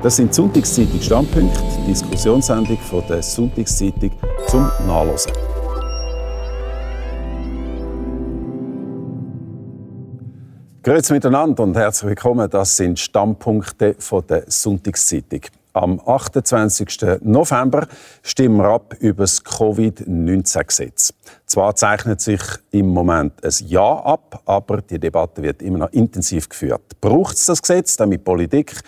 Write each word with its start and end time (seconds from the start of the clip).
Das 0.00 0.14
sind 0.14 0.32
Sonntagszeitung 0.32 1.00
Standpunkte, 1.00 1.60
Diskussionssendung 1.84 2.78
von 2.78 3.02
der 3.08 3.20
Sonntagszeitung 3.20 4.12
zum 4.46 4.70
Nachlesen. 4.86 5.32
Grüezi 10.84 11.12
miteinander 11.12 11.64
und 11.64 11.76
herzlich 11.76 12.10
willkommen. 12.10 12.48
Das 12.48 12.76
sind 12.76 12.96
Standpunkte 12.96 13.96
von 13.98 14.24
der 14.28 14.44
Sonntagszeitung. 14.46 15.40
Am 15.78 16.00
28. 16.04 17.20
November 17.20 17.86
stimmen 18.24 18.56
wir 18.56 18.68
ab 18.68 18.96
über 18.98 19.22
das 19.22 19.44
Covid-19-Gesetz. 19.44 21.14
Zwar 21.46 21.76
zeichnet 21.76 22.20
sich 22.20 22.40
im 22.72 22.88
Moment 22.88 23.44
ein 23.44 23.52
Ja 23.68 24.00
ab, 24.00 24.42
aber 24.44 24.82
die 24.82 24.98
Debatte 24.98 25.40
wird 25.40 25.62
immer 25.62 25.78
noch 25.78 25.92
intensiv 25.92 26.48
geführt. 26.48 27.00
Braucht 27.00 27.36
es 27.36 27.46
das 27.46 27.62
Gesetz, 27.62 27.96
damit 27.96 28.24
Politik 28.24 28.80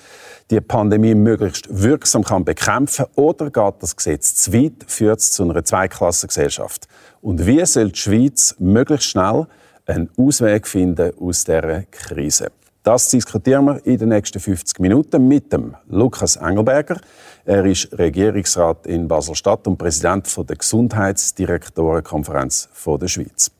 die 0.50 0.60
Pandemie 0.60 1.14
möglichst 1.14 1.68
wirksam 1.70 2.24
kann 2.24 2.44
bekämpfen 2.44 3.06
oder 3.14 3.52
geht 3.52 3.74
das 3.78 3.94
Gesetz 3.94 4.34
zu 4.34 4.52
weit, 4.52 4.84
führt 4.88 5.20
es 5.20 5.30
zu 5.30 5.44
einer 5.44 5.64
Zweiklassengesellschaft? 5.64 6.88
Und 7.22 7.46
wie 7.46 7.64
soll 7.66 7.92
die 7.92 8.00
Schweiz 8.00 8.56
möglichst 8.58 9.10
schnell 9.10 9.46
einen 9.86 10.10
Ausweg 10.16 10.66
finden 10.66 11.12
aus 11.20 11.44
dieser 11.44 11.84
Krise? 11.84 12.50
Das 12.82 13.10
diskutieren 13.10 13.66
wir 13.66 13.84
in 13.84 13.98
den 13.98 14.08
nächsten 14.08 14.40
50 14.40 14.80
Minuten 14.80 15.28
mit 15.28 15.52
dem 15.52 15.76
Lukas 15.88 16.36
Engelberger. 16.36 16.98
Er 17.44 17.66
ist 17.66 17.92
Regierungsrat 17.98 18.86
in 18.86 19.06
Basel-Stadt 19.06 19.66
und 19.66 19.76
Präsident 19.76 20.34
der 20.48 20.56
Gesundheitsdirektorenkonferenz 20.56 22.70
der 22.86 23.08
Schweiz. 23.08 23.50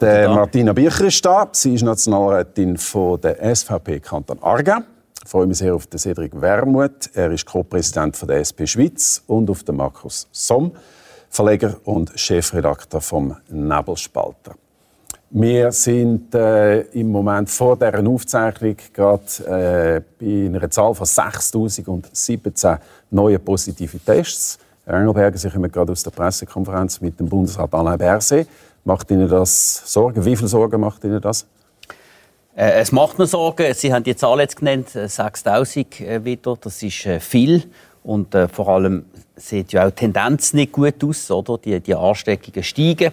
Der 0.00 0.28
Martina 0.28 0.72
Bircher 0.72 1.06
ist 1.06 1.24
da. 1.24 1.48
Sie 1.50 1.74
ist 1.74 1.82
Nationalrätin 1.82 2.78
der 3.22 3.56
SVP 3.56 3.98
Kanton 3.98 4.40
Aargau. 4.40 4.82
Ich 5.24 5.28
freue 5.28 5.48
mich 5.48 5.58
sehr 5.58 5.74
auf 5.74 5.88
den 5.88 5.98
Cedric 5.98 6.40
Wermuth. 6.40 7.10
Er 7.14 7.32
ist 7.32 7.44
Co-Präsident 7.44 8.16
der 8.28 8.38
SP 8.46 8.68
Schweiz 8.68 9.20
und 9.26 9.50
auf 9.50 9.64
den 9.64 9.78
Markus 9.78 10.28
Somm, 10.30 10.70
Verleger 11.28 11.74
und 11.82 12.12
Chefredakteur 12.14 13.00
vom 13.00 13.34
Nebelspalter. 13.48 14.54
Wir 15.30 15.72
sind 15.72 16.32
äh, 16.36 16.82
im 16.92 17.10
Moment 17.10 17.50
vor 17.50 17.76
dieser 17.76 18.06
Aufzeichnung 18.06 18.76
gerade 18.92 19.24
äh, 19.44 20.00
bei 20.20 20.46
einer 20.46 20.70
Zahl 20.70 20.94
von 20.94 21.04
6.017 21.04 22.78
neuen 23.10 23.44
positiven 23.44 24.04
Tests. 24.04 24.56
Herr 24.84 25.00
Engelberger, 25.00 25.36
Sie 25.36 25.50
kommen 25.50 25.70
gerade 25.70 25.90
aus 25.90 26.04
der 26.04 26.12
Pressekonferenz 26.12 27.00
mit 27.00 27.18
dem 27.18 27.28
Bundesrat 27.28 27.74
Alain 27.74 27.98
Berset. 27.98 28.46
Macht 28.84 29.10
Ihnen 29.10 29.28
das 29.28 29.82
Sorgen? 29.84 30.24
Wie 30.24 30.36
viel 30.36 30.46
Sorgen 30.46 30.80
macht 30.80 31.02
Ihnen 31.02 31.20
das? 31.20 31.44
Äh, 32.54 32.80
es 32.80 32.92
macht 32.92 33.18
mir 33.18 33.26
Sorgen. 33.26 33.74
Sie 33.74 33.92
haben 33.92 34.04
die 34.04 34.14
Zahl 34.14 34.38
jetzt 34.38 34.56
genannt, 34.56 34.90
6.000 34.90 36.04
äh, 36.04 36.24
wieder. 36.24 36.56
Das 36.60 36.80
ist 36.84 37.04
äh, 37.04 37.18
viel. 37.18 37.64
Und 38.04 38.32
äh, 38.36 38.46
vor 38.46 38.68
allem 38.68 39.06
sieht 39.34 39.72
ja 39.72 39.86
auch 39.86 39.90
die 39.90 39.96
Tendenz 39.96 40.52
nicht 40.52 40.70
gut 40.70 41.02
aus, 41.02 41.28
oder? 41.32 41.58
Die, 41.58 41.80
die 41.80 41.96
Ansteckungen 41.96 42.62
steigen. 42.62 43.10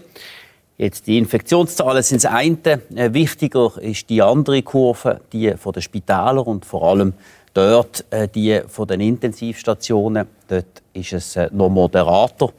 Jetzt 0.83 1.07
die 1.07 1.17
Infektionszahlen 1.17 2.03
sind 2.03 2.25
das 2.25 2.29
eine. 2.33 2.57
Äh, 2.93 3.13
wichtiger 3.13 3.71
ist 3.79 4.09
die 4.09 4.21
andere 4.21 4.61
Kurve, 4.63 5.21
die 5.31 5.53
von 5.55 5.71
den 5.71 5.81
Spitälern 5.81 6.39
und 6.39 6.65
vor 6.65 6.83
allem 6.83 7.13
dort 7.53 8.03
äh, 8.09 8.27
die 8.27 8.59
von 8.67 8.85
den 8.89 8.99
Intensivstationen. 8.99 10.27
Dort 10.49 10.83
ist 10.91 11.13
es 11.13 11.37
äh, 11.37 11.47
noch 11.53 11.69
moderater. 11.69 12.49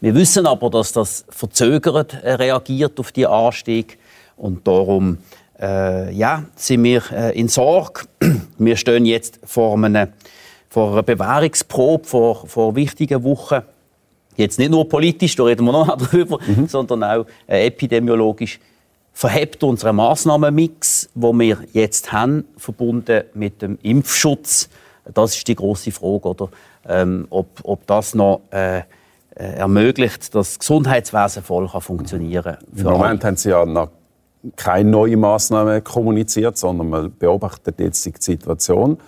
Wir 0.00 0.12
wissen 0.12 0.44
aber, 0.48 0.70
dass 0.70 0.90
das 0.90 1.24
verzögert 1.28 2.20
reagiert 2.24 2.98
auf 2.98 3.12
die 3.12 3.28
Anstieg 3.28 3.96
und 4.36 4.66
darum 4.66 5.18
äh, 5.60 6.12
ja, 6.12 6.42
sind 6.56 6.82
wir 6.82 7.32
in 7.32 7.46
Sorge. 7.46 8.06
Wir 8.58 8.76
stehen 8.76 9.06
jetzt 9.06 9.38
vor, 9.44 9.76
einem, 9.76 10.08
vor 10.68 10.90
einer 10.94 11.04
Bewährungsprobe 11.04 12.04
vor, 12.04 12.44
vor 12.48 12.74
wichtigen 12.74 13.22
Wochen 13.22 13.62
jetzt 14.38 14.58
nicht 14.58 14.70
nur 14.70 14.88
politisch, 14.88 15.36
da 15.36 15.44
reden 15.44 15.66
wir 15.66 15.72
noch 15.72 15.96
darüber, 16.10 16.38
mhm. 16.46 16.66
sondern 16.66 17.04
auch 17.04 17.26
äh, 17.46 17.66
epidemiologisch, 17.66 18.58
verhebt 19.12 19.62
unseren 19.64 19.96
Massnahmenmix, 19.96 21.10
wo 21.14 21.32
wir 21.32 21.58
jetzt 21.72 22.12
haben, 22.12 22.44
verbunden 22.56 23.24
mit 23.34 23.60
dem 23.60 23.76
Impfschutz. 23.82 24.68
Das 25.12 25.36
ist 25.36 25.48
die 25.48 25.56
große 25.56 25.90
Frage, 25.90 26.28
oder? 26.28 26.48
Ähm, 26.88 27.26
ob, 27.30 27.48
ob 27.64 27.86
das 27.86 28.14
noch 28.14 28.42
äh, 28.50 28.78
äh 28.78 28.82
ermöglicht, 29.34 30.34
dass 30.34 30.52
das 30.52 30.58
Gesundheitswesen 30.60 31.42
voll 31.42 31.68
kann 31.68 31.80
funktionieren 31.80 32.56
kann. 32.58 32.64
Im 32.76 32.84
Moment 32.84 33.24
haben 33.24 33.36
Sie 33.36 33.50
ja 33.50 33.66
noch 33.66 33.90
keine 34.54 34.88
neuen 34.88 35.18
Massnahmen 35.18 35.82
kommuniziert, 35.82 36.56
sondern 36.56 36.88
man 36.88 37.16
beobachtet 37.18 37.80
jetzt 37.80 38.06
die 38.06 38.14
Situation. 38.18 38.98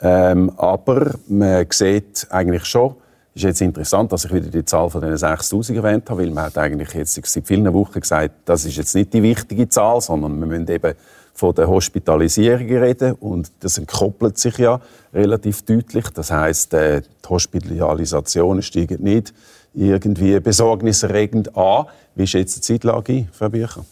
Ähm, 0.00 0.52
aber 0.56 1.14
man 1.26 1.66
sieht 1.70 2.26
eigentlich 2.30 2.66
schon, 2.66 2.94
ist 3.36 3.42
jetzt 3.42 3.60
interessant, 3.60 4.10
dass 4.12 4.24
ich 4.24 4.32
wieder 4.32 4.48
die 4.48 4.64
Zahl 4.64 4.88
von 4.88 5.02
den 5.02 5.14
6.000 5.14 5.76
erwähnt 5.76 6.08
habe, 6.08 6.22
weil 6.22 6.30
man 6.30 6.44
hat 6.44 6.56
eigentlich 6.56 6.94
jetzt 6.94 7.22
seit 7.22 7.46
vielen 7.46 7.70
Wochen 7.72 8.00
gesagt, 8.00 8.32
das 8.46 8.64
ist 8.64 8.76
jetzt 8.76 8.94
nicht 8.94 9.12
die 9.12 9.22
wichtige 9.22 9.68
Zahl, 9.68 10.00
sondern 10.00 10.40
wir 10.40 10.46
müssen 10.46 10.68
eben 10.68 10.94
von 11.34 11.54
der 11.54 11.68
Hospitalisierung 11.68 12.66
reden 12.66 13.12
und 13.12 13.52
das 13.60 13.76
entkoppelt 13.76 14.38
sich 14.38 14.56
ja 14.56 14.80
relativ 15.12 15.62
deutlich. 15.62 16.08
Das 16.14 16.30
heißt, 16.30 16.72
äh, 16.72 17.02
die 17.02 17.28
Hospitalisationen 17.28 18.62
steigen 18.62 19.02
nicht 19.02 19.34
irgendwie 19.74 20.40
besorgniserregend 20.40 21.54
an. 21.54 21.84
Wie 22.14 22.24
ist 22.24 22.32
jetzt 22.32 22.56
die 22.56 22.60
Zeitlage, 22.62 23.28
Frau 23.32 23.50
Bücher? 23.50 23.84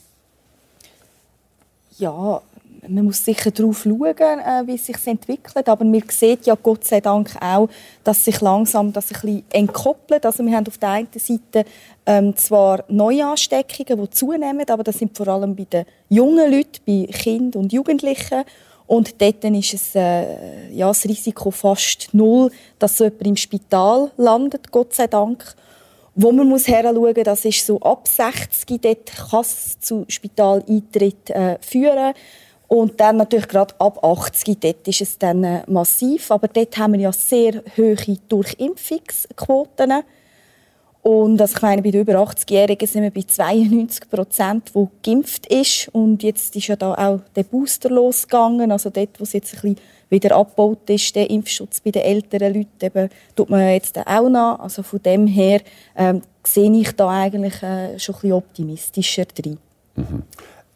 Ja, 1.98 2.40
man 2.88 3.04
muss 3.04 3.24
sicher 3.24 3.50
darauf 3.50 3.82
schauen, 3.82 4.16
äh, 4.16 4.66
wie 4.66 4.74
es 4.74 4.86
sich 4.86 4.96
entwickelt. 5.06 5.68
Aber 5.68 5.84
man 5.84 6.02
sieht 6.08 6.46
ja 6.46 6.56
Gott 6.60 6.84
sei 6.84 7.00
Dank 7.00 7.30
auch, 7.40 7.68
dass 8.02 8.24
sich 8.24 8.40
langsam 8.40 8.92
das 8.92 9.12
ein 9.12 9.20
bisschen 9.20 9.44
entkoppelt. 9.50 10.26
Also 10.26 10.44
wir 10.44 10.56
haben 10.56 10.66
auf 10.66 10.78
der 10.78 10.90
einen 10.90 11.08
Seite 11.16 11.64
ähm, 12.06 12.36
zwar 12.36 12.84
Neuansteckungen, 12.88 14.04
die 14.04 14.10
zunehmen, 14.10 14.68
aber 14.68 14.82
das 14.82 14.98
sind 14.98 15.16
vor 15.16 15.28
allem 15.28 15.54
bei 15.56 15.64
den 15.64 15.84
jungen 16.08 16.50
Leuten, 16.50 16.80
bei 16.86 17.06
Kindern 17.12 17.64
und 17.64 17.72
Jugendlichen. 17.72 18.44
Und 18.86 19.20
dort 19.20 19.44
ist 19.44 19.74
es, 19.74 19.94
äh, 19.94 20.70
ja, 20.70 20.88
das 20.88 21.04
Risiko 21.04 21.50
fast 21.50 22.08
null, 22.12 22.50
dass 22.78 22.98
so 22.98 23.04
jemand 23.04 23.26
im 23.26 23.36
Spital 23.36 24.10
landet, 24.16 24.70
Gott 24.70 24.92
sei 24.94 25.06
Dank. 25.06 25.54
Wo 26.16 26.30
man 26.30 26.48
muss 26.48 26.68
heranschauen, 26.68 27.24
das 27.24 27.44
ist 27.44 27.66
so 27.66 27.80
ab 27.80 28.06
60, 28.06 28.80
dort 28.80 29.06
kann 29.30 29.40
es 29.40 29.80
zu 29.80 30.04
Spitaleintritt 30.06 31.30
äh, 31.30 31.58
führen. 31.60 32.14
Und 32.68 32.98
dann 33.00 33.18
natürlich 33.18 33.48
gerade 33.48 33.74
ab 33.78 34.02
80, 34.02 34.58
dort 34.58 34.88
ist 34.88 35.00
es 35.00 35.18
dann 35.18 35.44
äh, 35.44 35.62
massiv. 35.66 36.30
Aber 36.30 36.48
dort 36.48 36.76
haben 36.78 36.94
wir 36.94 37.00
ja 37.00 37.12
sehr 37.12 37.62
hohe 37.76 37.96
Durchimpfungsquoten. 38.28 40.02
Und 41.02 41.38
also 41.38 41.56
ich 41.56 41.62
meine, 41.62 41.82
bei 41.82 41.90
den 41.90 42.00
über 42.00 42.14
80-Jährigen 42.14 42.88
sind 42.88 43.02
wir 43.02 43.10
bei 43.10 43.20
92 43.20 44.08
Prozent, 44.08 44.72
die 44.74 44.86
geimpft 45.02 45.46
ist. 45.52 45.88
Und 45.88 46.22
jetzt 46.22 46.56
ist 46.56 46.66
ja 46.66 46.76
da 46.76 46.94
auch 46.94 47.20
der 47.36 47.42
Booster 47.42 47.90
losgegangen. 47.90 48.72
Also 48.72 48.88
dort, 48.88 49.20
wo 49.20 49.24
es 49.24 49.34
jetzt 49.34 49.54
ein 49.54 49.60
bisschen 49.60 49.76
wieder 50.08 50.34
abgebaut 50.34 50.88
ist, 50.88 51.14
der 51.14 51.28
Impfschutz 51.28 51.80
bei 51.80 51.90
den 51.90 52.02
älteren 52.02 52.54
Leuten, 52.54 52.70
eben, 52.80 53.10
tut 53.36 53.50
man 53.50 53.68
jetzt 53.68 53.98
auch 53.98 54.30
noch. 54.30 54.60
Also 54.60 54.82
von 54.82 55.02
dem 55.02 55.26
her 55.26 55.60
ähm, 55.94 56.22
sehe 56.42 56.72
ich 56.72 56.92
da 56.92 57.10
eigentlich 57.10 57.62
äh, 57.62 57.98
schon 57.98 58.14
ein 58.14 58.20
bisschen 58.20 58.32
optimistischer 58.32 59.26
drin. 59.26 59.58
Mhm. 59.96 60.22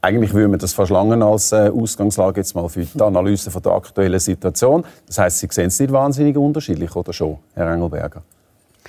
Eigentlich 0.00 0.32
würde 0.32 0.48
man 0.48 0.58
das 0.60 0.72
fast 0.72 0.90
lange 0.90 1.24
als 1.24 1.50
äh, 1.50 1.70
Ausgangslage 1.70 2.40
jetzt 2.40 2.54
mal 2.54 2.68
für 2.68 2.84
die 2.84 3.00
Analyse 3.02 3.50
von 3.50 3.62
der 3.62 3.72
aktuellen 3.72 4.20
Situation. 4.20 4.84
Das 5.06 5.18
heißt, 5.18 5.38
Sie 5.40 5.48
sehen 5.50 5.66
es 5.66 5.80
nicht 5.80 5.92
wahnsinnig 5.92 6.36
unterschiedlich, 6.36 6.94
oder 6.94 7.12
schon, 7.12 7.38
Herr 7.54 7.72
Engelberger? 7.72 8.22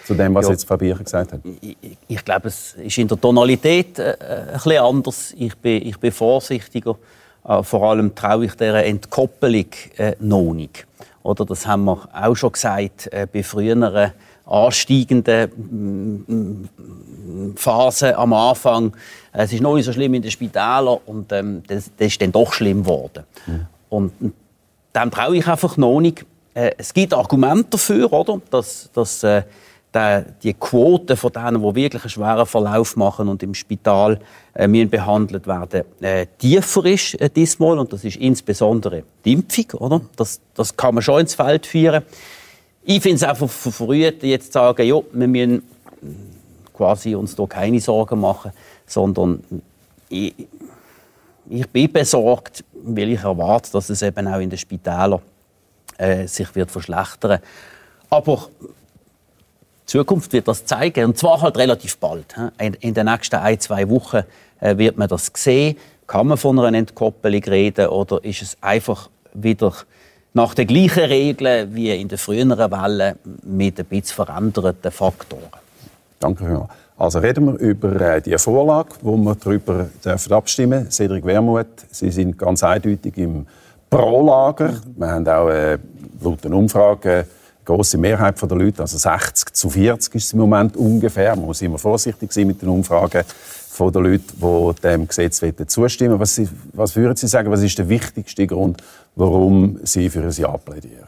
Zu 0.06 0.14
dem, 0.14 0.36
was 0.36 0.46
ja, 0.46 0.52
jetzt 0.52 0.68
Frau 0.68 0.78
Biecher 0.78 1.03
gesagt 1.03 1.34
hat. 1.34 1.42
Ich, 1.62 1.78
ich, 2.08 2.25
glaube, 2.25 2.48
es 2.48 2.74
ist 2.74 2.98
in 2.98 3.08
der 3.08 3.19
Tonalität 3.19 3.98
äh, 3.98 4.16
ein 4.19 4.53
bisschen 4.53 4.84
anders. 4.84 5.34
Ich 5.38 5.56
bin, 5.58 5.86
ich 5.86 5.98
bin 6.00 6.12
vorsichtiger. 6.12 6.96
Äh, 7.44 7.64
vor 7.64 7.90
allem 7.90 8.14
traue 8.14 8.46
ich 8.46 8.53
dieser 8.53 8.84
Entkoppelung 8.86 9.66
äh, 9.98 10.14
noch 10.19 10.53
nicht. 10.53 10.86
Oder 11.24 11.45
das 11.45 11.66
haben 11.66 11.86
wir 11.86 12.07
auch 12.13 12.36
schon 12.36 12.51
gesagt 12.51 13.12
äh, 13.12 13.28
bei 13.31 13.44
früheren 13.44 14.12
ansteigenden 14.50 15.51
mm, 15.56 16.34
mm, 16.34 17.56
Phase 17.56 18.18
am 18.18 18.34
Anfang. 18.34 18.94
Es 19.31 19.54
ist 19.54 19.62
noch 19.62 19.75
nicht 19.75 19.86
so 19.86 19.94
schlimm 19.94 20.13
in 20.16 20.22
den 20.22 20.31
Spitälern 20.31 20.98
und 21.06 21.31
ähm, 21.31 21.63
das, 21.68 21.92
das, 21.96 22.07
ist 22.07 22.22
dann 22.22 22.31
doch 22.31 22.51
schlimm 22.51 22.84
geworden. 22.84 23.24
Mhm. 23.46 23.68
Und 23.90 24.12
dem 24.96 25.12
traue 25.12 25.38
ich 25.38 25.48
einfach 25.48 25.78
noch 25.78 26.00
nicht. 26.00 26.25
Äh, 26.54 26.72
es 26.78 26.94
gibt 26.94 27.13
Argumente 27.13 27.72
dafür, 27.72 28.12
oder? 28.12 28.42
dass, 28.50 28.90
dass 28.94 29.24
äh, 29.24 29.44
die 30.44 30.54
Quote 30.54 31.16
von 31.16 31.31
denen, 31.31 31.62
die 31.62 31.75
wirklich 31.75 32.04
einen 32.04 32.10
schweren 32.10 32.46
Verlauf 32.46 32.96
machen 32.96 33.28
und 33.28 33.42
im 33.42 33.54
Spital 33.56 34.19
äh, 34.54 34.86
behandelt 34.86 35.48
werden, 35.48 35.84
äh, 36.01 36.28
tiefer 36.38 36.86
ist 36.86 37.19
äh, 37.19 37.30
diesmal. 37.30 37.80
Und 37.80 37.92
das 37.92 38.04
ist 38.04 38.18
insbesondere 38.18 39.04
die 39.25 39.34
Impfung. 39.34 39.66
Oder? 39.80 40.01
Das, 40.16 40.42
das 40.54 40.75
kann 40.75 40.96
man 40.96 41.01
schon 41.01 41.22
ins 41.22 41.36
Feld 41.36 41.66
führen. 41.66 42.04
Ich 42.84 43.02
finde 43.02 43.18
es 43.18 43.24
einfach 43.24 43.50
verfrüht, 43.50 44.24
jetzt 44.24 44.48
zu 44.48 44.52
sagen, 44.54 44.88
ja, 44.88 44.96
wir 45.12 45.28
müssen 45.28 45.64
quasi 46.74 47.14
uns 47.14 47.36
da 47.36 47.46
keine 47.46 47.80
Sorgen 47.80 48.22
machen, 48.22 48.52
sondern 48.86 49.44
ich, 50.08 50.34
ich 51.50 51.68
bin 51.70 51.92
besorgt, 51.92 52.64
weil 52.74 53.10
ich 53.10 53.22
erwarte, 53.22 53.72
dass 53.72 53.90
es 53.90 54.02
eben 54.02 54.28
auch 54.28 54.40
in 54.40 54.50
den 54.50 54.58
Spitälern 54.58 55.22
äh, 55.98 56.28
sich 56.28 56.56
wird 56.56 56.72
verschlechtern. 56.72 57.40
Aber 58.10 58.48
die 58.62 59.86
Zukunft 59.86 60.32
wird 60.34 60.48
das 60.48 60.66
zeigen 60.66 61.06
und 61.06 61.18
zwar 61.18 61.42
halt 61.42 61.58
relativ 61.58 61.98
bald. 61.98 62.36
In, 62.60 62.75
in 62.75 62.94
den 62.94 63.06
nächsten 63.06 63.36
ein 63.36 63.60
zwei 63.60 63.90
Wochen 63.90 64.24
äh, 64.60 64.78
wird 64.78 64.98
man 64.98 65.08
das 65.08 65.32
sehen. 65.36 65.78
Kann 66.08 66.28
man 66.28 66.38
von 66.38 66.58
einer 66.60 66.78
Entkoppelung 66.78 67.44
reden 67.44 67.88
oder 67.88 68.24
ist 68.24 68.42
es 68.42 68.58
einfach 68.62 69.10
wieder 69.34 69.74
nach 70.34 70.54
den 70.54 70.68
gleichen 70.68 71.06
Regeln 71.06 71.74
wie 71.74 71.90
in 71.90 72.08
den 72.08 72.18
früheren 72.18 72.72
Wellen 72.72 73.16
mit 73.44 73.80
ein 73.80 73.86
bisschen 73.86 74.16
veränderten 74.16 74.92
Faktoren? 74.92 75.50
Danke 76.20 76.46
vielmals. 76.46 76.70
Also 76.98 77.20
reden 77.20 77.46
wir 77.46 77.58
über 77.60 78.02
äh, 78.02 78.22
die 78.22 78.38
Vorlage, 78.38 78.90
wo 79.02 79.16
wir 79.16 79.36
darüber 79.36 79.90
abstimmen 80.31 80.81
dürfen. 80.81 80.92
Cedric 80.92 81.26
Wermuth, 81.26 81.86
Sie 81.92 82.12
sind 82.12 82.38
ganz 82.38 82.62
eindeutig 82.62 83.18
im 83.18 83.48
Pro-Lager. 83.90 84.74
Wir 84.98 85.08
haben 85.08 85.28
auch 85.28 85.50
äh, 85.50 85.78
laut 86.22 86.44
den 86.44 86.54
Umfragen 86.54 87.10
eine 87.10 87.25
grosse 87.64 87.98
Mehrheit 87.98 88.42
der 88.42 88.58
Leute, 88.58 88.82
also 88.82 88.98
60 88.98 89.54
zu 89.54 89.70
40 89.70 90.16
ist 90.16 90.25
es 90.25 90.34
im 90.34 90.40
Moment 90.40 90.75
ungefähr. 90.75 91.36
Man 91.36 91.46
muss 91.46 91.62
immer 91.62 91.78
vorsichtig 91.78 92.34
sein 92.34 92.48
mit 92.48 92.62
den 92.62 92.68
Umfragen 92.70 93.24
von 93.80 93.94
den 93.94 94.04
Leuten, 94.04 94.26
die 94.76 94.81
dem 94.81 95.08
Gesetz 95.08 95.42
zustimmen 95.68 96.20
was, 96.20 96.42
was 96.74 96.96
würden 96.98 97.16
Sie 97.16 97.28
sagen, 97.28 97.50
was 97.50 97.64
ist 97.64 97.78
der 97.78 97.88
wichtigste 97.88 98.46
Grund, 98.46 98.84
warum 99.16 99.80
Sie 99.84 100.10
für 100.10 100.22
ein 100.22 100.31
Ja 100.31 100.58
plädieren? 100.58 101.08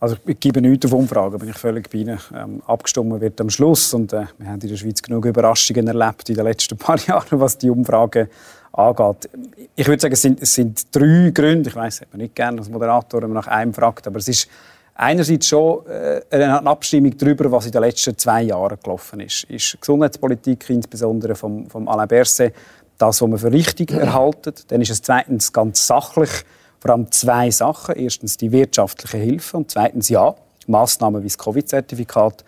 Also 0.00 0.16
ich 0.26 0.40
gebe 0.40 0.62
nichts 0.62 0.86
auf 0.86 0.94
Umfragen, 0.94 1.38
bin 1.38 1.50
ich 1.50 1.58
völlig 1.58 1.90
bei 1.90 1.98
Ihnen. 1.98 2.18
Ähm, 2.34 2.62
abgestimmt 2.66 3.20
wird 3.20 3.38
am 3.42 3.50
Schluss 3.50 3.92
und 3.92 4.12
äh, 4.14 4.24
wir 4.38 4.48
haben 4.48 4.60
in 4.60 4.68
der 4.68 4.76
Schweiz 4.76 5.02
genug 5.02 5.26
Überraschungen 5.26 5.86
erlebt 5.86 6.30
in 6.30 6.34
den 6.34 6.44
letzten 6.46 6.78
paar 6.84 6.98
Jahren, 6.98 7.38
was 7.38 7.58
die 7.58 7.68
Umfragen 7.68 8.28
angeht. 8.72 9.28
Ich 9.76 9.86
würde 9.86 10.00
sagen, 10.00 10.14
es 10.14 10.22
sind, 10.22 10.40
es 10.40 10.54
sind 10.54 10.96
drei 10.96 11.30
Gründe. 11.32 11.68
Ich 11.68 11.76
weiß, 11.76 12.04
man 12.10 12.22
nicht 12.22 12.34
gerne 12.34 12.58
als 12.58 12.70
Moderator, 12.70 13.20
wenn 13.20 13.28
man 13.28 13.44
nach 13.44 13.48
einem 13.48 13.74
fragt, 13.74 14.06
aber 14.06 14.18
es 14.18 14.28
ist 14.28 14.48
einerseits 14.94 15.46
schon 15.46 15.86
äh, 15.86 16.22
eine 16.30 16.66
Abstimmung 16.66 17.16
darüber, 17.16 17.50
was 17.50 17.66
in 17.66 17.72
den 17.72 17.82
letzten 17.82 18.16
zwei 18.16 18.42
Jahren 18.42 18.78
gelaufen 18.82 19.20
ist. 19.20 19.44
Ist 19.44 19.80
Gesundheitspolitik, 19.80 20.68
insbesondere 20.70 21.34
vom, 21.34 21.68
vom 21.68 21.88
Alain 21.88 22.08
Berset, 22.08 22.54
das, 22.98 23.20
was 23.20 23.28
man 23.28 23.38
für 23.38 23.52
richtig 23.52 23.90
erhalten. 23.92 24.54
Dann 24.68 24.80
ist 24.80 24.90
es 24.90 25.02
zweitens 25.02 25.52
ganz 25.52 25.86
sachlich 25.86 26.30
vor 26.78 26.90
allem 26.90 27.10
zwei 27.10 27.50
Sachen. 27.50 27.96
Erstens 27.96 28.36
die 28.36 28.52
wirtschaftliche 28.52 29.18
Hilfe 29.18 29.56
und 29.56 29.70
zweitens 29.70 30.08
ja, 30.08 30.34
Massnahmen 30.66 31.22
wie 31.22 31.28
das 31.28 31.38
Covid-Zertifikat. 31.38 32.44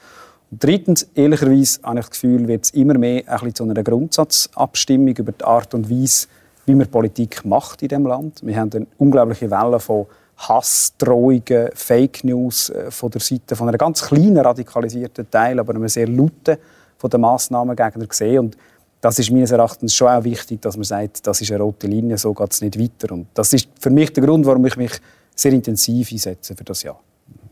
Und 0.50 0.62
drittens, 0.62 1.08
ehrlicherweise 1.14 1.80
habe 1.82 1.98
ich 1.98 2.06
das 2.06 2.10
Gefühl, 2.10 2.46
wird 2.46 2.64
es 2.64 2.70
immer 2.70 2.98
mehr 2.98 3.22
ein 3.26 3.34
bisschen 3.34 3.54
zu 3.54 3.64
einer 3.64 3.82
Grundsatzabstimmung 3.82 5.16
über 5.16 5.32
die 5.32 5.44
Art 5.44 5.74
und 5.74 5.90
Weise, 5.90 6.28
wie 6.66 6.74
man 6.74 6.86
Politik 6.88 7.44
macht 7.44 7.82
in 7.82 7.88
diesem 7.88 8.06
Land. 8.06 8.40
Wir 8.44 8.56
haben 8.56 8.70
eine 8.72 8.86
unglaubliche 8.98 9.50
Welle 9.50 9.80
von 9.80 10.06
Hass, 10.36 10.94
Drohungen, 10.98 11.70
Fake 11.74 12.24
News 12.24 12.70
äh, 12.70 12.90
von 12.90 13.10
der 13.10 13.20
Seite 13.20 13.56
von 13.56 13.68
einer 13.68 13.78
ganz 13.78 14.02
kleinen 14.02 14.38
radikalisierten 14.38 15.30
Teil, 15.30 15.58
aber 15.58 15.74
einem 15.74 15.88
sehr 15.88 16.08
lauten 16.08 16.56
von 16.98 17.10
den 17.10 17.20
Massnahmengegner 17.20 18.06
gesehen. 18.06 18.38
Und 18.40 18.56
das 19.00 19.18
ist 19.18 19.30
meines 19.30 19.50
Erachtens 19.50 19.94
schon 19.94 20.08
auch 20.08 20.24
wichtig, 20.24 20.62
dass 20.62 20.76
man 20.76 20.84
sagt, 20.84 21.26
das 21.26 21.40
ist 21.40 21.50
eine 21.50 21.62
rote 21.62 21.86
Linie, 21.86 22.16
so 22.18 22.32
geht 22.32 22.52
es 22.52 22.60
nicht 22.62 22.78
weiter. 22.78 23.12
Und 23.12 23.26
das 23.34 23.52
ist 23.52 23.68
für 23.78 23.90
mich 23.90 24.12
der 24.12 24.24
Grund, 24.24 24.46
warum 24.46 24.64
ich 24.66 24.76
mich 24.76 24.92
sehr 25.34 25.52
intensiv 25.52 26.10
einsetze 26.10 26.56
für 26.56 26.64
das 26.64 26.82
Jahr. 26.82 26.98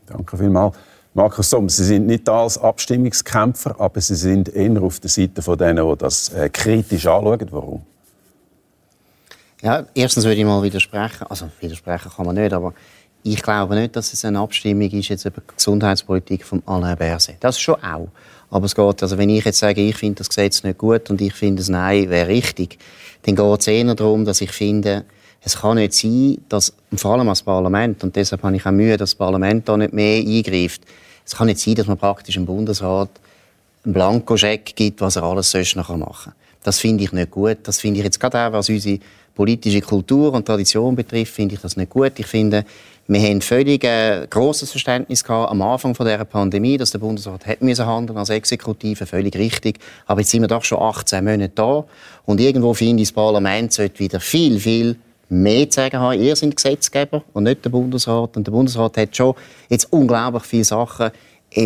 Danke 0.05 0.37
vielmals. 0.37 0.75
Markus 1.13 1.51
Somm, 1.51 1.69
Sie 1.69 1.83
sind 1.83 2.07
nicht 2.07 2.27
als 2.27 2.57
Abstimmungskämpfer, 2.57 3.79
aber 3.79 4.01
Sie 4.01 4.15
sind 4.15 4.49
eher 4.49 4.81
auf 4.81 4.99
der 4.99 5.11
Seite 5.11 5.43
von 5.43 5.57
denen, 5.57 5.87
die 5.87 5.97
das 5.97 6.29
äh, 6.29 6.49
kritisch 6.49 7.05
anschauen. 7.05 7.47
Warum? 7.51 7.83
Ja, 9.63 9.85
erstens 9.95 10.25
würde 10.25 10.35
ich 10.35 10.45
mal 10.45 10.61
widersprechen. 10.61 11.25
Also 11.29 11.49
widersprechen 11.61 12.11
kann 12.13 12.25
man 12.25 12.35
nicht, 12.35 12.51
aber 12.51 12.73
ich 13.23 13.41
glaube 13.41 13.75
nicht, 13.75 13.95
dass 13.95 14.11
es 14.11 14.25
eine 14.25 14.39
Abstimmung 14.39 14.91
ist 14.91 15.07
jetzt 15.07 15.23
über 15.23 15.39
die 15.39 15.55
Gesundheitspolitik 15.55 16.43
von 16.43 16.61
Alain 16.65 16.97
Berset. 16.97 17.37
Das 17.39 17.57
schon 17.57 17.81
auch. 17.81 18.09
Aber 18.49 18.65
es 18.65 18.75
geht, 18.75 19.01
also 19.01 19.17
wenn 19.17 19.29
ich 19.29 19.45
jetzt 19.45 19.59
sage, 19.59 19.79
ich 19.79 19.95
finde 19.95 20.15
das 20.15 20.27
Gesetz 20.27 20.63
nicht 20.63 20.77
gut 20.77 21.09
und 21.09 21.21
ich 21.21 21.33
finde 21.33 21.61
es 21.61 21.69
Nein 21.69 22.09
wäre 22.09 22.27
richtig, 22.27 22.77
dann 23.21 23.37
geht 23.37 23.59
es 23.61 23.67
eher 23.67 23.95
darum, 23.95 24.25
dass 24.25 24.41
ich 24.41 24.51
finde, 24.51 25.05
es 25.41 25.57
kann 25.57 25.77
nicht 25.77 25.93
sein, 25.93 26.39
dass, 26.49 26.73
vor 26.97 27.13
allem 27.13 27.29
als 27.29 27.41
Parlament, 27.41 28.03
und 28.03 28.13
deshalb 28.17 28.43
habe 28.43 28.57
ich 28.57 28.65
auch 28.65 28.71
Mühe, 28.71 28.97
dass 28.97 29.11
das 29.11 29.15
Parlament 29.15 29.69
da 29.69 29.77
nicht 29.77 29.93
mehr 29.93 30.19
eingreift, 30.19 30.81
es 31.25 31.35
kann 31.37 31.47
nicht 31.47 31.61
sein, 31.61 31.75
dass 31.75 31.87
man 31.87 31.97
praktisch 31.97 32.35
im 32.35 32.45
Bundesrat 32.45 33.09
einen 33.85 33.93
Blankoscheck 33.93 34.75
gibt, 34.75 34.99
was 34.99 35.15
er 35.15 35.23
alles 35.23 35.51
sonst 35.51 35.77
noch 35.77 35.87
machen 35.95 36.13
kann. 36.25 36.33
Das 36.63 36.79
finde 36.79 37.03
ich 37.03 37.11
nicht 37.11 37.31
gut. 37.31 37.59
Das 37.63 37.79
finde 37.79 37.99
ich 37.99 38.05
jetzt 38.05 38.19
gerade 38.19 38.39
auch, 38.39 38.53
was 38.53 38.69
unsere 38.69 38.99
politische 39.35 39.81
Kultur 39.81 40.33
und 40.33 40.45
Tradition 40.45 40.95
betrifft, 40.95 41.33
finde 41.33 41.55
ich 41.55 41.61
das 41.61 41.77
nicht 41.77 41.89
gut. 41.89 42.13
Ich 42.17 42.27
finde, 42.27 42.65
wir 43.07 43.19
haben 43.19 43.41
völlig 43.41 43.83
äh, 43.83 44.27
grosses 44.29 44.71
Verständnis 44.71 45.23
gehabt 45.23 45.51
am 45.51 45.61
Anfang 45.61 45.93
von 45.93 46.05
der 46.05 46.23
Pandemie, 46.23 46.77
dass 46.77 46.91
der 46.91 46.99
Bundesrat 46.99 47.45
hat 47.45 47.61
müssen 47.61 47.85
handeln 47.85 48.17
als 48.17 48.29
Exekutive, 48.29 49.05
völlig 49.05 49.35
richtig. 49.35 49.79
Aber 50.05 50.21
jetzt 50.21 50.29
sind 50.31 50.41
wir 50.41 50.47
doch 50.47 50.63
schon 50.63 50.81
18 50.81 51.23
Monate 51.23 51.51
da 51.55 51.83
und 52.25 52.39
irgendwo 52.39 52.73
finde 52.73 53.03
ich, 53.03 53.09
das 53.09 53.13
Parlament 53.13 53.73
sollte 53.73 53.99
wieder 53.99 54.19
viel, 54.19 54.59
viel 54.59 54.95
mehr 55.27 55.67
sagen 55.69 55.99
haben. 55.99 56.21
Ihr 56.21 56.35
seid 56.35 56.55
Gesetzgeber 56.55 57.23
und 57.33 57.43
nicht 57.43 57.65
der 57.65 57.71
Bundesrat. 57.71 58.37
Und 58.37 58.47
der 58.47 58.51
Bundesrat 58.51 58.97
hat 58.97 59.15
schon 59.15 59.33
jetzt 59.69 59.91
unglaublich 59.91 60.43
viele 60.43 60.63
Sachen 60.63 61.11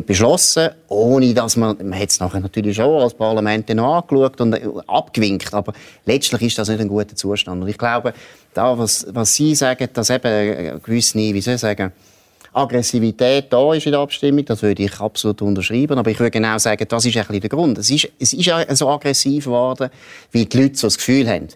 beschlossen, 0.05 0.69
ohne 0.89 1.33
dass 1.33 1.55
man, 1.55 1.77
man 1.77 1.99
hat 1.99 2.09
es 2.09 2.19
nachher 2.19 2.39
natürlich 2.39 2.75
schon 2.75 3.01
als 3.01 3.13
Parlament 3.13 3.69
noch 3.69 3.97
angeschaut 3.97 4.41
und 4.41 4.53
äh, 4.53 4.67
abgewinkt, 4.87 5.53
aber 5.53 5.73
letztlich 6.05 6.41
ist 6.41 6.57
das 6.57 6.69
nicht 6.69 6.81
ein 6.81 6.87
guter 6.87 7.15
Zustand. 7.15 7.61
Und 7.61 7.67
ich 7.67 7.77
glaube, 7.77 8.13
da, 8.53 8.77
was, 8.77 9.07
was 9.11 9.33
Sie 9.33 9.55
sagen, 9.55 9.87
dass 9.93 10.09
eben 10.09 10.27
eine 10.27 10.79
gewisse, 10.79 11.17
wie 11.17 11.41
soll 11.41 11.55
ich 11.55 11.61
sagen, 11.61 11.91
Aggressivität 12.53 13.45
da 13.53 13.73
ist 13.73 13.85
in 13.85 13.91
der 13.91 14.01
Abstimmung, 14.01 14.43
das 14.43 14.61
würde 14.61 14.83
ich 14.83 14.99
absolut 14.99 15.41
unterschreiben. 15.41 15.97
Aber 15.97 16.09
ich 16.09 16.19
würde 16.19 16.31
genau 16.31 16.57
sagen, 16.57 16.85
das 16.87 17.05
ist 17.05 17.15
ein 17.15 17.21
bisschen 17.21 17.41
der 17.41 17.49
Grund. 17.49 17.77
Es 17.77 17.89
ist, 17.89 18.09
es 18.19 18.33
ist 18.33 18.51
so 18.77 18.89
aggressiv 18.89 19.45
geworden, 19.45 19.89
weil 20.33 20.45
die 20.45 20.57
Leute 20.57 20.75
so 20.75 20.87
das 20.87 20.97
Gefühl 20.97 21.29
haben, 21.29 21.49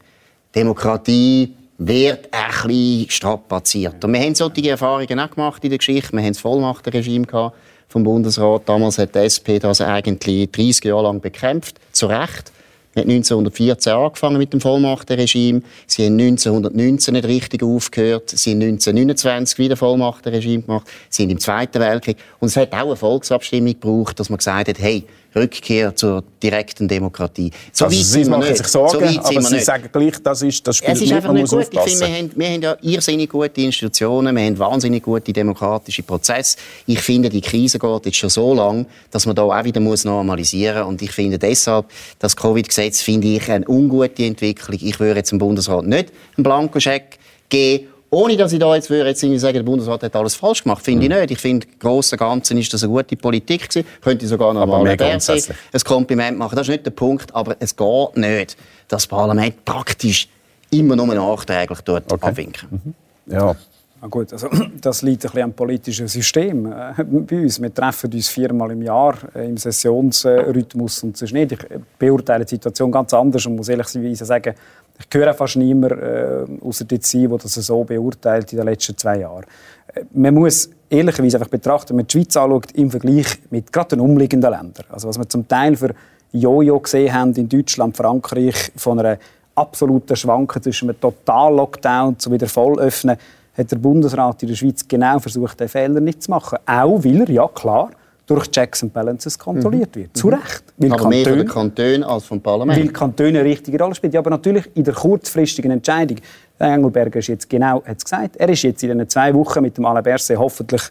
Demokratie 0.53 1.53
wird 1.79 2.29
ein 2.31 2.67
bisschen 2.67 3.09
strapaziert. 3.09 4.03
Und 4.05 4.13
wir 4.13 4.19
haben 4.19 4.35
solche 4.35 4.69
Erfahrungen 4.69 5.19
auch 5.19 5.31
gemacht 5.31 5.63
in 5.63 5.71
der 5.71 5.79
Geschichte. 5.79 6.13
Wir 6.13 6.21
haben 6.21 6.33
das 6.33 6.39
Vollmachtenregime 6.39 7.25
gehabt 7.25 7.55
vom 7.91 8.03
Bundesrat. 8.03 8.63
Damals 8.67 8.97
hat 8.97 9.13
die 9.15 9.19
SP 9.19 9.59
das 9.59 9.81
eigentlich 9.81 10.49
30 10.51 10.85
Jahre 10.85 11.03
lang 11.03 11.19
bekämpft, 11.19 11.75
zu 11.91 12.07
Recht. 12.07 12.51
Wir 12.93 13.03
haben 13.03 13.09
1914 13.09 13.93
angefangen 13.93 14.37
mit 14.37 14.51
dem 14.51 14.59
Vollmachtenregime. 14.59 15.61
Sie 15.87 16.05
haben 16.05 16.19
1919 16.19 17.13
nicht 17.13 17.25
richtig 17.25 17.63
aufgehört. 17.63 18.29
Sie 18.29 18.51
haben 18.51 18.61
1929 18.61 19.59
wieder 19.59 19.77
Vollmachtenregime 19.77 20.63
gemacht. 20.63 20.87
Sie 21.09 21.23
sind 21.23 21.29
im 21.29 21.39
Zweiten 21.39 21.79
Weltkrieg. 21.79 22.17
Und 22.39 22.49
es 22.49 22.57
hat 22.57 22.73
auch 22.73 22.87
eine 22.87 22.95
Volksabstimmung 22.97 23.73
gebraucht, 23.73 24.19
dass 24.19 24.29
man 24.29 24.37
gesagt 24.37 24.67
hat, 24.67 24.79
hey, 24.79 25.05
Rückkehr 25.35 25.95
zur 25.95 26.23
direkten 26.41 26.87
Demokratie. 26.87 27.51
So 27.71 27.85
also 27.85 28.01
Sie 28.01 28.25
machen 28.25 28.55
sich 28.55 28.67
Sorgen, 28.67 29.09
so 29.09 29.19
aber 29.19 29.41
Sie 29.41 29.53
nicht. 29.55 29.65
sagen 29.65 29.89
gleich, 29.91 30.21
das, 30.23 30.41
ist, 30.41 30.65
das 30.67 30.77
spielt 30.77 30.97
es 30.97 31.01
ist 31.01 31.13
einfach 31.13 31.33
nicht 31.33 31.49
gut. 31.49 31.67
Ich 31.71 31.79
finde, 31.79 31.99
wir 31.99 32.17
haben, 32.17 32.31
wir 32.35 32.49
haben 32.49 32.61
ja 32.61 32.77
irrsinnig 32.81 33.29
gute 33.29 33.61
Institutionen, 33.61 34.35
wir 34.35 34.43
haben 34.43 34.59
wahnsinnig 34.59 35.03
gute 35.03 35.31
demokratische 35.31 36.03
Prozesse. 36.03 36.57
Ich 36.85 36.99
finde, 36.99 37.29
die 37.29 37.41
Krise 37.41 37.79
geht 37.79 38.05
jetzt 38.05 38.17
schon 38.17 38.29
so 38.29 38.53
lang, 38.53 38.85
dass 39.09 39.25
man 39.25 39.35
da 39.35 39.43
auch 39.43 39.63
wieder 39.63 39.79
muss 39.79 40.03
normalisieren 40.03 40.83
muss. 40.83 40.89
Und 40.89 41.01
ich 41.01 41.11
finde 41.11 41.39
deshalb, 41.39 41.85
das 42.19 42.35
Covid-Gesetz 42.35 43.01
finde 43.01 43.27
ich 43.27 43.49
eine 43.49 43.67
ungute 43.67 44.25
Entwicklung. 44.25 44.79
Ich 44.81 44.99
würde 44.99 45.19
jetzt 45.19 45.31
dem 45.31 45.39
Bundesrat 45.39 45.85
nicht 45.85 46.11
einen 46.35 46.43
Blankoscheck 46.43 47.19
geben 47.49 47.90
ohne 48.13 48.35
dass 48.35 48.51
ich 48.51 48.59
da 48.59 48.75
jetzt, 48.75 48.89
würde 48.89 49.09
jetzt 49.09 49.21
sagen, 49.21 49.53
der 49.53 49.63
Bundesrat 49.63 50.03
hat 50.03 50.15
alles 50.15 50.35
falsch 50.35 50.63
gemacht, 50.63 50.83
finde 50.83 51.05
mhm. 51.05 51.11
ich 51.11 51.17
nicht. 51.17 51.31
Ich 51.31 51.37
finde, 51.39 51.65
im 51.65 51.79
Großen 51.79 52.17
und 52.17 52.19
Ganzen 52.19 52.57
ist 52.57 52.73
das 52.73 52.83
eine 52.83 52.91
gute 52.91 53.15
Politik 53.15 53.69
gewesen. 53.69 53.87
Könnte 54.01 54.25
ich 54.25 54.29
sogar 54.29 54.53
noch 54.53 54.65
mal 54.65 54.85
ein 54.85 55.81
Kompliment 55.85 56.37
machen. 56.37 56.55
Das 56.55 56.67
ist 56.67 56.71
nicht 56.71 56.85
der 56.85 56.91
Punkt, 56.91 57.33
aber 57.33 57.55
es 57.59 57.75
geht 57.75 58.17
nicht, 58.17 58.57
dass 58.89 59.03
das 59.03 59.07
Parlament 59.07 59.63
praktisch 59.63 60.27
immer 60.71 60.97
nur 60.97 61.07
nachträglich 61.07 61.79
dort 61.81 62.11
okay. 62.11 62.27
abwinken. 62.27 62.67
Mhm. 62.69 63.33
Ja. 63.33 63.55
Na 64.01 64.07
gut, 64.07 64.33
also, 64.33 64.49
das 64.81 65.03
liegt 65.03 65.23
ein 65.23 65.29
bisschen 65.29 65.43
am 65.43 65.53
politischen 65.53 66.07
System 66.07 66.65
äh, 66.65 67.03
bei 67.03 67.41
uns. 67.41 67.61
Wir 67.61 67.73
treffen 67.73 68.11
uns 68.11 68.29
viermal 68.29 68.71
im 68.71 68.81
Jahr 68.81 69.15
äh, 69.35 69.47
im 69.47 69.57
Sessionsrhythmus 69.57 71.03
und 71.03 71.17
sonst 71.17 71.33
nicht. 71.33 71.51
Ich 71.51 71.59
beurteile 71.99 72.43
die 72.43 72.49
Situation 72.49 72.91
ganz 72.91 73.13
anders 73.13 73.45
und 73.45 73.55
muss 73.57 73.69
ehrlicherweise 73.69 74.25
sagen, 74.25 74.55
ich 74.99 75.17
höre 75.17 75.33
fast 75.35 75.55
niemand 75.55 75.93
äh, 75.93 76.45
außer 76.61 76.85
der 76.85 76.99
Sie, 77.01 77.27
der 77.27 77.37
das 77.37 77.53
so 77.53 77.83
beurteilt 77.83 78.51
in 78.51 78.57
den 78.57 78.65
letzten 78.65 78.97
zwei 78.97 79.19
Jahren. 79.19 79.45
Äh, 79.93 80.03
man 80.13 80.33
muss 80.33 80.71
ehrlicherweise 80.89 81.37
einfach 81.37 81.51
betrachten, 81.51 81.89
wenn 81.89 81.97
man 81.97 82.07
die 82.07 82.13
Schweiz 82.13 82.35
anschaut, 82.35 82.71
im 82.71 82.89
Vergleich 82.89 83.27
mit 83.51 83.71
gerade 83.71 83.89
den 83.89 83.99
umliegenden 83.99 84.49
Ländern. 84.49 84.85
Also 84.89 85.09
was 85.09 85.19
wir 85.19 85.29
zum 85.29 85.47
Teil 85.47 85.75
für 85.75 85.93
Jojo 86.31 86.79
gesehen 86.79 87.13
haben 87.13 87.33
in 87.33 87.47
Deutschland, 87.47 87.95
Frankreich, 87.95 88.71
von 88.75 88.99
einer 88.99 89.19
absoluten 89.53 90.15
Schwanke 90.15 90.59
zwischen 90.59 90.89
einem 90.89 90.99
Total-Lockdown 90.99 92.17
zu 92.17 92.31
wieder 92.31 92.47
Vollöffnen, 92.47 93.17
hat 93.57 93.71
der 93.71 93.77
Bundesrat 93.77 94.41
in 94.43 94.49
der 94.49 94.55
Schweiz 94.55 94.87
genau 94.87 95.19
versucht, 95.19 95.59
den 95.59 95.67
Fehler 95.67 95.99
nicht 95.99 96.23
zu 96.23 96.31
machen. 96.31 96.57
Auch 96.65 97.03
weil 97.03 97.21
er, 97.21 97.29
ja 97.29 97.47
klar, 97.47 97.91
durch 98.25 98.49
Checks 98.49 98.83
and 98.83 98.93
Balances 98.93 99.37
kontrolliert 99.37 99.95
wird. 99.95 100.09
Mhm. 100.09 100.13
Zu 100.13 100.29
Recht. 100.29 100.63
Weil 100.77 100.91
aber 100.91 101.01
Kantone, 101.01 101.15
mehr 101.15 101.25
von 101.25 101.37
den 101.37 101.47
Kantonen 101.47 102.03
als 102.03 102.25
vom 102.25 102.41
Parlament. 102.41 102.79
Weil 102.79 102.87
Kantone 102.89 103.29
eine 103.29 103.43
richtige 103.43 103.77
Rolle 103.77 103.93
spielen. 103.93 104.13
Ja, 104.13 104.19
aber 104.19 104.29
natürlich 104.29 104.69
in 104.73 104.83
der 104.83 104.93
kurzfristigen 104.93 105.71
Entscheidung 105.71 106.17
Der 106.59 106.67
Engelberger 106.67 107.19
ist 107.19 107.27
jetzt 107.27 107.49
genau, 107.49 107.83
hat 107.85 108.03
gesagt, 108.03 108.37
er 108.37 108.49
ist 108.49 108.61
jetzt 108.61 108.83
in 108.83 108.97
den 108.97 109.09
zwei 109.09 109.33
Wochen 109.33 109.61
mit 109.61 109.77
dem 109.77 109.85
Alain 109.85 110.03
Berset 110.03 110.37
hoffentlich 110.37 110.83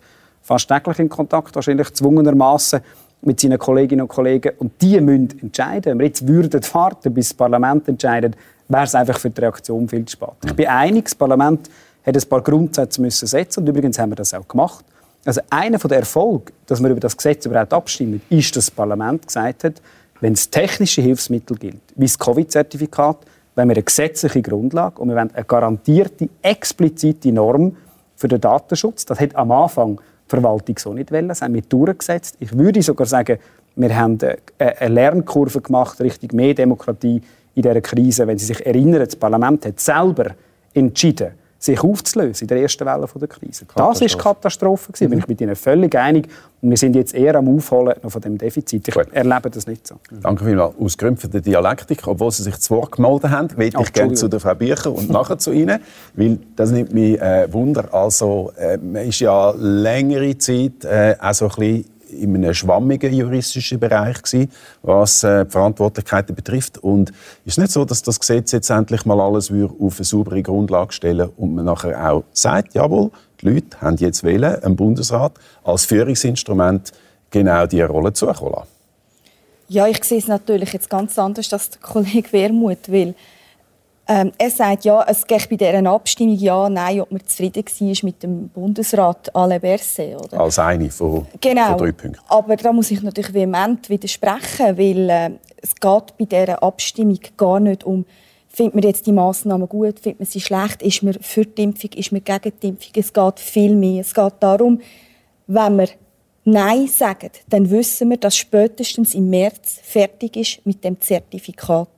fast 0.43 0.69
täglich 0.69 0.99
in 0.99 1.09
Kontakt, 1.09 1.55
wahrscheinlich 1.55 1.93
zwungenermaßen 1.95 2.81
mit 3.23 3.41
seinen 3.41 3.59
Kolleginnen 3.59 4.03
und 4.03 4.09
Kollegen. 4.09 4.53
Und 4.59 4.73
die 4.81 5.01
müssen 5.01 5.39
entscheiden. 5.41 5.93
Wenn 5.93 5.99
wir 5.99 6.07
jetzt 6.07 6.27
würden 6.27 6.61
warten, 6.73 7.15
bis 7.15 7.29
das 7.29 7.35
Parlament 7.35 7.89
entscheidet, 7.89 8.37
wäre 8.69 8.85
es 8.85 8.95
einfach 8.95 9.19
für 9.19 9.31
die 9.31 9.41
Reaktion 9.41 9.89
viel 9.89 10.05
zu 10.05 10.13
spät. 10.13 10.31
Ich 10.45 10.55
bin 10.55 10.67
einig, 10.67 11.05
das 11.05 11.15
Parlament 11.15 11.71
hat 12.05 12.17
ein 12.17 12.29
paar 12.29 12.43
Grundsätze 12.43 13.01
müssen 13.01 13.27
setzen 13.27 13.61
und 13.61 13.69
übrigens 13.69 13.99
haben 13.99 14.11
wir 14.11 14.17
das 14.17 14.35
auch 14.35 14.47
gemacht. 14.47 14.85
Also 15.25 15.41
einer 15.51 15.79
der 15.79 15.99
Erfolge, 15.99 16.53
dass 16.67 16.83
wir 16.83 16.91
über 16.91 17.01
das 17.01 17.17
Gesetz 17.17 17.45
überhaupt 17.45 17.75
abstimmen, 17.75 18.23
ist, 18.31 18.57
dass 18.57 18.67
das 18.67 18.71
Parlament 18.71 19.27
gesagt 19.27 19.65
hat, 19.65 19.83
wenn 20.21 20.33
es 20.33 20.49
technische 20.49 21.03
Hilfsmittel 21.03 21.57
gilt, 21.57 21.81
wie 21.97 22.07
das 22.07 22.19
Covid-Zertifikat, 22.19 23.19
wenn 23.55 23.69
wir 23.69 23.77
eine 23.77 23.83
gesetzliche 23.83 24.43
Grundlage 24.43 25.01
und 25.01 25.09
wir 25.09 25.17
wollen 25.17 25.35
eine 25.35 25.45
garantierte, 25.45 26.29
explizite 26.41 27.33
Norm 27.33 27.77
für 28.17 28.29
den 28.29 28.41
Datenschutz. 28.41 29.05
Das 29.05 29.21
hat 29.21 29.35
am 29.35 29.51
Anfang 29.51 29.97
die 29.97 30.31
Verwaltung 30.31 30.79
so 30.79 30.95
nicht 30.95 31.11
wollen, 31.11 31.29
das 31.29 31.43
haben 31.43 31.55
wir 31.55 31.63
durchgesetzt. 31.63 32.37
Ich 32.39 32.57
würde 32.57 32.83
sogar 32.83 33.07
sagen, 33.07 33.39
wir 33.77 33.97
haben 33.97 34.19
eine 34.59 34.95
Lernkurve 34.95 35.61
gemacht 35.61 36.01
Richtung 36.01 36.31
mehr 36.35 36.55
Demokratie 36.55 37.23
in 37.55 37.63
dieser 37.63 37.81
Krise. 37.81 38.27
Wenn 38.27 38.39
Sie 38.39 38.47
sich 38.47 38.65
erinnern, 38.65 39.01
das 39.01 39.17
Parlament 39.17 39.67
hat 39.67 39.81
selber 39.81 40.33
entschieden, 40.75 41.33
sich 41.61 41.85
aufzulösen 41.85 42.45
in 42.45 42.49
der 42.49 42.63
ersten 42.63 42.87
Welle 42.87 43.07
der 43.15 43.29
Krise. 43.29 43.67
Das 43.75 44.01
ist 44.01 44.19
Katastrophe. 44.19 44.93
Mhm. 44.99 45.11
Bin 45.11 45.19
ich 45.19 45.29
mit 45.29 45.41
Ihnen 45.43 45.55
völlig 45.55 45.95
einig. 45.95 46.27
Und 46.63 46.71
wir 46.71 46.77
sind 46.77 46.97
jetzt 46.97 47.15
eher 47.15 47.35
am 47.35 47.55
Aufholen 47.55 47.95
noch 48.03 48.11
von 48.11 48.23
dem 48.23 48.39
Defizit. 48.39 48.89
Ich 48.89 48.95
Gut. 48.95 49.09
erlebe 49.13 49.51
das 49.51 49.67
nicht 49.67 49.87
so. 49.87 49.97
Danke 50.23 50.45
vielmals. 50.45 50.75
Aus 50.81 50.97
Gründen 50.97 51.31
der 51.31 51.43
Dialektik, 51.43 52.07
obwohl 52.07 52.31
Sie 52.31 52.43
sich 52.43 52.59
zu 52.59 52.75
Wort 52.77 52.93
gemeldet 52.93 53.31
haben, 53.31 53.57
will 53.59 53.69
ich 53.79 53.93
gerne 53.93 54.15
zu 54.15 54.29
der 54.29 54.41
Frau 54.41 54.55
Bücher 54.55 54.91
und 54.91 55.11
nachher 55.11 55.39
zu 55.39 55.53
Ihnen, 55.53 55.81
weil 56.15 56.39
das 56.57 56.71
nimmt 56.71 56.95
mich 56.95 57.21
äh, 57.21 57.53
Wunder. 57.53 57.93
Also, 57.93 58.53
äh, 58.57 58.79
man 58.79 59.07
ist 59.07 59.21
ja 59.21 59.53
längere 59.57 60.37
Zeit 60.39 60.85
äh, 60.85 61.15
auch 61.21 61.35
so 61.35 61.45
ein 61.47 61.51
bisschen 61.51 61.85
in 62.13 62.37
einem 62.37 62.55
schwammigen 62.55 63.13
juristischen 63.13 63.79
Bereich 63.79 64.23
gewesen, 64.23 64.51
was 64.83 65.23
äh, 65.23 65.45
die 65.45 65.51
Verantwortlichkeiten 65.51 66.35
betrifft. 66.35 66.79
Und 66.79 67.13
ist 67.45 67.59
nicht 67.59 67.73
so, 67.73 67.85
dass 67.85 68.03
das 68.03 68.19
Gesetz 68.19 68.53
jetzt 68.53 68.71
endlich 68.71 69.05
mal 69.05 69.21
alles 69.21 69.51
auf 69.51 69.97
eine 69.97 70.05
saubere 70.05 70.43
Grundlage 70.43 70.93
stellen 70.93 71.31
und 71.37 71.55
man 71.55 71.65
nachher 71.65 72.13
auch 72.13 72.25
sagt, 72.33 72.75
jawohl, 72.75 73.11
die 73.41 73.49
Leute 73.49 73.81
haben 73.81 73.97
jetzt 73.97 74.25
wählen, 74.25 74.63
einen 74.63 74.77
Bundesrat 74.77 75.33
als 75.65 75.85
Führungsinstrument 75.85 76.93
genau 77.31 77.67
diese 77.67 77.87
Rolle 77.87 78.13
zukommen 78.13 78.53
lassen? 78.53 78.69
Ja, 79.69 79.87
ich 79.87 80.03
sehe 80.03 80.19
es 80.19 80.27
natürlich 80.27 80.73
jetzt 80.73 80.91
ganz 80.91 81.17
anders 81.19 81.53
als 81.53 81.71
der 81.71 81.81
Kollege 81.81 82.33
Wermuth, 82.33 82.91
weil 82.91 83.15
ähm, 84.11 84.33
er 84.39 84.51
sagt, 84.51 84.85
ja, 84.85 85.05
es 85.07 85.25
geht 85.25 85.49
bei 85.49 85.55
dieser 85.55 85.87
Abstimmung 85.87 86.35
ja, 86.35 86.69
nein, 86.69 87.01
ob 87.01 87.13
man 87.13 87.25
zufrieden 87.25 87.65
war 87.65 87.97
mit 88.03 88.23
dem 88.25 88.49
Bundesrat 88.49 89.33
Alain 89.37 89.61
Berset. 89.61 90.21
Oder? 90.21 90.41
Als 90.41 90.59
eine 90.59 90.91
von, 90.91 91.29
genau. 91.41 91.69
von 91.69 91.79
drei 91.79 91.93
Punkten. 91.93 92.21
Aber 92.27 92.57
da 92.57 92.73
muss 92.73 92.91
ich 92.91 93.03
natürlich 93.03 93.33
vehement 93.33 93.89
widersprechen, 93.89 94.77
weil 94.77 95.11
äh, 95.11 95.31
es 95.63 95.77
geht 95.77 96.19
bei 96.19 96.25
dieser 96.25 96.61
Abstimmung 96.61 97.21
gar 97.37 97.61
nicht 97.61 97.85
um, 97.85 98.05
findet 98.49 98.75
man 98.75 98.83
jetzt 98.83 99.07
die 99.07 99.13
Massnahmen 99.13 99.69
gut, 99.69 100.01
findet 100.01 100.19
man 100.19 100.27
sie 100.27 100.41
schlecht, 100.41 100.83
ist 100.83 101.05
man 101.05 101.15
für 101.15 101.47
die 101.47 101.63
Impfung, 101.63 101.91
ist 101.95 102.11
man 102.11 102.25
gegen 102.25 102.53
die 102.61 102.69
Impfung. 102.69 102.93
Es 102.97 103.13
geht 103.13 103.39
viel 103.39 103.77
mehr. 103.77 104.01
Es 104.01 104.13
geht 104.13 104.35
darum, 104.41 104.81
wenn 105.47 105.77
wir 105.77 105.89
Nein 106.43 106.89
sagen, 106.89 107.31
dann 107.49 107.71
wissen 107.71 108.11
wir, 108.11 108.17
dass 108.17 108.37
spätestens 108.37 109.15
im 109.15 109.31
März 109.31 109.79
fertig 109.85 110.37
ist 110.37 110.67
mit 110.67 110.83
dem 110.83 111.01
Zertifikat. 111.01 111.89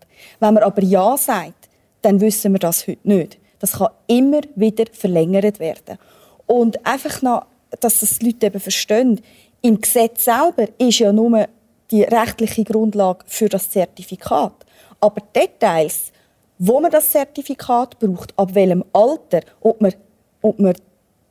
Wenn 0.41 0.53
man 0.53 0.63
aber 0.63 0.83
Ja 0.83 1.17
sagt, 1.17 1.62
dann 2.03 2.21
wissen 2.21 2.53
wir 2.53 2.59
das 2.59 2.87
heute 2.87 3.09
nicht. 3.09 3.39
Das 3.59 3.73
kann 3.73 3.89
immer 4.09 4.41
wieder 4.57 4.85
verlängert 4.93 5.61
werden. 5.61 5.99
Und 6.47 6.85
einfach 6.85 7.23
noch, 7.23 7.47
dass 7.81 8.01
das 8.01 8.19
die 8.19 8.27
Leute 8.27 8.47
eben 8.47 8.61
verstehen, 8.61 9.21
im 9.63 9.81
Gesetz 9.81 10.25
selber 10.25 10.67
ist 10.79 10.99
ja 10.99 11.13
nur 11.13 11.47
die 11.91 12.03
rechtliche 12.03 12.65
Grundlage 12.65 13.25
für 13.27 13.49
das 13.49 13.71
Zertifikat. 13.71 14.53
Aber 15.01 15.23
Details, 15.35 16.13
wo 16.59 16.81
man 16.81 16.91
das 16.91 17.11
Zertifikat 17.11 17.99
braucht, 17.99 18.37
ab 18.37 18.55
welchem 18.55 18.85
Alter, 18.93 19.41
ob 19.61 19.81
man, 19.81 19.95
ob 20.41 20.59
man 20.59 20.75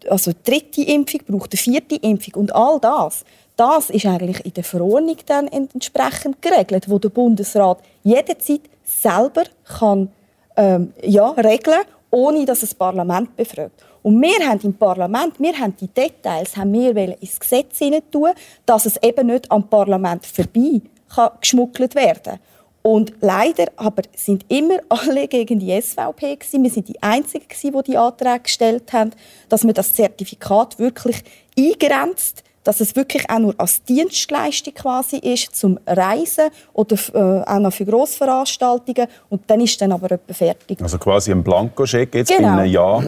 also 0.10 0.32
die 0.32 0.52
dritte 0.52 0.84
Impfung 0.84 1.22
braucht, 1.28 1.54
die 1.54 1.58
vierte 1.58 1.96
Impfung 1.96 2.36
und 2.36 2.56
all 2.56 2.80
das, 2.80 3.24
das 3.56 3.90
ist 3.90 4.06
eigentlich 4.06 4.46
in 4.46 4.54
der 4.54 4.64
Verordnung 4.64 5.18
dann 5.26 5.48
entsprechend 5.48 6.42
geregelt, 6.42 6.90
wo 6.90 6.98
der 6.98 7.10
Bundesrat 7.10 7.80
jederzeit 8.04 8.62
selber 8.84 9.44
kann 9.66 10.10
ähm, 10.56 10.94
ja, 11.04 11.30
regeln, 11.30 11.82
ohne 12.10 12.46
dass 12.46 12.62
das 12.62 12.74
Parlament 12.74 13.36
befragt. 13.36 13.84
Und 14.04 14.20
wir 14.22 14.48
haben 14.48 14.60
im 14.64 14.74
Parlament, 14.74 15.40
wir 15.40 15.58
haben 15.58 15.76
die 15.80 15.88
Details 15.88 16.58
haben 16.58 16.74
wir 16.74 16.96
ins 17.22 17.40
Gesetz 17.40 17.80
tun, 18.12 18.32
dass 18.66 18.86
es 18.86 18.98
eben 19.04 19.28
nicht 19.28 19.50
am 19.52 19.68
Parlament 19.70 20.26
vorbei 20.26 20.82
kann 21.14 21.32
geschmuggelt 21.40 21.94
werden 21.94 22.40
und 22.82 23.14
leider 23.22 23.66
aber 23.76 24.04
sind 24.16 24.46
immer 24.48 24.80
alle 24.90 25.28
gegen 25.28 25.60
die 25.60 25.80
SVP 25.80 26.36
gewesen. 26.36 26.64
Wir 26.64 26.70
sind 26.70 26.88
die 26.88 27.02
einzigen 27.02 27.46
die 27.50 27.84
die 27.92 27.98
Anträge 27.98 28.42
gestellt 28.42 28.94
haben, 28.94 29.12
dass 29.50 29.64
man 29.64 29.74
das 29.74 29.94
Zertifikat 29.94 30.80
wirklich 30.80 31.24
eingrenzt 31.58 32.44
dass 32.64 32.80
es 32.80 32.96
wirklich 32.96 33.30
auch 33.30 33.40
nur 33.40 33.56
als 33.58 33.84
Dienstleistung 33.84 34.74
quasi 34.74 35.18
ist 35.18 35.56
zum 35.56 35.80
Reisen 35.86 36.50
oder 36.74 36.96
äh, 37.14 37.50
auch 37.50 37.60
noch 37.60 37.74
für 37.74 37.86
Grossveranstaltungen 37.86 39.08
und 39.30 39.42
dann 39.48 39.62
ist 39.62 39.82
dann 39.82 39.92
aber 39.92 40.12
etwa 40.12 40.34
fertig. 40.34 40.82
Also 40.82 40.98
quasi 40.98 41.32
ein 41.32 41.44
Blankoscheck 41.44 42.14
jetzt 42.14 42.30
genau. 42.30 42.54
in 42.54 42.60
einem 42.60 42.72
Jahr 42.72 43.04
äh, 43.04 43.08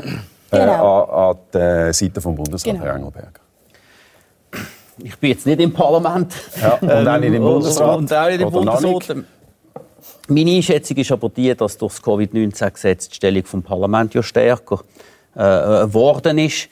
genau. 0.52 1.04
an, 1.04 1.30
an 1.30 1.38
der 1.54 1.94
Seite 1.94 2.22
vom 2.22 2.36
Bundesrat 2.36 2.74
genau. 2.74 2.86
Herr 2.86 2.96
Engelberger. 2.96 3.44
Ich 5.00 5.18
bin 5.18 5.32
jetzt 5.32 5.46
nicht 5.46 5.60
im 5.60 5.74
Parlament. 5.74 6.34
Ja, 6.62 6.76
und 6.76 7.08
auch 7.08 7.18
nicht 7.18 7.30
im 7.30 7.36
ähm, 7.36 7.42
Bundesrat. 7.42 7.98
Und 7.98 8.14
auch 8.14 8.28
nicht 8.28 8.42
im 8.42 8.52
Bundesrat. 8.52 9.26
Meine 10.28 10.52
Einschätzung 10.52 10.98
ist 10.98 11.12
aber 11.12 11.30
die, 11.30 11.54
dass 11.56 11.78
durch 11.78 11.94
das 11.94 12.02
Covid-19-Gesetz 12.04 13.10
die 13.10 13.16
Stellung 13.16 13.44
des 13.44 13.64
Parlaments 13.64 14.14
ja 14.14 14.24
stärker 14.24 14.82
äh, 15.36 15.40
geworden 15.86 16.38
ist 16.38 16.66
äh, 16.66 16.68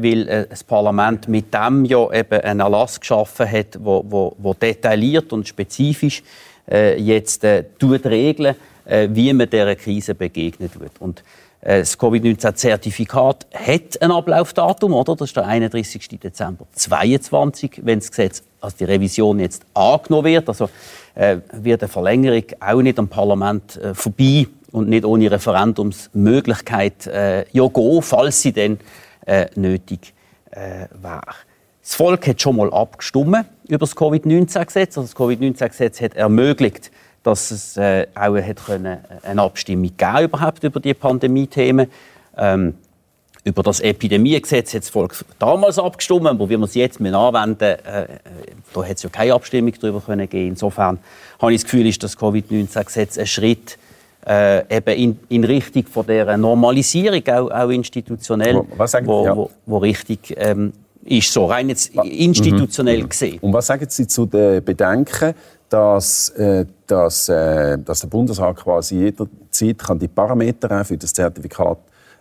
weil 0.00 0.28
äh, 0.28 0.46
das 0.48 0.64
Parlament 0.64 1.28
mit 1.28 1.54
dem 1.54 1.84
ja 1.84 2.12
eben 2.12 2.40
einen 2.40 2.60
Erlass 2.60 2.98
geschaffen 2.98 3.50
hat, 3.50 3.78
wo, 3.78 4.04
wo, 4.08 4.34
wo 4.38 4.54
detailliert 4.54 5.32
und 5.32 5.46
spezifisch 5.46 6.22
äh, 6.70 7.00
jetzt 7.00 7.44
äh, 7.44 7.64
regeln, 7.80 8.56
äh, 8.84 9.08
wie 9.12 9.32
man 9.32 9.48
dieser 9.48 9.76
Krise 9.76 10.14
begegnet 10.14 10.78
wird. 10.80 10.92
Und 10.98 11.22
äh, 11.60 11.80
das 11.80 11.98
Covid-19-Zertifikat 11.98 13.46
hat 13.54 14.02
ein 14.02 14.10
Ablaufdatum, 14.10 14.94
oder? 14.94 15.16
Das 15.16 15.28
ist 15.28 15.36
der 15.36 15.46
31. 15.46 16.18
Dezember 16.20 16.66
2022, 16.72 17.80
wenn 17.84 17.98
das 17.98 18.10
Gesetz, 18.10 18.42
also 18.60 18.76
die 18.78 18.84
Revision 18.84 19.40
jetzt 19.40 19.62
angenommen 19.74 20.26
wird. 20.26 20.48
Also 20.48 20.70
äh, 21.14 21.38
wird 21.52 21.82
eine 21.82 21.88
Verlängerung 21.88 22.44
auch 22.60 22.82
nicht 22.82 22.98
am 22.98 23.08
Parlament 23.08 23.76
äh, 23.76 23.94
vorbei 23.94 24.46
und 24.72 24.88
nicht 24.88 25.04
ohne 25.04 25.30
Referendumsmöglichkeit 25.30 27.06
äh, 27.06 27.44
ja 27.52 27.66
gehen, 27.66 28.02
falls 28.02 28.42
sie 28.42 28.52
dann 28.52 28.78
äh, 29.26 29.46
nötig 29.54 30.14
äh, 30.50 30.86
wäre. 31.00 31.22
Das 31.82 31.94
Volk 31.94 32.26
hat 32.26 32.40
schon 32.40 32.56
mal 32.56 32.72
abgestimmt 32.72 33.46
über 33.66 33.78
das 33.78 33.96
Covid-19-Gesetz. 33.96 34.98
Also 34.98 35.02
das 35.02 35.14
Covid-19-Gesetz 35.14 36.00
hat 36.00 36.14
ermöglicht, 36.14 36.90
dass 37.22 37.50
es 37.50 37.76
äh, 37.76 38.06
auch 38.14 38.36
hat 38.36 38.64
können, 38.64 38.98
eine 39.22 39.42
Abstimmung 39.42 39.90
geben 39.96 40.24
überhaupt 40.24 40.62
über 40.64 40.80
die 40.80 40.94
Pandemie-Themen. 40.94 41.90
Ähm, 42.36 42.74
über 43.44 43.62
das 43.62 43.80
Epidemiegesetz 43.80 44.74
hat 44.74 44.82
das 44.82 44.90
Volk 44.90 45.24
damals 45.38 45.78
abgestimmt, 45.78 46.26
aber 46.26 46.48
wie 46.50 46.58
wir 46.58 46.64
es 46.64 46.74
jetzt 46.74 47.00
anwenden 47.00 47.62
äh, 47.62 48.06
da 48.74 48.84
hat 48.84 48.96
es 48.96 49.02
ja 49.02 49.08
keine 49.08 49.32
Abstimmung 49.32 49.72
darüber 49.80 50.26
geben. 50.26 50.50
Insofern 50.50 50.98
habe 51.40 51.52
ich 51.52 51.62
das 51.62 51.70
Gefühl, 51.70 51.86
ist 51.86 52.02
das 52.02 52.18
Covid-19-Gesetz 52.18 53.18
ein 53.18 53.26
Schritt 53.26 53.78
äh, 54.26 54.76
eben 54.76 54.96
in, 54.96 55.18
in, 55.28 55.44
Richtung 55.44 55.86
von 55.86 56.06
der 56.06 56.36
Normalisierung, 56.36 57.22
auch, 57.28 57.50
auch 57.50 57.70
institutionell, 57.70 58.62
was 58.76 58.90
sagen, 58.90 59.06
wo, 59.06 59.24
ja. 59.24 59.36
wo, 59.36 59.50
wo 59.66 59.78
richtig 59.78 60.34
ähm, 60.36 60.72
ist, 61.04 61.32
so 61.32 61.46
rein 61.46 61.68
jetzt 61.68 61.94
institutionell 61.94 63.02
mhm. 63.02 63.08
gesehen. 63.08 63.38
Und 63.40 63.52
was 63.52 63.66
sagen 63.66 63.86
Sie 63.88 64.06
zu 64.06 64.26
den 64.26 64.62
Bedenken, 64.62 65.34
dass, 65.68 66.28
äh, 66.30 66.66
dass, 66.86 67.28
äh, 67.28 67.78
dass 67.78 68.00
der 68.00 68.08
Bundesrat 68.08 68.56
quasi 68.56 68.96
jederzeit 68.96 69.78
kann 69.78 69.98
die 69.98 70.08
Parameter 70.08 70.84
für 70.84 70.96
das 70.96 71.12
Zertifikat 71.12 71.78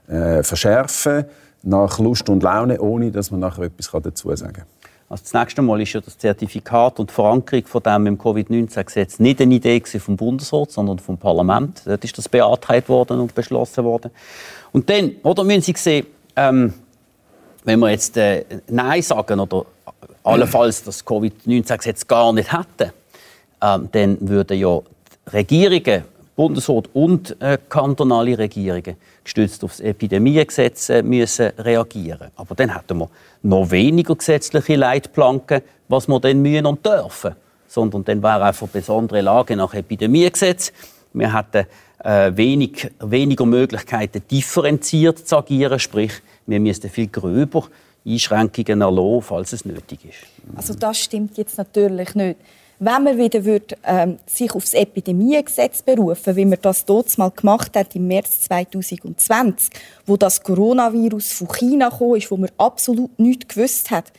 äh, 0.08 0.44
verschärfen 0.44 1.26
nach 1.64 2.00
Lust 2.00 2.30
und 2.30 2.42
Laune, 2.44 2.80
ohne 2.80 3.12
dass 3.12 3.32
man 3.32 3.42
nachher 3.42 3.64
etwas 3.64 3.90
dazu 4.02 4.34
sagen 4.36 4.54
kann? 4.54 4.66
Also 5.10 5.24
das 5.24 5.34
nächste 5.34 5.64
Mal 5.64 5.82
ist 5.82 5.94
ja 5.94 6.02
das 6.02 6.20
Zertifikat 6.20 7.00
und 7.00 7.10
die 7.10 7.14
Verankerung 7.16 7.66
von 7.66 7.82
dem 7.82 8.06
im 8.06 8.18
Covid-19-Gesetz 8.20 9.20
nicht 9.20 9.42
eine 9.42 9.56
Idee 9.56 9.82
vom 9.82 10.16
Bundesrat, 10.16 10.70
sondern 10.70 11.00
vom 11.00 11.18
Parlament. 11.18 11.82
Dort 11.84 12.04
ist 12.04 12.16
das 12.16 12.30
beantragt 12.30 12.88
worden 12.90 13.20
und 13.20 13.34
beschlossen 13.34 13.84
worden. 13.84 14.12
Und 14.72 14.88
dann, 14.88 15.16
oder 15.24 15.44
müssen 15.44 15.64
Sie 15.64 15.74
sehen, 15.76 16.06
ähm, 16.36 16.76
wenn 17.64 17.80
wir 17.80 17.90
jetzt 17.90 18.18
äh, 18.18 18.46
Nein 18.68 19.02
sagen 19.02 19.40
oder 19.40 19.66
allenfalls 20.24 20.84
das 20.84 21.04
Covid-19-Gesetz 21.04 22.06
gar 22.06 22.32
nicht 22.32 22.54
hätten, 22.54 22.94
ähm, 23.62 23.90
dann 23.92 24.18
würden 24.22 24.60
ja 24.60 24.80
Regierungen 25.34 26.04
Bundesrat 26.36 26.88
und 26.94 27.36
äh, 27.42 27.58
kantonale 27.68 28.38
Regierungen 28.38 28.96
gestützt 29.30 29.64
auf 29.64 29.72
das 29.72 29.82
Epidemiegesetz 29.82 30.90
äh, 30.90 31.04
müssen 31.04 31.52
reagieren. 31.58 32.32
Aber 32.36 32.56
dann 32.56 32.74
hätten 32.76 32.98
wir 32.98 33.10
noch 33.44 33.70
weniger 33.70 34.16
gesetzliche 34.16 34.76
Leitplanken, 34.76 35.62
was 35.88 36.08
wir 36.08 36.20
dann 36.20 36.42
müssen 36.42 36.66
und 36.66 36.86
dürfen. 36.86 37.36
Sondern 37.68 38.04
dann 38.04 38.24
wäre 38.24 38.44
einfach 38.44 38.68
besondere 38.68 39.22
Lage 39.22 39.56
nach 39.56 39.74
Epidemiegesetz. 39.74 40.74
Wir 41.14 41.36
hätten 41.36 41.68
äh, 42.04 42.32
wenig, 42.36 42.90
weniger 43.00 43.46
Möglichkeiten, 43.46 44.24
differenziert 44.30 45.28
zu 45.28 45.38
agieren. 45.38 45.80
Sprich, 45.80 46.14
wir 46.48 46.60
müssten 46.60 46.90
viel 46.90 47.08
gröber 47.08 47.68
Einschränkungen 48.06 48.82
erlassen, 48.82 49.22
falls 49.22 49.54
es 49.54 49.66
nötig 49.66 50.06
ist. 50.06 50.26
Also 50.56 50.74
das 50.74 50.98
stimmt 50.98 51.38
jetzt 51.38 51.58
natürlich 51.58 52.16
nicht. 52.16 52.40
Wenn 52.82 53.04
man 53.04 53.18
wieder 53.18 53.44
würde, 53.44 53.76
ähm, 53.86 54.20
sich 54.26 54.56
auf 54.56 54.64
das 54.64 54.74
Epidemiegesetz 54.74 55.82
berufen, 55.82 56.38
wie 56.38 56.46
man 56.46 56.60
das 56.62 56.86
dort 56.86 57.18
mal 57.18 57.30
gemacht 57.30 57.76
hat 57.76 57.94
im 57.94 58.08
März 58.08 58.40
2020, 58.42 59.70
wo 60.06 60.16
das 60.16 60.42
Coronavirus 60.42 61.34
von 61.34 61.50
China 61.50 61.90
kam, 61.90 62.16
ist, 62.16 62.32
wo 62.32 62.38
man 62.38 62.50
absolut 62.58 63.20
nichts 63.20 63.54
gewusst 63.54 63.92
hat, 63.92 64.14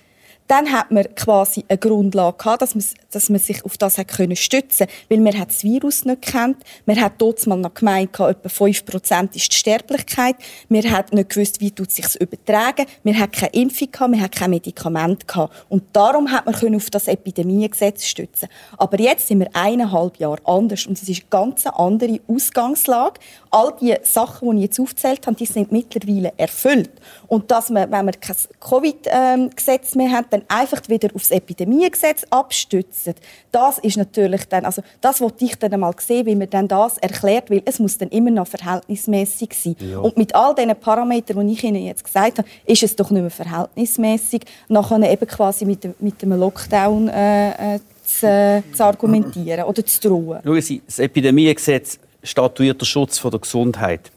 dann 0.50 0.72
hat 0.72 0.90
man 0.90 1.04
quasi 1.14 1.64
eine 1.68 1.78
Grundlage 1.78 2.36
gehabt, 2.36 2.62
dass 2.62 2.74
man, 2.74 2.84
dass 3.12 3.28
man 3.28 3.38
sich 3.38 3.64
auf 3.64 3.78
das 3.78 3.98
hat 3.98 4.08
können 4.08 4.34
stützen 4.34 4.88
weil 5.08 5.20
man 5.20 5.38
hat 5.38 5.50
das 5.50 5.62
Virus 5.62 6.04
nicht 6.04 6.22
kennt. 6.22 6.56
Man 6.86 7.00
hat 7.00 7.12
dort 7.18 7.46
mal 7.46 7.56
noch 7.56 7.74
gemeint, 7.74 8.10
etwa 8.18 8.48
5% 8.48 9.36
ist 9.36 9.52
die 9.52 9.56
Sterblichkeit. 9.56 10.34
Man 10.68 10.90
hat 10.90 11.12
nicht 11.12 11.30
gewusst, 11.30 11.60
wie 11.60 11.70
tut 11.70 11.92
sich 11.92 12.20
übertragen. 12.20 12.86
Man 13.04 13.16
hat 13.16 13.32
keine 13.32 13.52
Impfung 13.52 13.92
gehabt, 13.92 14.10
man 14.10 14.20
hat 14.20 14.32
kein 14.32 14.50
Medikament 14.50 15.28
gehabt. 15.28 15.54
Und 15.68 15.84
darum 15.92 16.32
hat 16.32 16.46
man 16.46 16.54
können 16.54 16.76
auf 16.76 16.90
das 16.90 17.06
Epidemiegesetz 17.06 18.06
stützen. 18.06 18.48
Aber 18.76 18.98
jetzt 18.98 19.28
sind 19.28 19.38
wir 19.38 19.50
eineinhalb 19.52 20.16
Jahre 20.16 20.40
anders 20.44 20.84
und 20.86 21.00
es 21.00 21.08
ist 21.08 21.22
eine 21.22 21.30
ganz 21.30 21.64
andere 21.66 22.18
Ausgangslage. 22.26 23.20
All 23.52 23.72
die 23.80 23.94
Sachen, 24.02 24.50
die 24.50 24.56
ich 24.56 24.62
jetzt 24.64 24.80
aufgezählt 24.80 25.26
habe, 25.26 25.36
die 25.36 25.46
sind 25.46 25.70
mittlerweile 25.70 26.32
erfüllt. 26.36 26.90
Und 27.28 27.50
dass 27.50 27.70
man, 27.70 27.90
wenn 27.90 28.04
man 28.04 28.20
kein 28.20 28.36
Covid-Gesetz 28.58 29.94
mehr 29.94 30.10
hat, 30.10 30.39
dann 30.40 30.58
einfach 30.58 30.80
wieder 30.88 31.08
aufs 31.14 31.30
Epidemiegesetz 31.30 32.24
abstützen, 32.30 33.14
das 33.52 33.78
ist 33.78 33.96
natürlich 33.96 34.44
dann, 34.46 34.64
also 34.64 34.82
das 35.00 35.20
wollte 35.20 35.44
ich 35.44 35.56
dann 35.56 35.72
einmal 35.72 35.94
sehen, 35.98 36.26
wie 36.26 36.34
man 36.34 36.50
dann 36.50 36.68
das 36.68 36.98
erklärt, 36.98 37.50
weil 37.50 37.62
es 37.64 37.78
muss 37.78 37.98
dann 37.98 38.08
immer 38.08 38.30
noch 38.30 38.46
verhältnismäßig 38.46 39.50
sein. 39.54 39.76
Ja. 39.80 39.98
Und 39.98 40.16
mit 40.16 40.34
all 40.34 40.54
diesen 40.54 40.76
Parametern, 40.76 41.46
die 41.46 41.52
ich 41.54 41.64
Ihnen 41.64 41.84
jetzt 41.84 42.04
gesagt 42.04 42.38
habe, 42.38 42.48
ist 42.66 42.82
es 42.82 42.96
doch 42.96 43.10
nicht 43.10 43.22
mehr 43.22 43.30
verhältnismäßig, 43.30 44.42
nachher 44.68 45.10
eben 45.10 45.26
quasi 45.26 45.64
mit, 45.64 45.84
dem, 45.84 45.94
mit 46.00 46.20
dem 46.22 46.32
Lockdown 46.32 47.08
äh, 47.08 47.74
äh 47.76 47.80
zu, 48.04 48.26
äh, 48.26 48.62
zu, 48.72 48.84
argumentieren 48.84 49.64
oder 49.64 49.86
zu 49.86 50.00
drohen. 50.00 50.40
Schauen 50.44 50.60
Sie, 50.60 50.82
das 50.84 50.98
Epidemiegesetz 50.98 51.98
statuiert 52.22 52.80
den 52.80 52.86
Schutz 52.86 53.20
der 53.22 53.38
Gesundheit. 53.38 54.10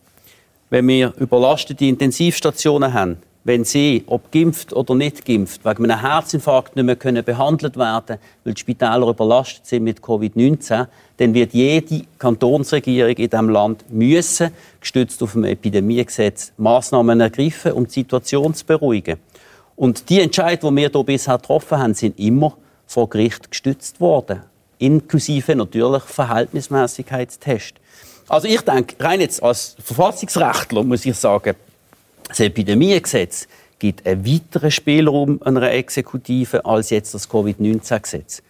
Wenn 0.72 0.88
wir 0.88 1.13
überlastete 1.20 1.86
Intensivstationen 1.86 2.92
haben, 2.92 3.18
wenn 3.46 3.66
sie, 3.66 4.04
ob 4.08 4.32
geimpft 4.32 4.74
oder 4.74 4.96
nicht 4.96 5.26
geimpft, 5.26 5.66
wegen 5.66 5.90
einem 5.90 6.00
Herzinfarkt 6.00 6.76
nicht 6.76 6.86
mehr 6.86 6.96
können 6.96 7.24
behandelt 7.24 7.78
werden 7.78 8.18
weil 8.44 8.54
die 8.54 8.60
Spitäler 8.60 9.08
überlastet 9.08 9.66
sind 9.66 9.84
mit 9.84 10.00
Covid-19, 10.00 10.88
dann 11.18 11.34
wird 11.34 11.54
jede 11.54 12.06
Kantonsregierung 12.18 13.16
in 13.16 13.30
diesem 13.30 13.50
Land 13.50 13.86
müssen, 13.90 14.52
gestützt 14.80 15.22
auf 15.22 15.34
dem 15.34 15.44
Epidemiegesetz, 15.44 16.54
Maßnahmen 16.58 17.20
ergreifen, 17.20 17.74
um 17.74 17.86
die 17.86 17.94
Situation 17.94 18.54
zu 18.54 18.66
beruhigen. 18.66 19.18
Und 19.76 20.10
die 20.10 20.22
Entscheidungen, 20.22 20.76
die 20.76 20.84
wir 20.84 20.90
hier 20.90 21.04
bisher 21.04 21.38
getroffen 21.38 21.78
haben, 21.78 21.94
sind 21.94 22.20
immer 22.20 22.56
vor 22.86 23.10
Gericht 23.10 23.50
gestützt 23.50 24.00
worden, 24.00 24.42
inklusive 24.78 25.56
natürlich 25.56 26.04
Verhältnismäßigkeitstest. 26.04 27.76
Also 28.30 28.48
ich 28.48 28.62
denke, 28.62 28.96
rein 29.04 29.20
jetzt 29.20 29.44
als 29.44 29.76
Verfassungsrechtler 29.84 30.84
muss 30.84 31.06
ich 31.06 31.16
sagen, 31.16 31.56
das 32.27 32.39
Epidemiegesetz 32.39 33.48
gibt 33.80 34.06
einen 34.06 34.25
weiteren 34.25 34.72
Spielraum 34.72 35.42
einer 35.44 35.72
Exekutive 35.72 36.65
als 36.65 36.89
jetzt 36.89 37.13
das 37.13 37.30
Covid-19-Gesetz. 37.30 38.42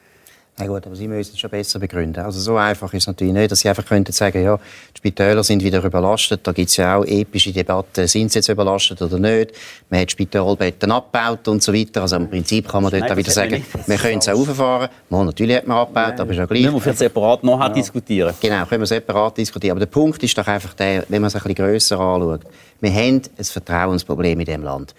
Na 0.56 0.68
gut, 0.68 0.86
aber 0.86 0.96
Sie 0.96 1.08
müssen 1.08 1.34
es 1.34 1.40
schon 1.40 1.50
besser 1.50 1.80
begründen. 1.80 2.24
Also 2.24 2.40
so 2.40 2.58
einfach 2.58 2.94
ist 2.94 3.04
es 3.04 3.08
natürlich 3.08 3.34
nicht, 3.34 3.52
dass 3.52 3.62
Sie 3.62 3.70
einfach 3.70 3.86
könnten 3.88 4.12
sagen, 4.12 4.44
ja, 4.44 4.58
die 4.58 4.98
Spitäler 5.00 5.44
sind 5.44 5.64
wieder 5.64 5.84
überlastet. 5.84 6.42
Da 6.44 6.52
gibt 6.52 6.70
es 6.70 6.78
ja 6.78 6.98
auch 6.98 7.06
epische 7.06 7.52
Debatten, 7.52 8.08
sind 8.08 8.32
sie 8.32 8.38
jetzt 8.38 8.50
überlastet 8.50 9.02
oder 9.02 9.18
nicht. 9.18 9.54
Man 9.90 10.02
hat 10.02 10.12
Spitalbetten 10.12 10.92
abgebaut 10.92 11.48
und 11.48 11.64
so 11.64 11.74
weiter. 11.74 12.04
Also 12.04 12.18
im 12.18 12.30
Prinzip 12.30 12.70
kann 12.70 12.84
man 12.84 12.92
dort 12.92 13.02
Nein, 13.02 13.12
auch 13.12 13.18
wieder 13.18 13.32
sagen, 13.32 13.66
wir 13.88 13.98
können 13.98 14.20
es 14.20 14.30
auch 14.30 14.40
auffahren. 14.40 14.90
Mal, 15.10 15.26
natürlich 15.26 15.58
hat 15.58 15.66
man 15.66 15.78
abgebaut, 15.78 16.10
Nein. 16.10 16.20
aber 16.20 16.32
ist 16.32 16.38
ja 16.38 16.46
gleich. 16.46 16.72
Müssen 16.72 16.86
wir 16.86 16.94
separat 16.94 17.44
noch 17.44 17.60
ja. 17.60 17.70
diskutieren. 17.70 18.36
Genau, 18.40 18.66
können 18.66 18.82
wir 18.82 18.88
separat 18.88 19.36
diskutieren. 19.36 19.72
Aber 19.72 19.80
der 19.80 19.88
Punkt 19.88 20.22
ist 20.22 20.38
doch 20.38 20.46
einfach 20.46 20.76
der, 20.76 21.04
wenn 21.10 21.22
man 21.22 21.30
es 21.30 21.36
ein 21.36 21.42
bisschen 21.42 21.56
grösser 21.56 22.00
anschaut. 22.00 22.42
Wir 22.80 22.94
haben 22.94 23.24
ein 23.38 23.44
Vertrauensproblem 23.44 24.40
in 24.40 24.46
diesem 24.46 24.64
Land. 24.64 24.94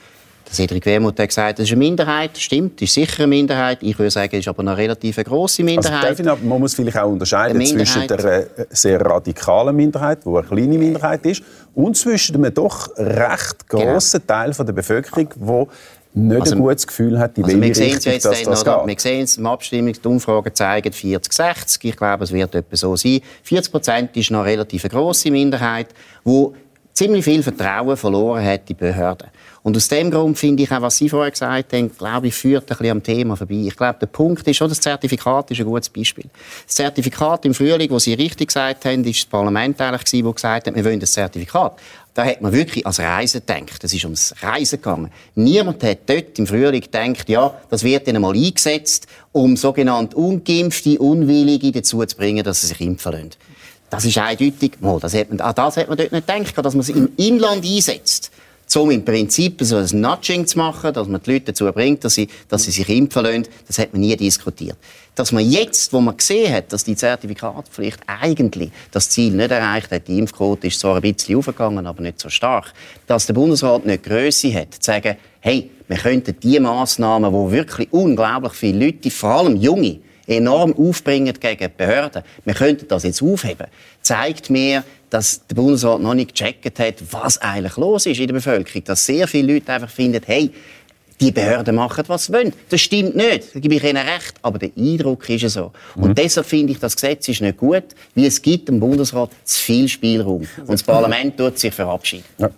Cedric 0.53 0.87
Wermuth 0.87 1.19
hat 1.19 1.29
gesagt, 1.29 1.59
das 1.59 1.65
ist 1.67 1.73
eine 1.73 1.79
Minderheit. 1.79 2.37
Stimmt, 2.39 2.81
ist 2.83 2.95
sicher 2.95 3.25
eine 3.25 3.29
Minderheit. 3.29 3.79
Ich 3.83 3.99
würde 3.99 4.11
sagen, 4.11 4.31
es 4.33 4.41
ist 4.41 4.49
aber 4.49 4.61
eine 4.61 4.77
relativ 4.77 5.17
grosse 5.17 5.63
also, 5.63 5.75
Minderheit. 5.75 6.21
Also, 6.21 6.37
man 6.45 6.61
muss 6.61 6.75
vielleicht 6.75 6.99
auch 6.99 7.11
unterscheiden 7.11 7.65
zwischen 7.65 8.07
der 8.07 8.25
äh, 8.25 8.47
sehr 8.71 9.01
radikalen 9.01 9.75
Minderheit, 9.75 10.25
die 10.25 10.29
eine 10.29 10.43
kleine 10.43 10.79
Minderheit 10.79 11.25
ist, 11.27 11.43
und 11.75 11.97
zwischen 11.97 12.37
einem 12.37 12.55
doch 12.55 12.89
recht 12.97 13.69
genau. 13.69 13.93
grossen 13.93 14.23
genau. 14.27 14.53
Teil 14.53 14.67
der 14.67 14.73
Bevölkerung, 14.73 15.29
die 15.35 15.67
nicht 16.17 16.41
also, 16.43 16.55
ein 16.55 16.63
gutes 16.63 16.87
Gefühl 16.87 17.19
hat, 17.19 17.37
die 17.37 17.43
also 17.43 17.61
wir 17.61 17.75
sehen 17.75 17.97
es 17.97 18.05
jetzt 18.05 18.25
dass 18.25 18.43
das 18.43 18.63
oder? 18.63 18.87
Wir 18.87 18.95
sehen 18.99 19.25
es, 19.25 19.35
die 19.35 19.45
Abstimmung, 19.45 19.93
die 19.93 20.09
Umfragen 20.09 20.55
zeigen 20.55 20.93
40-60. 20.93 21.79
Ich 21.83 21.97
glaube, 21.97 22.23
es 22.23 22.33
wird 22.33 22.55
etwa 22.55 22.77
so 22.77 22.95
sein. 22.95 23.21
40 23.43 23.73
Prozent 23.73 24.17
ist 24.17 24.31
noch 24.31 24.43
eine 24.43 24.51
relativ 24.51 24.89
grosse 24.89 25.33
Minderheit, 25.33 25.89
die 26.25 26.47
ziemlich 26.93 27.25
viel 27.25 27.43
Vertrauen 27.43 27.97
verloren 27.97 28.45
hat 28.45 28.61
in 28.61 28.67
die 28.67 28.75
Behörden. 28.75 29.29
Und 29.65 29.79
aus 29.79 29.89
dem 29.89 30.11
Grund 30.11 30.39
finde 30.39 30.63
ich 30.63 30.71
auch, 30.71 30.83
was 30.83 30.99
Sie 30.99 31.09
vorher 31.09 31.31
gesagt 31.31 31.73
haben, 31.73 31.91
glaube 31.97 32.27
ich, 32.27 32.35
führt 32.35 32.65
ein 32.65 32.77
bisschen 32.77 32.91
am 32.91 33.03
Thema 33.03 33.35
vorbei. 33.35 33.65
Ich 33.67 33.75
glaube, 33.75 33.99
der 33.99 34.09
Punkt 34.09 34.47
ist 34.47 34.59
schon, 34.59 34.69
das 34.69 34.79
Zertifikat 34.79 35.51
ist 35.51 35.59
ein 35.59 35.65
gutes 35.65 35.89
Beispiel. 35.89 36.27
Das 36.67 36.75
Zertifikat 36.77 37.47
im 37.47 37.55
Frühling, 37.55 37.89
wo 37.89 37.99
Sie 37.99 38.13
richtig 38.13 38.49
gesagt 38.49 38.85
haben, 38.85 39.03
ist 39.05 39.21
das 39.21 39.25
Parlament 39.25 39.81
eigentlich 39.81 40.23
das 40.23 40.35
gesagt 40.35 40.67
hat, 40.67 40.75
wir 40.75 40.85
wollen 40.85 41.01
das 41.01 41.13
Zertifikat. 41.13 41.79
Da 42.13 42.27
hat 42.27 42.43
man 42.43 42.53
wirklich 42.53 42.87
als 42.87 43.01
Reisen 43.01 43.41
gedacht. 43.41 43.83
Es 43.83 43.95
ist 43.95 44.05
ums 44.05 44.35
Reisen 44.43 44.83
gegangen. 44.83 45.11
Niemand 45.35 45.83
hat 45.83 46.01
dort 46.05 46.39
im 46.39 46.47
Frühling 46.47 46.83
gedacht, 46.83 47.27
ja, 47.31 47.55
das 47.71 47.83
wird 47.83 48.07
dann 48.07 48.17
einmal 48.17 48.35
eingesetzt, 48.35 49.07
um 49.33 49.57
sogenannte 49.57 50.15
Ungeimpfte, 50.15 50.99
Unwillige 50.99 51.73
dazu 51.73 52.05
zu 52.05 52.17
bringen, 52.19 52.45
dass 52.45 52.61
sie 52.61 52.67
sich 52.67 52.83
impfen 52.83 53.13
lassen. 53.13 53.31
Das 53.89 54.05
ist 54.05 54.19
eindeutig, 54.19 54.73
mal, 54.81 55.01
das 55.01 55.15
hat 55.15 55.31
man, 55.31 55.41
ah, 55.41 55.55
das 55.55 55.79
hat 55.79 55.89
man 55.89 55.97
dort 55.97 56.13
nicht 56.13 56.27
gedacht, 56.27 56.59
dass 56.59 56.75
man 56.75 56.81
es 56.81 56.91
im 56.91 57.09
Inland 57.17 57.65
einsetzt 57.65 58.24
um 58.77 58.91
im 58.91 59.05
Prinzip 59.05 59.59
so 59.61 59.77
ein 59.77 60.01
Nudging 60.01 60.47
zu 60.47 60.59
machen, 60.59 60.93
dass 60.93 61.09
man 61.09 61.21
die 61.23 61.33
Leute 61.33 61.47
dazu 61.47 61.71
bringt, 61.73 62.05
dass 62.05 62.15
sie, 62.15 62.29
dass 62.49 62.65
sie 62.65 62.71
sich 62.71 62.89
impfen 62.89 63.23
lassen, 63.23 63.47
das 63.67 63.79
hat 63.79 63.93
man 63.93 64.01
nie 64.01 64.17
diskutiert. 64.17 64.77
Dass 65.15 65.33
man 65.33 65.49
jetzt, 65.49 65.93
wo 65.93 66.01
man 66.01 66.17
gesehen 66.17 66.53
hat, 66.53 66.73
dass 66.73 66.85
die 66.85 66.97
Zertifikatspflicht 66.97 68.01
eigentlich 68.07 68.71
das 68.91 69.11
Ziel 69.11 69.33
nicht 69.33 69.51
erreicht 69.51 69.91
hat, 69.91 70.09
die 70.09 70.19
Impfquote 70.19 70.67
ist 70.67 70.81
zwar 70.81 70.97
ein 70.97 71.03
bisschen 71.03 71.37
aufgegangen, 71.37 71.87
aber 71.87 72.03
nicht 72.03 72.21
so 72.21 72.29
stark, 72.29 72.73
dass 73.07 73.27
der 73.27 73.35
Bundesrat 73.35 73.87
nicht 73.87 74.03
Größe 74.03 74.53
hat, 74.55 74.75
zu 74.75 74.81
sagen, 74.83 75.17
hey, 75.41 75.71
wir 75.87 75.97
könnten 75.99 76.35
die 76.41 76.59
Massnahmen, 76.59 77.33
wo 77.33 77.51
wirklich 77.51 77.89
unglaublich 77.93 78.55
viele 78.55 78.87
Leute, 78.87 79.11
vor 79.11 79.31
allem 79.31 79.57
Junge, 79.57 80.01
enorm 80.27 80.75
aufbringen 80.75 81.35
gegen 81.39 81.59
die 81.59 81.69
Behörden, 81.69 82.23
wir 82.45 82.55
könnten 82.55 82.89
das 82.89 83.03
jetzt 83.03 83.23
aufheben, 83.23 83.67
zeigt 84.01 84.51
mir, 84.51 84.85
dass 85.15 85.47
der 85.47 85.55
Bundesrat 85.55 86.01
noch 86.01 86.15
nicht 86.15 86.35
gecheckt 86.35 86.81
hat, 86.81 86.97
was 87.13 87.39
eigentlich 87.39 87.77
los 87.77 88.05
ist 88.05 88.19
in 88.19 88.27
der 88.27 88.35
Bevölkerung. 88.35 88.83
Dass 88.83 89.07
sehr 89.07 89.29
viele 89.29 89.55
Leute 89.55 89.73
einfach 89.73 89.89
finden, 89.89 90.21
hey, 90.27 90.51
die 91.21 91.31
Behörden 91.31 91.77
machen, 91.77 92.03
was 92.09 92.25
sie 92.25 92.33
wollen. 92.33 92.53
Das 92.69 92.81
stimmt 92.81 93.15
nicht, 93.15 93.55
da 93.55 93.61
gebe 93.61 93.77
ich 93.77 93.85
Ihnen 93.85 93.97
recht, 93.97 94.35
aber 94.43 94.59
der 94.59 94.71
Eindruck 94.77 95.29
ist 95.29 95.49
so. 95.51 95.71
Und 95.95 96.09
mhm. 96.09 96.15
deshalb 96.17 96.45
finde 96.45 96.73
ich, 96.73 96.81
das 96.81 96.97
Gesetz 96.97 97.29
ist 97.29 97.41
nicht 97.43 97.57
gut, 97.57 97.85
weil 98.17 98.25
es 98.25 98.43
gibt 98.43 98.69
dem 98.69 98.81
Bundesrat 98.81 99.31
zu 99.45 99.61
viel 99.61 99.87
Spielraum. 99.87 100.49
Und 100.59 100.71
das 100.71 100.83
Parlament 100.83 101.37
tut 101.37 101.61
sich 101.61 101.73
verabschieden. 101.73 102.25
Ja, 102.39 102.51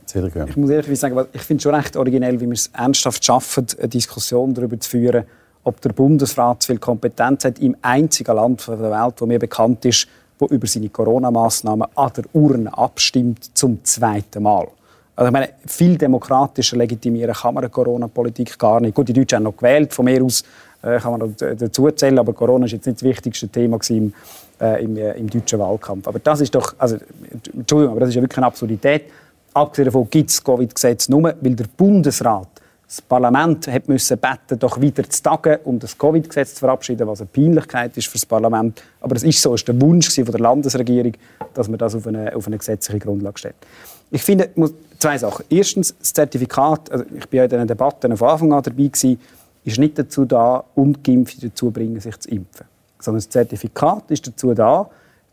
ich 0.47 0.57
muss 0.57 0.71
ehrlich 0.71 0.99
sagen, 0.99 1.27
ich 1.35 1.43
finde 1.43 1.59
es 1.59 1.63
schon 1.63 1.75
recht 1.75 1.95
originell, 1.95 2.41
wie 2.41 2.47
wir 2.47 2.55
es 2.55 2.69
ernsthaft 2.73 3.23
schaffen, 3.23 3.67
eine 3.79 3.89
Diskussion 3.89 4.55
darüber 4.55 4.81
zu 4.81 4.89
führen, 4.89 5.25
ob 5.63 5.79
der 5.83 5.91
Bundesrat 5.91 6.63
zu 6.63 6.69
viel 6.69 6.79
Kompetenz 6.79 7.45
hat 7.45 7.59
im 7.59 7.77
einzigen 7.83 8.35
Land 8.35 8.67
der 8.67 8.79
Welt, 8.81 9.15
wo 9.19 9.27
mir 9.27 9.39
bekannt 9.39 9.85
ist, 9.85 10.09
wo 10.39 10.47
über 10.47 10.67
seine 10.67 10.89
Corona-Maßnahmen 10.89 11.89
an 11.95 12.13
der 12.17 12.25
Urne 12.33 12.77
abstimmt 12.77 13.57
zum 13.57 13.83
zweiten 13.85 14.43
Mal. 14.43 14.69
Also 15.15 15.29
ich 15.29 15.33
meine, 15.33 15.49
viel 15.67 15.97
demokratischer 15.97 16.77
legitimieren 16.77 17.35
kann 17.35 17.55
man 17.55 17.65
eine 17.65 17.71
Corona-Politik 17.71 18.59
gar 18.59 18.81
nicht. 18.81 18.95
Gut, 18.95 19.09
die 19.09 19.15
Deutschen 19.15 19.37
haben 19.37 19.45
noch 19.45 19.57
gewählt, 19.57 19.95
von 19.95 20.05
mir 20.05 20.23
aus 20.23 20.45
äh, 20.83 20.99
kann 20.99 21.19
man 21.19 21.35
dazu 21.39 21.91
zählen, 21.91 22.19
aber 22.19 22.35
Corona 22.35 22.67
ist 22.67 22.73
jetzt 22.73 22.87
nicht 22.87 22.99
das 22.99 23.03
wichtigste 23.03 23.49
Thema 23.49 23.79
im, 23.89 24.13
äh, 24.61 24.85
im, 24.85 24.97
äh, 24.97 25.13
im, 25.13 25.31
deutschen 25.31 25.59
Wahlkampf. 25.59 26.07
Aber 26.07 26.19
das 26.19 26.43
ist 26.43 26.55
doch, 26.55 26.75
also, 26.77 26.99
Entschuldigung, 27.55 27.93
aber 27.93 28.01
das 28.01 28.11
ist 28.11 28.17
ja 28.17 28.23
wirklich 28.23 28.37
eine 28.37 28.47
Absurdität. 28.47 29.05
Abgesehen 29.55 29.87
davon 29.87 30.09
gibt 30.11 30.29
es 30.29 30.37
das 30.37 30.45
Covid-Gesetz 30.45 31.09
nur, 31.09 31.35
weil 31.41 31.55
der 31.55 31.67
Bundesrat 31.77 32.49
Das 32.89 33.03
Parlament 33.03 33.67
hat 33.67 33.89
müssen 33.89 34.17
beten, 34.17 34.61
doch 34.61 34.81
wieder 34.81 35.09
zu 35.11 35.21
tagen, 35.21 35.59
um 35.65 35.77
das 35.79 35.99
Covid-Gesetz 35.99 36.55
zu 36.55 36.61
verabschieden, 36.61 37.09
was 37.09 37.21
eine 37.21 37.29
Peinlichkeit 37.33 37.97
ist 37.97 38.07
für 38.07 38.19
das 38.19 38.27
Parlament. 38.27 38.81
Aber 39.01 39.17
es 39.17 39.25
ist 39.25 39.43
so, 39.43 39.55
es 39.55 39.67
war 39.67 39.75
der 39.75 39.83
Wunsch 39.83 40.15
der 40.15 40.39
Landesregierung, 40.39 41.15
dass 41.53 41.69
man 41.69 41.79
das 41.79 41.97
auf 41.97 42.07
eine, 42.07 42.35
auf 42.35 42.47
eine 42.47 42.59
gesetzliche 42.59 43.01
Grundlage 43.01 43.39
stellt. 43.39 43.57
Ich 44.13 44.23
finde, 44.23 44.51
zwei 45.01 45.19
Sachen. 45.19 45.45
Erstens, 45.51 45.97
das 45.99 46.13
Zertifikat, 46.13 46.93
also 46.93 47.05
ich 47.13 47.29
bin 47.29 47.39
ja 47.39 47.45
in 47.45 47.51
diesen 47.51 47.67
Debatten 47.67 48.17
von 48.17 48.29
Anfang 48.29 48.53
an 48.53 48.63
dabei 48.63 48.85
gewesen, 48.85 49.21
ist 49.65 49.79
nicht 49.79 49.99
dazu 49.99 50.25
da, 50.25 50.63
Ungeimpfte 50.77 51.49
dazu 51.49 51.67
zu 51.67 51.71
bringen, 51.73 51.99
sich 51.99 52.17
zu 52.21 52.31
impfen. 52.31 52.67
Sondern 53.01 53.19
das 53.19 53.29
Zertifikat 53.29 54.05
ist 54.13 54.29
dazu 54.29 54.55
da, 54.55 54.89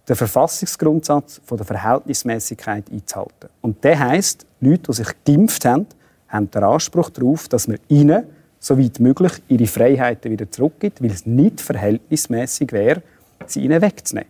den 0.10 0.16
Verfassungsgrundsatz 0.16 1.40
von 1.46 1.58
der 1.58 1.68
Verhältnismäßigkeit 1.68 2.86
einzuhalten. 2.92 3.50
Und 3.62 3.84
der 3.84 4.00
heißt, 4.00 4.44
Leute, 4.60 4.92
die 4.92 4.94
sich 4.94 5.08
geimpft 5.24 5.66
haben, 5.66 5.86
haben 6.34 6.50
den 6.52 6.64
Anspruch 6.64 7.10
darauf, 7.12 7.48
dass 7.48 7.68
man 7.68 7.78
ihnen, 7.88 8.24
soweit 8.60 9.00
möglich, 9.00 9.34
ihre 9.48 9.68
Freiheiten 9.68 10.32
wieder 10.32 10.50
zurückgibt, 10.50 11.02
weil 11.02 11.12
es 11.12 11.26
nicht 11.26 11.62
verhältnismäßig 11.62 12.72
wäre, 12.72 13.02
sie 13.46 13.62
ihnen 13.62 13.82
wegzunehmen. 13.82 14.30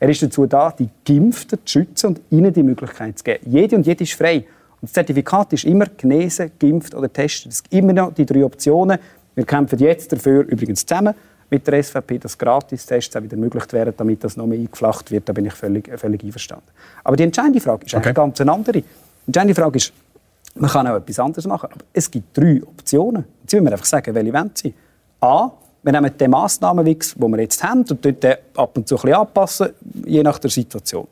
Er 0.00 0.08
ist 0.08 0.22
dazu 0.22 0.46
da, 0.46 0.72
die 0.76 0.88
Geimpften 1.04 1.58
zu 1.64 1.72
schützen 1.78 2.06
und 2.08 2.20
ihnen 2.30 2.52
die 2.52 2.62
Möglichkeit 2.62 3.18
zu 3.18 3.24
geben. 3.24 3.44
Jede 3.46 3.76
und 3.76 3.86
jede 3.86 4.02
ist 4.02 4.14
frei. 4.14 4.38
Und 4.80 4.88
das 4.88 4.92
Zertifikat 4.94 5.52
ist 5.52 5.64
immer 5.64 5.86
genesen, 5.86 6.50
geimpft 6.58 6.94
oder 6.94 7.12
testet. 7.12 7.52
Es 7.52 7.62
gibt 7.62 7.74
immer 7.74 7.92
noch 7.92 8.12
die 8.12 8.26
drei 8.26 8.44
Optionen. 8.44 8.98
Wir 9.34 9.44
kämpfen 9.44 9.78
jetzt 9.78 10.12
dafür 10.12 10.42
übrigens 10.42 10.84
zusammen 10.84 11.14
mit 11.50 11.66
der 11.66 11.82
SVP, 11.82 12.18
dass 12.18 12.36
Gratistests 12.36 13.14
auch 13.14 13.22
wieder 13.22 13.36
möglich 13.36 13.64
wären, 13.70 13.92
damit 13.96 14.24
das 14.24 14.36
noch 14.36 14.46
mehr 14.46 14.58
eingeflacht 14.58 15.10
wird. 15.10 15.28
Da 15.28 15.32
bin 15.32 15.46
ich 15.46 15.52
völlig, 15.52 15.88
völlig 15.98 16.24
einverstanden. 16.24 16.66
Aber 17.04 17.16
die 17.16 17.22
entscheidende 17.22 17.60
Frage 17.60 17.84
ist 17.84 17.94
okay. 17.94 18.06
eigentlich 18.06 18.16
ganz 18.16 18.40
eine 18.40 18.52
andere. 18.52 18.80
Die 18.80 18.84
entscheidende 19.26 19.54
Frage 19.54 19.76
ist, 19.76 19.92
man 20.54 20.70
kann 20.70 20.86
auch 20.86 20.96
etwas 20.96 21.18
anderes 21.18 21.46
machen. 21.46 21.70
Aber 21.72 21.84
es 21.92 22.10
gibt 22.10 22.36
drei 22.36 22.62
Optionen. 22.62 23.24
Jetzt 23.42 23.52
müssen 23.52 23.64
wir 23.64 23.72
einfach 23.72 23.86
sagen, 23.86 24.14
welche 24.14 24.32
wollen 24.32 24.50
sie. 24.54 24.74
A, 25.20 25.50
wir 25.82 25.92
nehmen 25.92 26.16
den 26.16 26.30
Massnahmenwix, 26.30 27.14
den 27.14 27.30
wir 27.30 27.40
jetzt 27.40 27.62
haben, 27.62 27.84
und 27.88 28.04
dort 28.04 28.24
ab 28.56 28.76
und 28.76 28.86
zu 28.86 28.96
ein 28.96 29.02
bisschen 29.02 29.14
anpassen, 29.14 29.68
je 30.04 30.22
nach 30.22 30.38
der 30.38 30.50
Situation. 30.50 31.08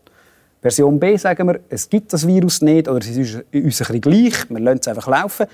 Version 0.60 1.00
B 1.00 1.16
sagen 1.16 1.48
wir, 1.48 1.60
es 1.68 1.88
gibt 1.88 2.12
das 2.12 2.26
Virus 2.26 2.60
nicht 2.60 2.86
oder 2.86 2.98
es 2.98 3.08
ist 3.08 3.34
uns 3.34 3.44
ein 3.52 3.62
bisschen 3.62 4.00
gleich, 4.00 4.50
wir 4.50 4.60
lassen 4.60 4.80
es 4.80 4.88
einfach 4.88 5.08
laufen. 5.08 5.46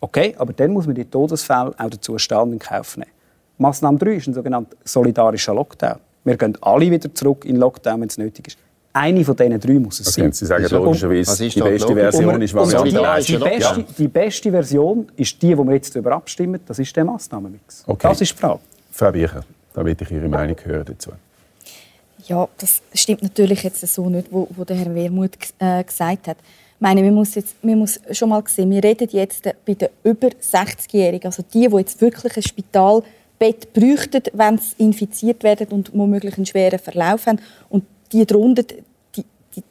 Okay, 0.00 0.34
aber 0.36 0.52
dann 0.52 0.72
muss 0.72 0.86
man 0.86 0.94
die 0.94 1.04
Todesfälle 1.04 1.72
auch 1.78 1.90
dazu 1.90 2.18
stehen 2.18 2.52
in 2.52 2.58
Kauf 2.58 2.96
nehmen. 2.96 3.10
Massnahme 3.56 3.98
3 3.98 4.14
ist 4.14 4.26
ein 4.26 4.34
sogenannter 4.34 4.76
solidarischer 4.84 5.54
Lockdown. 5.54 5.98
Wir 6.24 6.36
gehen 6.36 6.58
alle 6.60 6.90
wieder 6.90 7.12
zurück 7.14 7.44
in 7.44 7.56
Lockdown, 7.56 8.00
wenn 8.00 8.08
es 8.08 8.18
nötig 8.18 8.48
ist. 8.48 8.58
Eine 8.94 9.24
von 9.24 9.34
diesen 9.34 9.58
drei 9.58 9.72
muss 9.78 10.00
es 10.00 10.08
okay, 10.08 10.22
sein. 10.22 10.32
Sie 10.32 10.44
sagen 10.44 10.66
logischerweise, 10.68 11.48
die 11.48 11.60
beste 11.60 11.94
Version 11.94 12.42
ist 12.42 12.54
Variante 12.54 13.22
die, 13.22 13.32
die, 13.32 13.38
beste, 13.38 13.84
die 13.98 14.08
beste 14.08 14.50
Version 14.50 15.06
ist 15.16 15.40
die, 15.40 15.48
die 15.48 15.56
wir 15.56 15.72
jetzt 15.72 15.94
darüber 15.94 16.12
abstimmen. 16.12 16.60
Das 16.66 16.78
ist 16.78 16.94
der 16.94 17.04
Massnahmenmix. 17.04 17.84
Okay. 17.86 18.08
Das 18.08 18.20
ist 18.20 18.32
die 18.32 18.36
Frage. 18.36 18.60
Frau 18.90 19.10
Biecher, 19.10 19.44
da 19.72 19.84
will 19.84 19.96
ich 19.98 20.10
Ihre 20.10 20.28
Meinung 20.28 20.56
hören 20.62 20.84
dazu. 20.84 21.12
Ja, 22.26 22.46
das 22.58 22.82
stimmt 22.94 23.22
natürlich 23.22 23.62
jetzt 23.62 23.80
so 23.86 24.08
nicht, 24.10 24.28
wo, 24.30 24.46
wo 24.50 24.64
der 24.64 24.76
Herr 24.76 24.94
Wermuth 24.94 25.38
äh, 25.58 25.82
gesagt 25.82 26.28
hat. 26.28 26.36
Ich 26.40 26.80
meine, 26.80 27.02
man 27.02 27.14
muss, 27.14 27.34
jetzt, 27.34 27.64
man 27.64 27.78
muss 27.78 27.98
schon 28.10 28.28
mal 28.28 28.42
sehen, 28.46 28.70
wir 28.70 28.84
reden 28.84 29.08
jetzt 29.10 29.48
bei 29.64 29.74
den 29.74 29.88
über 30.04 30.28
60-Jährigen, 30.28 31.26
also 31.26 31.42
die, 31.42 31.68
die 31.68 31.76
jetzt 31.76 32.00
wirklich 32.00 32.36
ein 32.36 32.42
Spitalbett 32.42 33.72
bräuchten, 33.72 34.22
wenn 34.34 34.58
sie 34.58 34.74
infiziert 34.78 35.42
werden 35.42 35.68
und 35.68 35.90
womöglich 35.94 36.36
einen 36.36 36.46
schweren 36.46 36.78
Verlauf 36.78 37.26
haben. 37.26 37.40
Und 37.68 37.84
die 38.12 38.26
drunter, 38.26 38.62
die, 38.64 39.24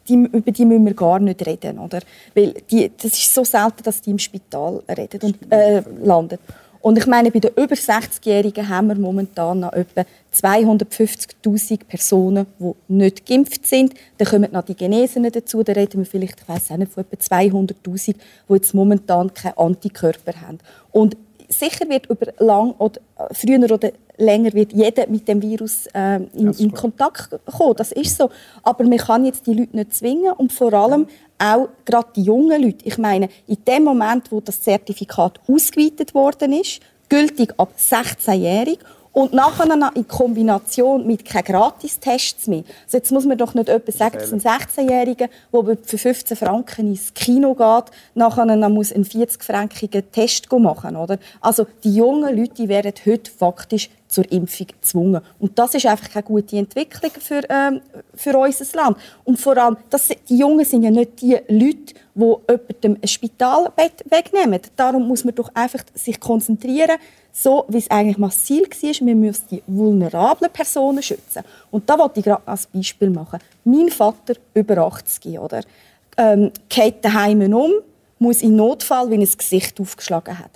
die, 0.07 0.13
über 0.13 0.51
die 0.51 0.65
müssen 0.65 0.85
wir 0.85 0.93
gar 0.93 1.19
nicht 1.19 1.45
reden, 1.45 1.79
oder? 1.79 1.99
Weil 2.35 2.53
die, 2.69 2.91
das 2.95 3.13
ist 3.13 3.33
so 3.33 3.43
selten, 3.43 3.83
dass 3.83 4.01
die 4.01 4.11
im 4.11 4.19
Spital 4.19 4.81
reden 4.89 5.21
und 5.21 5.51
äh, 5.51 5.83
landen. 6.03 6.37
Und 6.81 6.97
ich 6.97 7.05
meine, 7.05 7.29
bei 7.29 7.39
den 7.39 7.51
über 7.51 7.75
60-Jährigen 7.75 8.67
haben 8.67 8.87
wir 8.87 8.95
momentan 8.95 9.59
noch 9.59 9.73
etwa 9.73 10.03
250.000 10.33 11.85
Personen, 11.87 12.47
die 12.59 12.73
nicht 12.87 13.25
geimpft 13.25 13.67
sind. 13.67 13.93
Dann 14.17 14.27
kommen 14.27 14.51
noch 14.51 14.63
die 14.63 14.75
Genesenen 14.75 15.31
dazu. 15.31 15.61
Da 15.61 15.73
reden 15.73 15.99
wir 15.99 16.05
vielleicht, 16.07 16.41
ich 16.41 16.49
weiß 16.49 16.71
auch 16.71 16.77
nicht, 16.77 16.91
von 16.91 17.05
etwa 17.09 17.35
200.000, 17.35 18.15
die 18.49 18.53
jetzt 18.53 18.73
momentan 18.73 19.31
keine 19.31 19.57
Antikörper 19.59 20.41
haben. 20.41 20.57
Und 20.91 21.17
sicher 21.51 21.87
wird 21.89 22.07
über 22.07 22.27
lang 22.39 22.73
oder 22.77 22.99
äh, 23.17 23.33
früher 23.33 23.71
oder 23.71 23.91
länger 24.17 24.53
wird 24.53 24.73
jeder 24.73 25.07
mit 25.07 25.27
dem 25.27 25.41
Virus 25.41 25.87
äh, 25.93 26.17
in, 26.33 26.53
in, 26.53 26.71
Kontakt 26.71 27.29
kommen. 27.45 27.75
Das 27.75 27.91
ist 27.91 28.17
so. 28.17 28.29
Aber 28.63 28.83
man 28.83 28.97
kann 28.97 29.25
jetzt 29.25 29.47
die 29.47 29.53
Leute 29.53 29.75
nicht 29.75 29.93
zwingen 29.93 30.33
und 30.33 30.53
vor 30.53 30.73
allem 30.73 31.07
auch 31.37 31.69
gerade 31.85 32.09
die 32.15 32.23
jungen 32.23 32.61
Leute. 32.61 32.85
Ich 32.85 32.97
meine, 32.97 33.29
in 33.47 33.57
dem 33.65 33.83
Moment, 33.83 34.31
wo 34.31 34.39
das 34.39 34.61
Zertifikat 34.61 35.39
ausgeweitet 35.47 36.13
worden 36.13 36.53
ist, 36.53 36.81
gültig 37.09 37.53
ab 37.57 37.73
16-jährig 37.77 38.79
und 39.13 39.33
nachher 39.33 39.65
in 39.95 40.07
Kombination 40.07 41.05
mit 41.05 41.25
keinen 41.25 41.43
Gratistests 41.43 42.47
mehr. 42.47 42.63
Also 42.85 42.97
jetzt 42.97 43.11
muss 43.11 43.25
man 43.25 43.37
doch 43.37 43.53
nicht 43.53 43.69
etwa 43.69 43.91
sagen, 43.91 44.17
es 44.19 44.29
sind 44.29 44.43
16-Jährige, 44.43 45.29
der 45.53 45.77
für 45.83 45.97
15 45.97 46.37
Franken 46.37 46.87
ins 46.87 47.13
Kino 47.13 47.53
geht, 47.53 47.91
nachher 48.15 48.45
noch 48.45 48.69
muss 48.69 48.93
einen 48.93 49.05
40-frankigen 49.05 50.03
Test 50.11 50.51
machen 50.51 50.95
oder? 50.95 51.17
Also 51.41 51.67
die 51.83 51.95
jungen 51.95 52.35
Leute 52.35 52.67
werden 52.67 52.93
heute 53.05 53.31
faktisch 53.31 53.89
zur 54.11 54.29
Impfung 54.31 54.67
gezwungen. 54.67 55.21
Und 55.39 55.57
das 55.57 55.73
ist 55.73 55.85
einfach 55.85 56.09
keine 56.09 56.23
gute 56.23 56.57
Entwicklung 56.57 57.11
für, 57.19 57.41
ähm, 57.49 57.81
für 58.13 58.37
unser 58.37 58.65
Land. 58.77 58.97
Und 59.23 59.39
vor 59.39 59.57
allem, 59.57 59.77
das, 59.89 60.09
die 60.27 60.37
Jungen 60.37 60.65
sind 60.65 60.83
ja 60.83 60.91
nicht 60.91 61.21
die 61.21 61.37
Leute, 61.47 61.93
die 62.13 62.19
jemandem 62.19 62.97
ein 63.01 63.07
Spitalbett 63.07 64.03
wegnehmen. 64.09 64.59
Darum 64.75 65.07
muss 65.07 65.23
man 65.23 65.33
doch 65.33 65.49
einfach 65.55 65.83
sich 65.95 66.19
konzentrieren, 66.19 66.97
so 67.31 67.65
wie 67.69 67.77
es 67.77 67.89
eigentlich 67.89 68.17
Ziel 68.31 68.63
war, 68.63 69.07
wir 69.07 69.15
müssen 69.15 69.45
die 69.49 69.63
vulnerablen 69.65 70.51
Personen 70.51 71.01
schützen. 71.01 71.43
Und 71.71 71.89
da 71.89 71.97
wollte 71.97 72.19
ich 72.19 72.25
gerade 72.25 72.45
als 72.45 72.67
Beispiel 72.67 73.09
machen. 73.09 73.39
Mein 73.63 73.87
Vater, 73.89 74.33
über 74.53 74.77
80, 74.79 75.39
oder? 75.39 75.61
Ähm, 76.17 76.51
geht 76.67 77.05
daheim 77.05 77.53
um, 77.53 77.71
muss 78.19 78.41
in 78.41 78.57
Notfall, 78.57 79.09
wenn 79.09 79.21
er 79.21 79.27
das 79.27 79.37
Gesicht 79.37 79.79
aufgeschlagen 79.79 80.37
hat. 80.37 80.51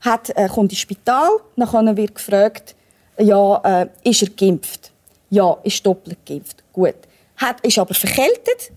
hat 0.00 0.30
äh, 0.36 0.48
kommt 0.48 0.70
ins 0.70 0.80
Spital, 0.80 1.30
dann 1.56 1.96
wird 1.96 2.14
gefragt, 2.14 2.76
ja, 3.22 3.82
äh, 3.82 3.88
ist 4.04 4.22
er 4.22 4.30
geimpft? 4.30 4.92
Ja, 5.30 5.56
ist 5.62 5.84
doppelt 5.84 6.18
geimpft. 6.26 6.62
Gut. 6.72 6.94
Hat, 7.36 7.60
ist 7.64 7.78
aber 7.78 7.94
verkältet, 7.94 8.72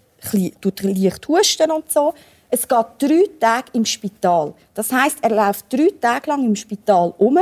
tut 0.62 0.84
leicht 0.84 1.28
husten 1.28 1.72
und 1.72 1.92
so. 1.92 2.14
Es 2.50 2.68
geht 2.68 2.86
drei 3.00 3.24
Tage 3.40 3.72
im 3.74 3.84
Spital. 3.84 4.54
Das 4.74 4.92
heißt, 4.92 5.18
er 5.22 5.32
läuft 5.32 5.66
drei 5.74 5.90
Tage 6.00 6.30
lang 6.30 6.46
im 6.46 6.56
Spital 6.56 7.14
um. 7.18 7.40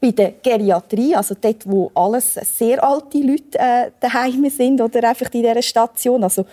Bei 0.00 0.10
der 0.12 0.32
Geriatrie, 0.42 1.14
also 1.14 1.34
dort, 1.38 1.68
wo 1.70 1.90
alles 1.94 2.34
sehr 2.34 2.82
alte 2.82 3.18
Leute 3.18 3.58
äh, 3.58 3.90
daheim 4.00 4.48
sind 4.48 4.80
oder 4.80 5.06
einfach 5.06 5.30
in 5.34 5.42
dieser 5.42 5.60
Station, 5.60 6.24
also 6.24 6.46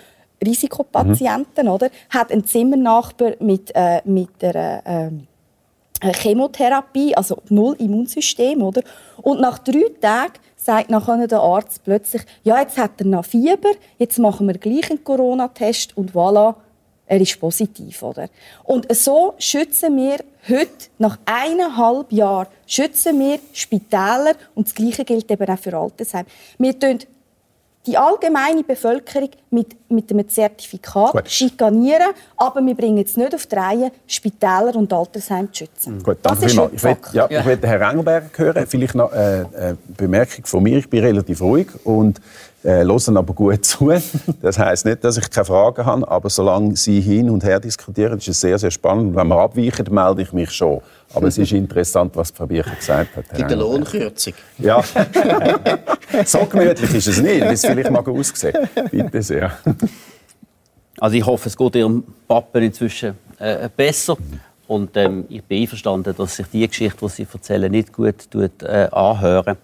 Risikopatienten, 0.45 1.65
mhm. 1.65 1.71
oder, 1.71 1.89
hat 2.09 2.29
einen 2.29 2.45
Zimmernachbar 2.45 3.35
mit, 3.39 3.71
äh, 3.73 4.01
mit 4.03 4.41
der 4.41 4.85
äh, 4.85 5.11
Chemotherapie, 6.01 7.15
also 7.15 7.38
null 7.49 7.75
Immunsystem, 7.79 8.62
oder? 8.62 8.81
Und 9.21 9.41
nach 9.41 9.60
drei 9.60 9.86
Tagen 10.01 10.33
sagt 10.55 10.89
nachher 10.89 11.27
der 11.27 11.39
Arzt 11.39 11.83
plötzlich, 11.83 12.23
ja, 12.43 12.60
jetzt 12.60 12.77
hat 12.77 12.91
er 12.99 13.05
noch 13.05 13.25
Fieber, 13.25 13.71
jetzt 13.97 14.19
machen 14.19 14.47
wir 14.47 14.57
gleich 14.57 14.89
einen 14.89 15.03
Corona-Test 15.03 15.97
und 15.97 16.12
voilà, 16.12 16.55
er 17.07 17.21
ist 17.21 17.39
positiv, 17.39 18.03
oder? 18.03 18.27
Und 18.65 18.93
so 18.93 19.33
schützen 19.39 19.95
wir 19.95 20.17
heute, 20.49 20.89
nach 20.97 21.17
eineinhalb 21.25 22.12
Jahren, 22.12 22.47
schützen 22.65 23.17
wir 23.19 23.39
Spitäler 23.53 24.33
und 24.55 24.67
das 24.67 24.75
Gleiche 24.75 25.05
gilt 25.05 25.31
eben 25.31 25.49
auch 25.49 25.57
für 25.60 25.75
Altersheim. 25.75 26.25
Wir 26.57 26.73
die 27.88 27.97
allgemeine 27.97 28.63
Bevölkerung 28.63 29.30
mit, 29.50 29.89
mit 29.89 30.12
einem 30.12 30.28
Zertifikat 30.28 31.13
Gut. 31.13 31.30
schikanieren, 31.30 32.08
aber 32.36 32.63
wir 32.63 32.76
bringen 32.76 33.04
es 33.04 33.15
nicht 33.15 33.34
auf 33.34 33.45
die 33.47 33.56
Reihe, 33.56 33.91
Spitäler 34.06 34.76
und 34.76 34.91
Altersheime 34.91 35.52
zu 35.52 35.63
schützen. 35.63 36.04
Gut, 36.04 36.17
danke 36.21 36.41
das 36.41 36.52
ist 36.54 36.60
ich 36.73 36.84
will, 36.84 36.97
ja, 37.13 37.28
ja. 37.30 37.39
ich 37.39 37.45
will 37.45 37.60
Herrn 37.62 37.91
Engelberg 37.91 38.38
hören. 38.38 38.67
Vielleicht 38.67 38.95
noch 38.95 39.12
äh, 39.13 39.15
eine 39.15 39.78
Bemerkung 39.88 40.45
von 40.45 40.63
mir. 40.63 40.78
Ich 40.78 40.89
bin 40.89 41.04
relativ 41.04 41.41
ruhig 41.41 41.67
und 41.86 42.19
äh, 42.63 42.84
hören 42.84 43.17
aber 43.17 43.34
gut 43.34 43.63
zu. 43.63 43.91
Das 44.41 44.58
heißt 44.58 44.86
nicht, 44.86 45.04
dass 45.04 45.17
ich 45.17 45.30
keine 45.30 45.46
Fragen 45.46 45.86
habe, 45.86 46.08
aber 46.08 46.30
solange 46.30 46.76
Sie 46.76 47.02
hin 47.02 47.30
und 47.30 47.43
her 47.43 47.60
diskutieren, 47.60 48.17
ist 48.17 48.28
es 48.28 48.39
sehr, 48.39 48.58
sehr 48.58 48.72
spannend. 48.72 49.15
Wenn 49.15 49.28
wir 49.28 49.39
abweichen, 49.39 49.86
melde 49.91 50.24
ich 50.24 50.34
mich 50.34 50.52
schon. 50.52 50.82
Aber 51.13 51.28
es 51.28 51.38
ist 51.38 51.52
interessant, 51.52 52.15
was 52.15 52.32
Frau 52.32 52.46
Bircher 52.46 52.76
gesagt 52.76 53.15
hat. 53.15 53.30
Gibt 53.30 53.52
eine 53.52 53.62
Lohnkürzung? 53.62 54.34
Ja. 54.58 54.84
so 56.26 56.46
gemütlich 56.46 56.93
ist 56.93 57.08
es 57.08 57.22
nicht, 57.22 57.41
wie 57.41 57.54
es 57.54 57.65
vielleicht 57.65 57.91
mal 57.91 58.04
aussehen. 58.04 58.67
Bitte 58.91 59.22
sehr. 59.22 59.52
Also 61.00 61.15
ich 61.15 61.26
hoffe, 61.26 61.50
es 61.50 61.56
geht 61.56 61.76
Ihrem 61.76 62.04
Papa 62.28 62.60
inzwischen 62.60 63.17
äh, 63.39 63.70
besser. 63.76 64.17
Und 64.67 64.98
ähm, 64.98 65.26
ich 65.30 65.43
bin 65.43 65.62
einverstanden, 65.62 66.13
dass 66.17 66.36
sich 66.36 66.48
die 66.48 66.67
Geschichte, 66.67 66.98
die 67.02 67.10
Sie 67.10 67.28
erzählen, 67.32 67.72
nicht 67.72 67.93
gut 67.93 68.30
tut, 68.30 68.63
äh, 68.63 68.89
anhören 68.91 69.58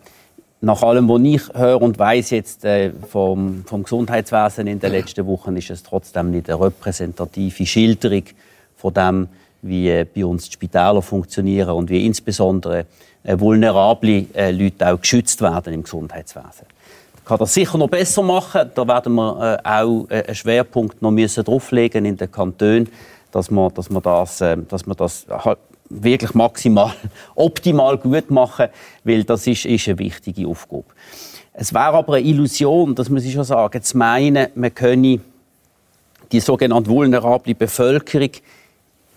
nach 0.64 0.82
allem, 0.82 1.10
was 1.10 1.22
ich 1.24 1.54
höre 1.54 1.82
und 1.82 2.00
weiß 2.00 2.30
jetzt 2.30 2.64
äh, 2.64 2.92
vom, 3.10 3.66
vom 3.66 3.84
Gesundheitswesen 3.84 4.66
in 4.68 4.80
den 4.80 4.94
letzten 4.94 5.28
Wochen, 5.28 5.58
ist 5.58 5.70
es 5.70 5.84
trotzdem 5.84 6.32
nicht 6.32 6.50
eine 6.50 6.62
repräsentative 6.62 7.66
Schilderung 7.66 8.24
von 8.78 8.94
dem, 8.94 9.28
wie 9.62 9.90
äh, 9.90 10.06
bei 10.06 10.26
uns 10.26 10.46
die 10.46 10.54
Spitäler 10.54 11.02
funktionieren 11.02 11.72
und 11.72 11.90
wie 11.90 12.06
insbesondere 12.06 12.86
äh, 13.24 13.38
vulnerable 13.38 14.26
Leute 14.52 14.88
auch 14.88 15.02
geschützt 15.02 15.42
werden 15.42 15.74
im 15.74 15.84
Gesundheitswesen. 15.84 16.66
Kann 17.26 17.40
das 17.40 17.54
sicher 17.54 17.78
noch 17.78 17.90
besser 17.90 18.24
machen. 18.24 18.72
Da 18.74 18.88
werden 18.88 19.16
wir 19.16 19.60
auch 19.64 20.08
einen 20.10 20.36
Schwerpunkt 20.36 21.02
noch 21.02 21.12
drauflegen 21.12 22.06
in 22.06 22.16
den 22.16 22.32
Kantonen, 22.32 22.88
dass 23.32 23.52
wir, 23.52 23.70
dass 23.70 23.90
wir 23.90 24.02
das, 24.02 24.38
dass 24.38 24.88
wir 24.88 24.96
das 24.96 25.26
halt 25.30 25.60
wirklich 25.90 26.34
maximal 26.34 26.94
optimal 27.36 27.98
gut 27.98 28.32
machen, 28.32 28.68
weil 29.04 29.24
das 29.24 29.48
ist, 29.48 29.66
ist 29.66 29.88
eine 29.88 30.00
wichtige 30.00 30.48
Aufgabe. 30.48 30.86
Es 31.54 31.74
wäre 31.74 31.94
aber 31.94 32.16
eine 32.16 32.26
Illusion, 32.26 32.96
das 32.96 33.10
muss 33.10 33.26
ich 33.26 33.34
schon 33.34 33.44
sagen, 33.44 33.82
zu 33.82 33.98
meinen, 33.98 34.48
man 34.56 34.74
könne 34.74 35.20
die 36.32 36.40
sogenannte 36.40 36.90
vulnerable 36.90 37.54
Bevölkerung 37.54 38.32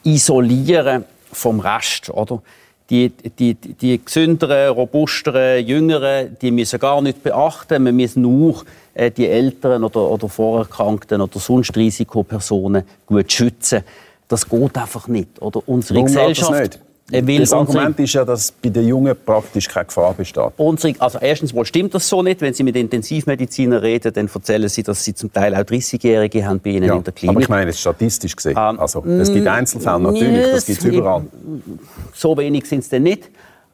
isolieren 0.04 1.04
vom 1.32 1.60
Rest, 1.60 2.10
oder? 2.10 2.42
Die, 2.88 3.08
die, 3.08 3.54
die 3.54 4.04
gesünderen, 4.04 4.68
robusteren, 4.68 5.66
jüngeren, 5.66 6.36
die 6.40 6.52
müssen 6.52 6.78
gar 6.78 7.02
nicht 7.02 7.20
beachten. 7.20 7.84
Wir 7.84 7.92
müssen 7.92 8.22
nur 8.22 8.62
äh, 8.94 9.10
die 9.10 9.26
Älteren 9.26 9.82
oder, 9.82 10.08
oder 10.08 10.28
Vorerkrankten 10.28 11.20
oder 11.20 11.40
sonst 11.40 11.76
Risikopersonen 11.76 12.84
gut 13.06 13.32
schützen. 13.32 13.82
Das 14.28 14.48
geht 14.48 14.76
einfach 14.76 15.08
nicht. 15.08 15.40
Oder? 15.40 15.62
Unsere 15.66 15.94
Warum 15.96 16.06
Gesellschaft. 16.06 16.80
Weil 17.08 17.38
das 17.38 17.52
Argument 17.52 17.96
ist 18.00 18.14
ja, 18.14 18.24
dass 18.24 18.50
bei 18.50 18.68
den 18.68 18.88
Jungen 18.88 19.14
praktisch 19.24 19.68
keine 19.68 19.86
Gefahr 19.86 20.12
besteht. 20.12 20.42
Unsere, 20.56 21.00
also 21.00 21.18
erstens 21.20 21.54
wohl 21.54 21.64
stimmt 21.64 21.94
das 21.94 22.08
so 22.08 22.20
nicht. 22.20 22.40
Wenn 22.40 22.52
Sie 22.52 22.64
mit 22.64 22.74
Intensivmedizinern 22.74 23.78
reden, 23.78 24.12
dann 24.12 24.28
erzählen 24.34 24.68
sie, 24.68 24.82
dass 24.82 25.04
sie 25.04 25.14
zum 25.14 25.32
Teil 25.32 25.54
auch 25.54 25.60
30-Jährige 25.60 26.44
haben 26.44 26.58
bei 26.58 26.70
ihnen 26.70 26.88
Ja, 26.88 26.96
in 26.96 27.04
der 27.04 27.12
Klinik. 27.12 27.36
aber 27.36 27.42
ich 27.42 27.48
meine, 27.48 27.72
statistisch 27.72 28.34
gesehen. 28.34 28.56
Ähm, 28.58 28.80
also, 28.80 29.04
es 29.04 29.32
gibt 29.32 29.46
Einzelfälle 29.46 30.00
natürlich, 30.00 30.50
das 30.50 30.66
gibt 30.66 30.78
es 30.80 30.84
überall. 30.84 31.22
so 32.12 32.36
wenig 32.36 32.66
sind 32.66 32.80
es 32.80 32.88
denn 32.88 33.04
nicht. 33.04 33.30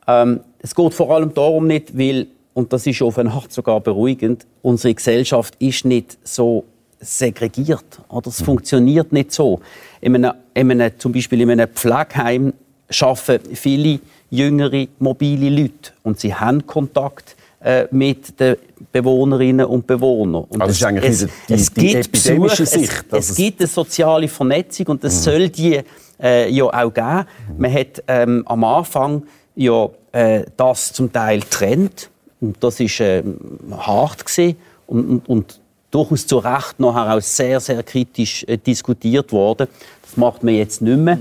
Ähm, 0.06 0.40
es 0.58 0.74
geht 0.74 0.92
vor 0.92 1.14
allem 1.14 1.32
darum 1.32 1.66
nicht, 1.66 1.96
weil, 1.96 2.26
und 2.52 2.70
das 2.74 2.86
ist 2.86 3.00
auf 3.00 3.16
eine 3.16 3.30
Art 3.30 3.50
sogar 3.50 3.80
beruhigend, 3.80 4.44
unsere 4.60 4.92
Gesellschaft 4.92 5.54
ist 5.58 5.86
nicht 5.86 6.18
so 6.22 6.64
segregiert. 7.02 7.84
Oder? 8.08 8.28
Es 8.28 8.42
funktioniert 8.42 9.12
nicht 9.12 9.32
so. 9.32 9.60
In 10.00 10.14
einem, 10.16 10.32
in 10.54 10.70
einem, 10.70 10.98
zum 10.98 11.12
Beispiel 11.12 11.40
in 11.42 11.50
einem 11.50 11.68
Pflegeheim 11.68 12.52
arbeiten 13.00 13.54
viele 13.56 14.00
jüngere, 14.30 14.86
mobile 14.98 15.50
Leute 15.50 15.92
und 16.02 16.18
sie 16.20 16.34
haben 16.34 16.66
Kontakt 16.66 17.36
äh, 17.60 17.86
mit 17.90 18.38
den 18.40 18.56
Bewohnerinnen 18.90 19.66
und 19.66 19.86
Bewohnern. 19.86 20.44
Und 20.48 20.60
Also 20.60 20.86
es 20.86 21.22
ist 21.22 21.22
es, 21.22 21.28
die- 21.48 21.54
es 21.54 21.72
die 21.74 21.80
gibt 21.86 22.06
epidemische 22.06 22.62
Besuch, 22.64 22.78
Sicht, 22.80 23.04
Es, 23.12 23.30
es 23.30 23.36
gibt 23.36 23.60
eine 23.60 23.66
soziale 23.68 24.28
Vernetzung 24.28 24.86
und 24.88 25.04
es 25.04 25.22
soll 25.22 25.48
die 25.48 25.80
äh, 26.20 26.50
ja 26.50 26.64
auch 26.64 26.92
geben. 26.92 27.24
Man 27.58 27.72
hat 27.72 28.02
ähm, 28.08 28.42
am 28.46 28.64
Anfang 28.64 29.22
ja 29.54 29.88
äh, 30.12 30.44
das 30.56 30.92
zum 30.92 31.12
Teil 31.12 31.40
trennt 31.42 32.10
und 32.40 32.56
das 32.62 32.80
ist 32.80 33.00
ähm, 33.00 33.36
hart 33.70 34.24
gesehen 34.24 34.56
und, 34.86 35.08
und, 35.08 35.28
und 35.28 35.60
durchaus 35.92 36.26
zu 36.26 36.38
Recht 36.38 36.80
nachher 36.80 37.14
auch 37.14 37.20
sehr 37.20 37.60
sehr 37.60 37.84
kritisch 37.84 38.44
äh, 38.48 38.58
diskutiert 38.58 39.30
worden. 39.30 39.68
Das 40.02 40.16
macht 40.16 40.42
man 40.42 40.54
jetzt 40.54 40.82
nicht 40.82 40.98
mehr. 40.98 41.18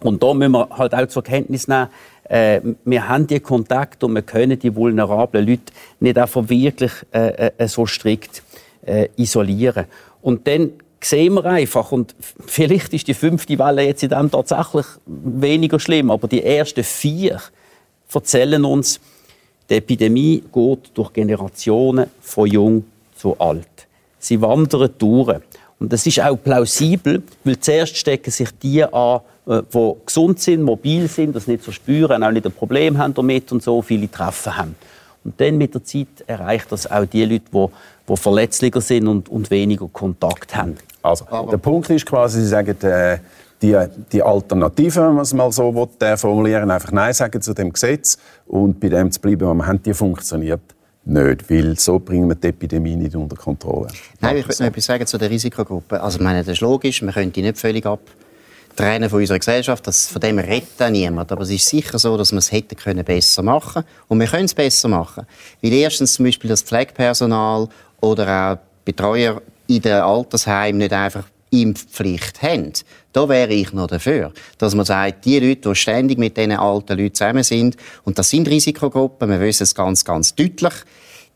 Und 0.00 0.22
da 0.22 0.32
müssen 0.32 0.52
wir 0.52 0.68
halt 0.70 0.94
auch 0.94 1.06
zur 1.06 1.22
Kenntnis 1.22 1.68
nehmen, 1.68 1.88
äh, 2.24 2.60
wir 2.84 3.08
haben 3.08 3.26
die 3.26 3.40
Kontakte 3.40 4.06
und 4.06 4.14
wir 4.14 4.22
können 4.22 4.58
die 4.58 4.74
vulnerablen 4.74 5.46
Leute 5.46 5.72
nicht 6.00 6.16
einfach 6.16 6.48
wirklich 6.48 6.92
äh, 7.12 7.50
äh, 7.56 7.68
so 7.68 7.86
strikt 7.86 8.42
äh, 8.86 9.08
isolieren. 9.16 9.84
Und 10.22 10.46
dann 10.46 10.70
sehen 11.02 11.34
wir 11.34 11.44
einfach, 11.44 11.92
und 11.92 12.14
vielleicht 12.46 12.94
ist 12.94 13.08
die 13.08 13.14
fünfte 13.14 13.58
Welle 13.58 13.82
jetzt 13.82 14.02
in 14.02 14.08
dem 14.08 14.30
tatsächlich 14.30 14.86
weniger 15.06 15.78
schlimm, 15.78 16.10
aber 16.10 16.28
die 16.28 16.42
ersten 16.42 16.82
vier 16.82 17.40
erzählen 18.12 18.64
uns, 18.64 19.00
die 19.68 19.74
Epidemie 19.74 20.42
geht 20.52 20.90
durch 20.94 21.12
Generationen 21.12 22.10
von 22.20 22.46
jung 22.46 22.84
zu 23.24 23.40
alt. 23.40 23.86
Sie 24.18 24.40
wandern 24.40 24.90
durch. 24.98 25.40
Und 25.80 25.92
das 25.92 26.06
ist 26.06 26.20
auch 26.20 26.36
plausibel, 26.36 27.22
weil 27.42 27.58
zuerst 27.58 27.96
stecken 27.96 28.30
sich 28.30 28.50
die 28.62 28.84
an, 28.84 29.20
äh, 29.46 29.62
die 29.72 29.92
gesund 30.06 30.40
sind, 30.40 30.62
mobil 30.62 31.08
sind, 31.08 31.34
das 31.34 31.46
nicht 31.46 31.64
so 31.64 31.72
spüren, 31.72 32.22
auch 32.22 32.30
nicht 32.30 32.46
ein 32.46 32.52
Problem 32.52 32.96
haben 32.98 33.14
damit 33.14 33.50
und 33.50 33.62
so 33.62 33.82
viele 33.82 34.10
Treffen 34.10 34.56
haben. 34.56 34.76
Und 35.24 35.40
dann 35.40 35.56
mit 35.56 35.74
der 35.74 35.82
Zeit 35.82 36.06
erreicht 36.26 36.70
das 36.70 36.90
auch 36.90 37.06
die 37.06 37.24
Leute, 37.24 37.44
die, 37.52 37.66
die 38.08 38.16
verletzlicher 38.16 38.80
sind 38.80 39.08
und, 39.08 39.28
und 39.28 39.50
weniger 39.50 39.88
Kontakt 39.88 40.54
haben. 40.54 40.76
Also, 41.02 41.26
der 41.50 41.56
Punkt 41.58 41.90
ist 41.90 42.06
quasi, 42.06 42.40
Sie 42.40 42.48
sagen, 42.48 42.76
äh, 42.82 43.18
die, 43.60 43.76
die 44.12 44.22
Alternative, 44.22 45.00
wenn 45.00 45.14
man 45.14 45.22
es 45.22 45.32
mal 45.32 45.50
so 45.50 45.74
will, 45.74 45.88
äh, 46.00 46.16
formulieren, 46.16 46.70
einfach 46.70 46.92
Nein 46.92 47.14
sagen 47.14 47.40
zu 47.40 47.54
dem 47.54 47.72
Gesetz 47.72 48.18
und 48.46 48.78
bei 48.78 48.88
dem 48.88 49.10
zu 49.10 49.20
bleiben, 49.20 49.48
was 49.48 49.54
wir 49.56 49.66
haben, 49.66 49.82
die 49.82 49.94
funktioniert 49.94 50.73
nicht, 51.06 51.50
weil 51.50 51.78
so 51.78 51.98
bringen 51.98 52.28
wir 52.28 52.34
die 52.34 52.48
Epidemie 52.48 52.96
nicht 52.96 53.14
unter 53.14 53.36
Kontrolle. 53.36 53.88
Nein, 54.20 54.38
ich 54.38 54.48
würde 54.48 54.62
noch 54.62 54.68
etwas 54.68 54.84
sagen 54.84 55.06
zu 55.06 55.18
der 55.18 55.30
Risikogruppe. 55.30 56.00
Also, 56.00 56.18
ich 56.18 56.24
meine, 56.24 56.40
das 56.40 56.48
ist 56.48 56.60
logisch, 56.60 57.02
man 57.02 57.12
könnte 57.12 57.32
die 57.32 57.42
nicht 57.42 57.58
völlig 57.58 57.84
abtrennen 57.86 59.10
von 59.10 59.20
unserer 59.20 59.38
Gesellschaft. 59.38 59.86
Das, 59.86 60.06
von 60.06 60.20
dem 60.20 60.38
redet 60.38 60.80
auch 60.80 60.90
niemand. 60.90 61.30
Aber 61.30 61.42
es 61.42 61.50
ist 61.50 61.66
sicher 61.66 61.98
so, 61.98 62.16
dass 62.16 62.32
man 62.32 62.38
es 62.38 62.50
hätte 62.50 62.74
können 62.74 63.04
besser 63.04 63.42
machen 63.42 63.84
Und 64.08 64.20
wir 64.20 64.26
können 64.26 64.46
es 64.46 64.54
besser 64.54 64.88
machen. 64.88 65.26
Weil 65.62 65.72
erstens 65.72 66.14
zum 66.14 66.24
Beispiel 66.24 66.48
das 66.48 66.62
Pflegepersonal 66.62 67.68
oder 68.00 68.52
auch 68.52 68.58
Betreuer 68.84 69.42
in 69.66 69.82
den 69.82 69.94
Altersheimen 69.94 70.78
nicht 70.78 70.92
einfach 70.92 71.24
Impfpflicht 71.62 72.42
haben. 72.42 72.72
Da 73.12 73.28
wäre 73.28 73.52
ich 73.52 73.72
noch 73.72 73.86
dafür, 73.86 74.32
dass 74.58 74.74
man 74.74 74.84
sagt, 74.84 75.24
die 75.24 75.38
Leute, 75.38 75.68
die 75.68 75.74
ständig 75.74 76.18
mit 76.18 76.36
diesen 76.36 76.52
alten 76.52 76.98
Leuten 76.98 77.14
zusammen 77.14 77.44
sind, 77.44 77.76
und 78.04 78.18
das 78.18 78.30
sind 78.30 78.48
Risikogruppen, 78.48 79.30
wir 79.30 79.40
wissen 79.40 79.62
es 79.62 79.74
ganz, 79.74 80.04
ganz 80.04 80.34
deutlich, 80.34 80.74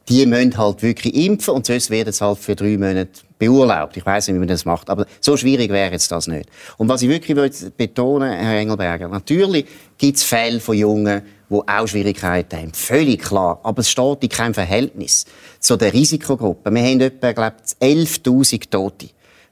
die 0.08 0.24
müssen 0.26 0.56
halt 0.56 0.82
wirklich 0.82 1.14
impfen 1.14 1.54
und 1.54 1.66
sonst 1.66 1.90
wird 1.90 2.08
es 2.08 2.20
halt 2.20 2.38
für 2.38 2.56
drei 2.56 2.78
Monate 2.78 3.10
beurlaubt. 3.38 3.96
Ich 3.96 4.06
weiß 4.06 4.28
nicht, 4.28 4.34
wie 4.36 4.38
man 4.38 4.48
das 4.48 4.64
macht, 4.64 4.88
aber 4.88 5.06
so 5.20 5.36
schwierig 5.36 5.70
wäre 5.70 5.92
jetzt 5.92 6.10
das 6.10 6.26
nicht. 6.26 6.48
Und 6.78 6.88
was 6.88 7.02
ich 7.02 7.08
wirklich 7.08 7.52
betonen, 7.76 8.32
Herr 8.32 8.58
Engelberger, 8.58 9.08
natürlich 9.08 9.66
gibt 9.98 10.16
es 10.16 10.24
Fälle 10.24 10.60
von 10.60 10.76
Jungen, 10.76 11.22
die 11.50 11.54
auch 11.54 11.86
Schwierigkeiten 11.86 12.58
haben. 12.58 12.72
Völlig 12.72 13.22
klar. 13.22 13.60
Aber 13.62 13.80
es 13.80 13.90
steht 13.90 14.22
in 14.22 14.28
keinem 14.28 14.54
Verhältnis 14.54 15.26
zu 15.60 15.76
der 15.76 15.92
Risikogruppe. 15.92 16.70
Wir 16.70 16.82
haben 16.82 17.00
etwa, 17.00 17.32
glaube 17.32 17.56
ich, 17.64 17.86
11.000 17.86 18.70
Tote. 18.70 19.08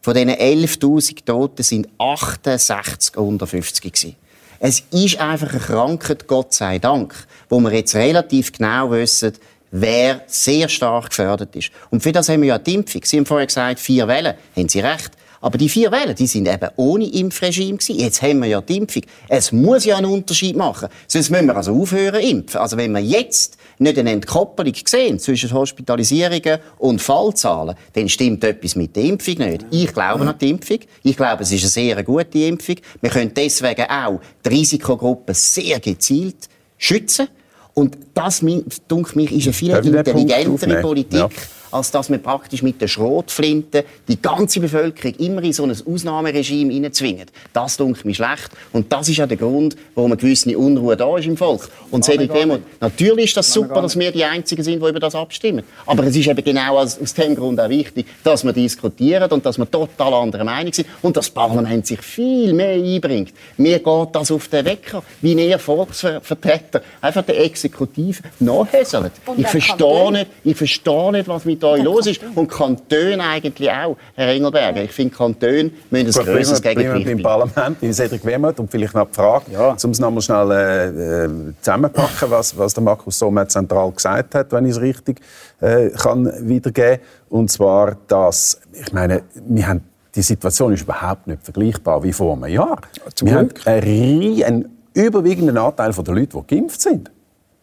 Von 0.06 0.14
diesen 0.14 0.30
11.000 0.30 1.24
Toten 1.24 1.64
sind 1.64 1.88
68 1.98 3.16
unter 3.16 3.44
50 3.44 3.92
gewesen. 3.92 4.14
Es 4.60 4.84
ist 4.92 5.18
einfach 5.18 5.50
eine 5.50 5.58
Krankheit, 5.58 6.28
Gott 6.28 6.54
sei 6.54 6.78
Dank, 6.78 7.12
wo 7.48 7.58
wir 7.58 7.72
jetzt 7.72 7.96
relativ 7.96 8.52
genau 8.52 8.92
wissen, 8.92 9.32
wer 9.72 10.22
sehr 10.28 10.68
stark 10.68 11.08
gefördert 11.08 11.56
ist. 11.56 11.72
Und 11.90 12.04
für 12.04 12.12
das 12.12 12.28
haben 12.28 12.42
wir 12.42 12.50
ja 12.50 12.58
die 12.60 12.74
Impfung. 12.74 13.00
Sie 13.04 13.16
haben 13.16 13.26
vorher 13.26 13.48
gesagt, 13.48 13.80
vier 13.80 14.06
Wellen. 14.06 14.34
Haben 14.56 14.68
Sie 14.68 14.78
recht. 14.78 15.10
Aber 15.40 15.58
die 15.58 15.68
vier 15.68 15.90
Wellen, 15.90 16.14
die 16.14 16.28
sind 16.28 16.46
eben 16.46 16.68
ohne 16.76 17.08
Impfregime 17.08 17.76
gewesen. 17.76 17.98
Jetzt 17.98 18.22
haben 18.22 18.38
wir 18.42 18.48
ja 18.48 18.60
die 18.60 18.76
Impfung. 18.76 19.02
Es 19.26 19.50
muss 19.50 19.84
ja 19.84 19.96
einen 19.96 20.06
Unterschied 20.06 20.54
machen. 20.54 20.88
Sonst 21.08 21.30
müssen 21.30 21.46
wir 21.46 21.56
also 21.56 21.74
aufhören 21.82 22.20
impfen. 22.20 22.60
Also 22.60 22.76
wenn 22.76 22.92
wir 22.92 23.02
jetzt 23.02 23.58
nicht 23.78 23.98
eine 23.98 24.12
Entkopplung 24.12 24.72
sehen 24.84 25.18
zwischen 25.18 25.52
Hospitalisierungen 25.52 26.58
und 26.78 27.00
Fallzahlen, 27.00 27.76
dann 27.92 28.08
stimmt 28.08 28.44
etwas 28.44 28.76
mit 28.76 28.96
der 28.96 29.04
Impfung 29.04 29.38
nicht. 29.38 29.66
Ich 29.70 29.92
glaube 29.92 30.26
an 30.26 30.34
die 30.38 30.50
Impfung. 30.50 30.78
Ich 31.02 31.16
glaube, 31.16 31.42
es 31.42 31.52
ist 31.52 31.62
eine 31.62 31.70
sehr 31.70 32.02
gute 32.02 32.38
Impfung. 32.38 32.76
Wir 33.00 33.10
können 33.10 33.32
deswegen 33.34 33.84
auch 33.88 34.20
die 34.44 34.48
Risikogruppen 34.48 35.34
sehr 35.34 35.80
gezielt 35.80 36.48
schützen. 36.78 37.28
Und 37.74 37.98
das, 38.14 38.40
denke 38.40 39.18
mich, 39.18 39.32
ist 39.32 39.44
eine 39.44 39.52
viel 39.52 39.70
intelligentere? 39.70 40.80
Politik, 40.80 41.18
Ja. 41.18 41.28
Als 41.70 41.90
dass 41.90 42.10
wir 42.10 42.18
praktisch 42.18 42.62
mit 42.62 42.80
der 42.80 42.88
Schrotflinte 42.88 43.84
die 44.08 44.20
ganze 44.20 44.60
Bevölkerung 44.60 45.14
immer 45.18 45.42
in 45.42 45.52
so 45.52 45.64
ein 45.64 45.70
Ausnahmeregime 45.70 46.72
hineinzwingen. 46.72 47.26
Das 47.52 47.76
denke 47.76 48.06
mich 48.06 48.16
schlecht. 48.16 48.50
Und 48.72 48.92
das 48.92 49.08
ist 49.08 49.18
ja 49.18 49.26
der 49.26 49.36
Grund, 49.36 49.76
warum 49.94 50.12
eine 50.12 50.20
gewisse 50.20 50.56
Unruhe 50.56 50.96
da 50.96 51.16
ist 51.18 51.26
im 51.26 51.36
Volk. 51.36 51.68
Und 51.90 52.04
Cedric 52.04 52.32
Wermuth, 52.32 52.62
natürlich 52.80 53.26
ist 53.26 53.36
das 53.36 53.52
super, 53.52 53.82
dass 53.82 53.98
wir 53.98 54.10
die 54.12 54.24
Einzigen 54.24 54.62
sind, 54.62 54.82
die 54.82 54.88
über 54.88 55.00
das 55.00 55.14
abstimmen. 55.14 55.64
Aber 55.86 56.04
es 56.04 56.16
ist 56.16 56.26
eben 56.26 56.44
genau 56.44 56.78
aus, 56.78 57.00
aus 57.00 57.14
dem 57.14 57.34
Grund 57.34 57.60
auch 57.60 57.68
wichtig, 57.68 58.06
dass 58.22 58.44
wir 58.44 58.52
diskutieren 58.52 59.30
und 59.30 59.44
dass 59.44 59.58
wir 59.58 59.70
total 59.70 60.14
anderer 60.14 60.44
Meinung 60.44 60.72
sind 60.72 60.88
und 61.02 61.16
das 61.16 61.30
Parlament 61.30 61.86
sich 61.86 62.00
viel 62.00 62.52
mehr 62.52 62.74
einbringt. 62.74 63.32
Mir 63.56 63.78
geht 63.78 64.08
das 64.12 64.30
auf 64.30 64.48
den 64.48 64.64
Wecker, 64.64 65.02
wie 65.20 65.32
ihr 65.32 65.58
Volksvertreter 65.58 66.82
einfach 67.00 67.24
der 67.24 67.40
Exekutive 67.44 68.22
nachhäselt. 68.40 69.12
Ich 69.36 69.46
verstehe 69.46 70.12
nicht, 70.12 70.26
ich 70.44 70.56
verstehe 70.56 71.12
nicht, 71.12 71.28
was 71.28 71.44
mit 71.44 71.55
euch 71.64 71.82
los 71.82 72.06
ist. 72.06 72.20
Und 72.34 72.48
Kantone 72.48 73.18
eigentlich 73.22 73.70
auch, 73.70 73.96
Herr 74.14 74.28
Engelberger. 74.28 74.82
Ich 74.84 74.92
finde, 74.92 75.14
Kantone 75.14 75.70
müssen 75.90 76.20
ein 76.20 76.26
grösseres 76.26 76.62
Gegengewicht 76.62 77.06
bieten. 77.06 77.22
Parlament, 77.22 77.80
bei 77.80 77.92
Cedric 77.92 78.24
Wermuth 78.24 78.58
und 78.60 78.70
vielleicht 78.70 78.94
noch 78.94 79.06
die 79.08 79.14
Frage, 79.14 79.52
Ja. 79.52 79.76
um 79.82 79.90
es 79.90 79.98
noch 79.98 80.10
mal 80.10 80.20
schnell 80.20 80.50
äh, 80.50 81.24
äh, 81.24 81.28
zusammenpacken, 81.60 82.30
was, 82.30 82.56
was 82.56 82.74
der 82.74 82.82
Markus 82.82 83.18
Sommer 83.18 83.48
zentral 83.48 83.90
gesagt 83.92 84.34
hat, 84.34 84.52
wenn 84.52 84.64
ich 84.66 84.72
es 84.72 84.80
richtig 84.80 85.20
äh, 85.60 85.90
kann 85.90 86.30
wiedergeben. 86.48 87.00
Und 87.28 87.50
zwar, 87.50 87.96
dass, 88.08 88.60
ich 88.72 88.92
meine, 88.92 89.22
wir 89.34 89.66
haben 89.68 89.84
die 90.14 90.22
Situation 90.22 90.72
ist 90.72 90.82
überhaupt 90.82 91.26
nicht 91.26 91.42
vergleichbar 91.44 92.02
wie 92.02 92.12
vor 92.12 92.32
einem 92.34 92.46
Jahr. 92.46 92.80
Zum 93.14 93.28
Wir 93.28 93.36
Glück. 93.44 93.66
haben 93.66 93.82
einen, 93.82 94.42
einen 94.44 94.78
überwiegenden 94.94 95.58
Anteil 95.58 95.92
der 95.92 96.14
Leute, 96.14 96.42
die 96.48 96.54
geimpft 96.54 96.80
sind. 96.80 97.10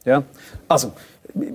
Ja, 0.06 0.22
also, 0.68 0.92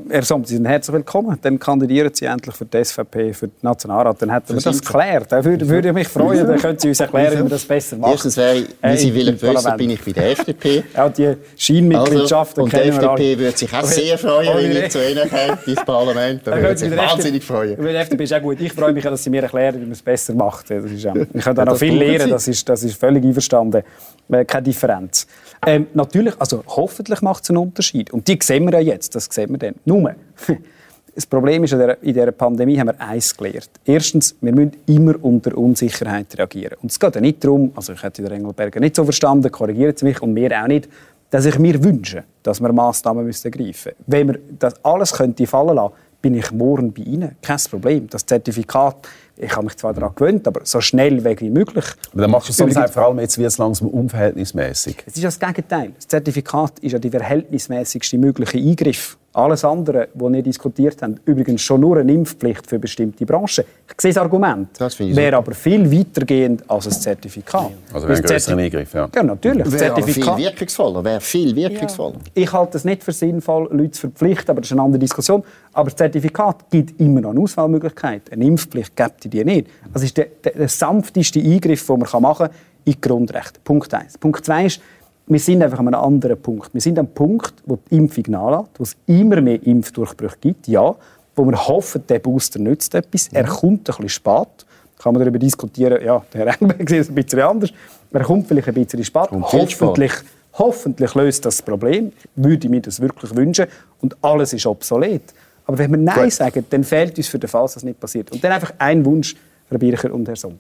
Herr 0.09 0.23
Somm, 0.23 0.45
Sie 0.45 0.57
sind 0.57 0.67
herzlich 0.67 0.93
willkommen. 0.93 1.39
Dann 1.41 1.57
kandidieren 1.57 2.11
Sie 2.13 2.25
endlich 2.25 2.57
für 2.57 2.65
die 2.65 2.85
SVP, 2.85 3.33
für 3.33 3.47
den 3.47 3.55
Nationalrat. 3.63 4.21
Dann 4.21 4.31
hätten 4.31 4.55
wir 4.55 4.61
das 4.61 4.81
geklärt. 4.83 5.31
Da 5.31 5.45
würde, 5.45 5.69
würde 5.69 5.89
ich 5.89 5.95
mich 5.95 6.09
freuen. 6.09 6.49
Dann 6.49 6.59
können 6.59 6.79
Sie 6.79 6.89
uns 6.89 6.99
erklären, 6.99 7.39
wie 7.39 7.43
wir 7.45 7.51
das 7.51 7.65
besser 7.65 7.97
machen. 7.97 8.11
Erstens 8.13 8.37
wäre 8.37 8.57
ich, 8.57 8.67
wie 8.83 8.97
Sie 8.97 9.15
wissen, 9.15 9.39
Parlament. 9.39 9.79
bin 9.79 9.91
ich 9.91 10.05
bei 10.05 10.13
der 10.13 10.31
FDP. 10.33 10.83
Auch 10.97 11.13
die 11.17 11.33
Scheinmitgliedschaften 11.57 12.63
Also, 12.63 12.63
und 12.65 12.73
die 12.73 12.77
kennen 12.77 13.01
wir 13.01 13.11
alle. 13.11 13.21
FDP 13.23 13.39
würde 13.39 13.59
sich 13.59 13.73
auch 13.73 13.85
sehr 13.85 14.19
freuen, 14.19 14.57
wenn 14.57 14.85
ich 14.85 14.91
zu 14.91 15.11
Ihnen 15.11 15.29
käme, 15.29 15.59
ins 15.65 15.85
Parlament. 15.87 16.41
Da 16.45 16.51
Dann 16.51 16.63
würde 16.63 16.77
sich 16.77 16.89
der 16.89 16.99
wahnsinnig 16.99 17.45
freuen. 17.45 17.77
Über 17.77 17.89
die 17.91 17.95
FDP 17.97 18.25
ist 18.25 18.35
auch 18.35 18.43
gut. 18.43 18.61
Ich 18.61 18.73
freue 18.73 18.93
mich, 18.93 19.05
dass 19.05 19.23
Sie 19.23 19.31
mir 19.31 19.43
erklären, 19.43 19.77
wie 19.77 19.85
man 19.85 19.93
es 19.93 20.03
besser 20.03 20.35
macht. 20.35 20.71
Das 20.71 20.85
ist, 20.85 21.07
ich 21.35 21.45
kann 21.45 21.55
da 21.55 21.65
noch 21.65 21.77
viel 21.77 21.97
lernen, 21.97 22.31
das 22.31 22.49
ist, 22.49 22.69
das 22.69 22.83
ist 22.83 22.99
völlig 22.99 23.23
einverstanden. 23.25 23.85
Äh, 24.31 24.45
keine 24.45 24.65
Differenz. 24.65 25.27
Ähm, 25.67 25.87
natürlich, 25.95 26.35
also 26.39 26.63
hoffentlich 26.67 27.23
macht 27.23 27.45
es 27.45 27.51
einen 27.51 27.59
Unterschied. 27.59 28.13
Und 28.13 28.29
die 28.29 28.39
sehen 28.43 28.65
wir 28.67 28.81
ja 28.81 28.93
jetzt, 28.93 29.15
das 29.15 29.27
sehen 29.31 29.51
wir 29.51 29.59
dann. 29.59 29.75
Nur, 29.85 30.15
das 31.15 31.27
Problem 31.27 31.65
ist, 31.65 31.73
in 31.73 31.97
dieser, 32.03 32.33
Pandemie 32.33 32.79
haben 32.79 32.89
wir 32.89 33.01
eins 33.01 33.37
gelernt. 33.37 33.71
Erstens, 33.85 34.37
wir 34.41 34.53
müssen 34.53 34.77
immer 34.87 35.15
unter 35.23 35.57
Unsicherheit 35.57 36.37
reagieren. 36.39 36.77
Und 36.83 36.91
es 36.91 37.01
geht 37.01 37.15
ja 37.15 37.21
nicht 37.21 37.43
darum, 37.43 37.73
also 37.75 37.93
ich 37.93 38.03
hätte 38.03 38.23
den 38.23 38.33
Engelberger 38.33 38.81
nicht 38.81 38.97
so 38.97 39.05
verstanden, 39.05 39.51
korrigieren 39.51 39.97
Sie 39.97 40.05
mich, 40.05 40.21
und 40.21 40.33
mir 40.33 40.63
auch 40.63 40.69
nicht, 40.69 40.89
dass 41.31 41.45
ich 41.45 41.59
mir 41.59 41.83
wünsche, 41.83 42.25
dass 42.43 42.61
wir 42.61 42.73
Massnahmen 42.73 43.25
müssen 43.25 43.47
ergreifen 43.53 43.93
müssen. 43.93 44.05
Wenn 44.07 44.29
wir 44.29 44.39
das 44.59 44.83
alles 44.85 45.13
könnte 45.13 45.47
fallen 45.47 45.77
lassen, 45.77 45.95
bin 46.21 46.35
ich 46.35 46.51
morgen 46.53 46.93
bei 46.93 47.03
Ihnen. 47.03 47.37
Kein 47.43 47.59
Problem. 47.71 48.09
Das 48.09 48.27
Zertifikat, 48.27 48.97
ich 49.41 49.53
habe 49.55 49.65
mich 49.67 49.77
zwar 49.77 49.93
daran 49.95 50.15
gewöhnt, 50.15 50.47
aber 50.49 50.61
so 50.65 50.81
schnell 50.81 51.23
weg 51.25 51.41
wie 51.41 51.51
möglich. 51.51 51.85
Aber 52.13 52.23
dann 52.23 52.31
macht 52.31 52.49
es 52.49 52.59
Übrigens- 52.59 52.75
sagt, 52.75 52.95
vor 52.95 53.05
allem 53.07 53.19
jetzt 53.21 53.37
wird 53.39 53.49
es 53.49 53.59
langsam 53.59 53.89
unverhältnismäßig. 53.89 55.05
es 55.07 55.15
ist 55.17 55.25
das 55.25 55.39
Gegenteil. 55.39 55.93
Das 55.97 56.09
Zertifikat 56.09 56.79
ist 56.81 56.93
ja 56.93 56.99
der 56.99 57.11
verhältnismäßigste 57.11 58.19
mögliche 58.19 58.59
Eingriff. 58.59 59.18
Alles 59.35 59.63
andere, 59.63 60.09
was 60.15 60.33
wir 60.33 60.43
diskutiert 60.43 61.03
haben, 61.03 61.21
übrigens 61.27 61.61
schon 61.61 61.83
nur 61.83 61.99
eine 61.99 62.11
Impfpflicht 62.13 62.67
für 62.67 62.79
bestimmte 62.79 63.27
Branchen. 63.27 63.63
Ich 63.87 64.01
sehe 64.01 64.11
das 64.13 64.17
Argument. 64.23 64.69
Das 64.79 64.95
finde 64.95 65.13
ich 65.13 65.17
Wäre 65.17 65.37
aber 65.37 65.53
viel 65.53 65.91
weitergehend 65.93 66.69
als 66.69 66.87
ein 66.87 66.93
Zertifikat. 66.93 67.71
Also 67.93 68.09
wäre 68.09 68.19
ein 68.19 68.25
Zerti- 68.25 68.59
Eingriff, 68.59 68.95
ja. 68.95 69.09
Ja, 69.15 69.23
natürlich. 69.23 69.65
Das 69.65 69.73
Wäre 69.75 69.93
aber 69.93 70.03
viel 70.03 70.15
Zertifikat. 70.15 70.39
wirkungsvoller. 70.39 71.05
Wäre 71.05 71.21
viel 71.21 71.55
wirkungsvoller. 71.55 72.17
Ich 72.35 72.53
halte 72.53 72.79
es 72.79 72.85
nicht 72.85 73.05
für 73.05 73.13
sinnvoll, 73.13 73.69
Leute 73.71 73.91
zu 73.93 74.01
verpflichten, 74.09 74.51
aber 74.51 74.61
das 74.63 74.69
ist 74.71 74.73
eine 74.73 74.83
andere 74.83 74.99
Diskussion. 74.99 75.45
Aber 75.75 75.85
das 75.85 75.97
Zertifikat 75.97 76.71
gibt 76.71 76.99
immer 76.99 77.21
noch 77.21 77.31
eine 77.31 77.41
Auswahlmöglichkeit. 77.41 78.33
Eine 78.33 78.45
Impfpflicht 78.47 78.97
gibt 78.97 79.25
es 79.25 79.31
die 79.31 79.45
nicht. 79.45 79.69
Das 79.93 80.03
ist 80.03 80.17
der, 80.17 80.27
der, 80.43 80.53
der 80.53 80.69
sanfteste 80.69 81.39
Eingriff, 81.39 81.87
den 81.87 81.99
man 81.99 82.23
machen 82.23 82.47
kann 82.49 82.57
in 82.85 82.93
die 82.95 83.01
Grundrechte. 83.01 83.61
Punkt 83.63 83.93
eins. 83.93 84.17
Punkt 84.17 84.45
zwei 84.47 84.65
ist, 84.67 84.81
wir 85.29 85.41
sind 85.41 85.63
einfach 85.63 85.79
an 85.79 85.89
einem 85.89 86.01
anderen 86.01 86.41
Punkt. 86.41 86.73
Wir 86.73 86.81
sind 86.81 86.99
am 86.99 87.07
Punkt, 87.09 87.55
wo 87.67 87.79
die 87.91 87.97
Impfung 87.97 88.25
nachlässt, 88.29 88.71
wo 88.79 88.83
es 88.85 88.97
immer 89.07 89.41
mehr 89.41 89.63
Impfdurchbrüche 89.65 90.37
gibt, 90.41 90.69
ja, 90.69 90.95
wo 91.37 91.45
wir 91.45 91.69
hoffen, 91.69 92.03
der 92.09 92.19
Booster 92.19 92.59
nützt 92.59 92.95
etwas. 92.95 93.29
Er 93.29 93.45
kommt 93.45 93.81
ein 93.81 93.85
bisschen 93.85 94.09
spät. 94.09 94.67
Kann 94.99 95.15
man 95.15 95.21
darüber 95.21 95.39
diskutieren, 95.39 96.05
ja, 96.05 96.25
der 96.33 96.47
Herr 96.47 96.55
Engelberg 96.61 96.89
sieht 96.89 97.01
es 97.01 97.09
ein 97.09 97.15
bisschen 97.15 97.41
anders. 97.41 97.71
Er 98.11 98.25
kommt 98.25 98.49
vielleicht 98.49 98.69
ein 98.69 98.75
bisschen 98.75 99.05
spät. 99.05 99.29
Viel 99.31 99.69
spät. 99.69 99.81
Hoffentlich 99.81 100.13
Hoffentlich 100.59 101.15
löst 101.15 101.45
das 101.45 101.63
Problem. 101.63 102.13
Würde 102.35 102.67
ich 102.67 102.71
mir 102.71 102.81
das 102.81 103.01
wirklich 103.01 103.35
wünschen. 103.35 103.67
Und 104.01 104.17
alles 104.23 104.53
ist 104.53 104.67
obsolet. 104.67 105.23
Aber 105.67 105.79
wenn 105.79 105.91
wir 105.91 105.99
Nein 105.99 106.25
Gut. 106.25 106.33
sagen, 106.33 106.65
dann 106.69 106.83
fehlt 106.83 107.17
uns 107.17 107.29
für 107.29 107.39
den 107.39 107.49
Fall, 107.49 107.63
dass 107.63 107.75
das 107.75 107.85
nicht 107.85 108.01
passiert. 108.01 108.33
Und 108.33 108.43
dann 108.43 108.53
einfach 108.53 108.73
ein 108.79 109.05
Wunsch, 109.05 109.37
Herr 109.69 109.79
Bircher 109.79 110.13
und 110.13 110.27
Herr 110.27 110.37
Somm. 110.37 110.59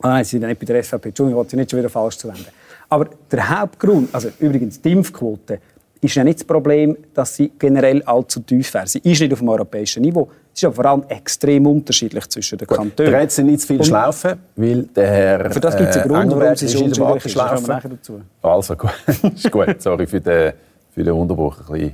Ah, 0.00 0.08
nein, 0.08 0.24
Sie 0.24 0.30
sind 0.38 0.46
nicht 0.46 0.58
bei 0.58 0.66
der 0.66 0.82
SVP. 0.82 1.10
Entschuldigung, 1.10 1.30
ich 1.30 1.36
wollte 1.36 1.50
Sie 1.50 1.56
nicht 1.58 1.70
schon 1.70 1.78
wieder 1.78 1.90
falsch 1.90 2.16
zuwenden. 2.16 2.46
Aber 2.90 3.08
der 3.30 3.60
Hauptgrund, 3.60 4.12
also 4.12 4.28
übrigens 4.40 4.80
die 4.80 4.92
Impfquote, 4.92 5.60
ist 6.00 6.14
ja 6.14 6.24
nicht 6.24 6.40
das 6.40 6.44
Problem, 6.44 6.96
dass 7.14 7.36
sie 7.36 7.52
generell 7.58 8.02
allzu 8.02 8.40
tief 8.40 8.72
wäre. 8.74 8.86
Sie 8.86 8.98
ist 8.98 9.20
nicht 9.20 9.32
auf 9.32 9.38
dem 9.38 9.48
europäischen 9.48 10.02
Niveau. 10.02 10.28
Sie 10.52 10.60
ist 10.60 10.64
aber 10.64 10.74
vor 10.74 10.86
allem 10.86 11.04
extrem 11.08 11.66
unterschiedlich 11.66 12.26
zwischen 12.28 12.58
den 12.58 12.66
Kantonen. 12.66 13.12
Dreht 13.12 13.30
sie 13.30 13.44
nicht 13.44 13.60
zu 13.60 13.68
viel 13.68 13.84
Schlaufen, 13.84 14.40
weil 14.56 14.82
der 14.84 15.06
Herr 15.06 15.50
Für 15.50 15.60
das 15.60 15.76
gibt's 15.76 15.96
einen 15.98 16.06
äh, 16.06 16.08
Grund, 16.08 16.32
warum 16.32 16.56
sie 16.56 16.66
ist 16.66 16.72
so 16.72 16.88
der 16.88 17.04
unterschiedlich 17.06 17.52
ist. 17.52 17.68
Da 17.68 17.80
dazu. 17.80 18.20
Also 18.42 18.76
gut, 18.76 18.90
ist 19.34 19.50
gut. 19.50 19.82
Sorry 19.82 20.06
für 20.06 20.20
den, 20.20 20.52
für 20.90 21.04
den 21.04 21.12
Unterbruch. 21.12 21.58
Ein 21.68 21.72
bisschen, 21.72 21.92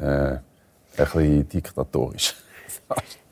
äh, 0.00 0.32
ein 0.32 0.40
bisschen 0.96 1.48
diktatorisch. 1.48 2.34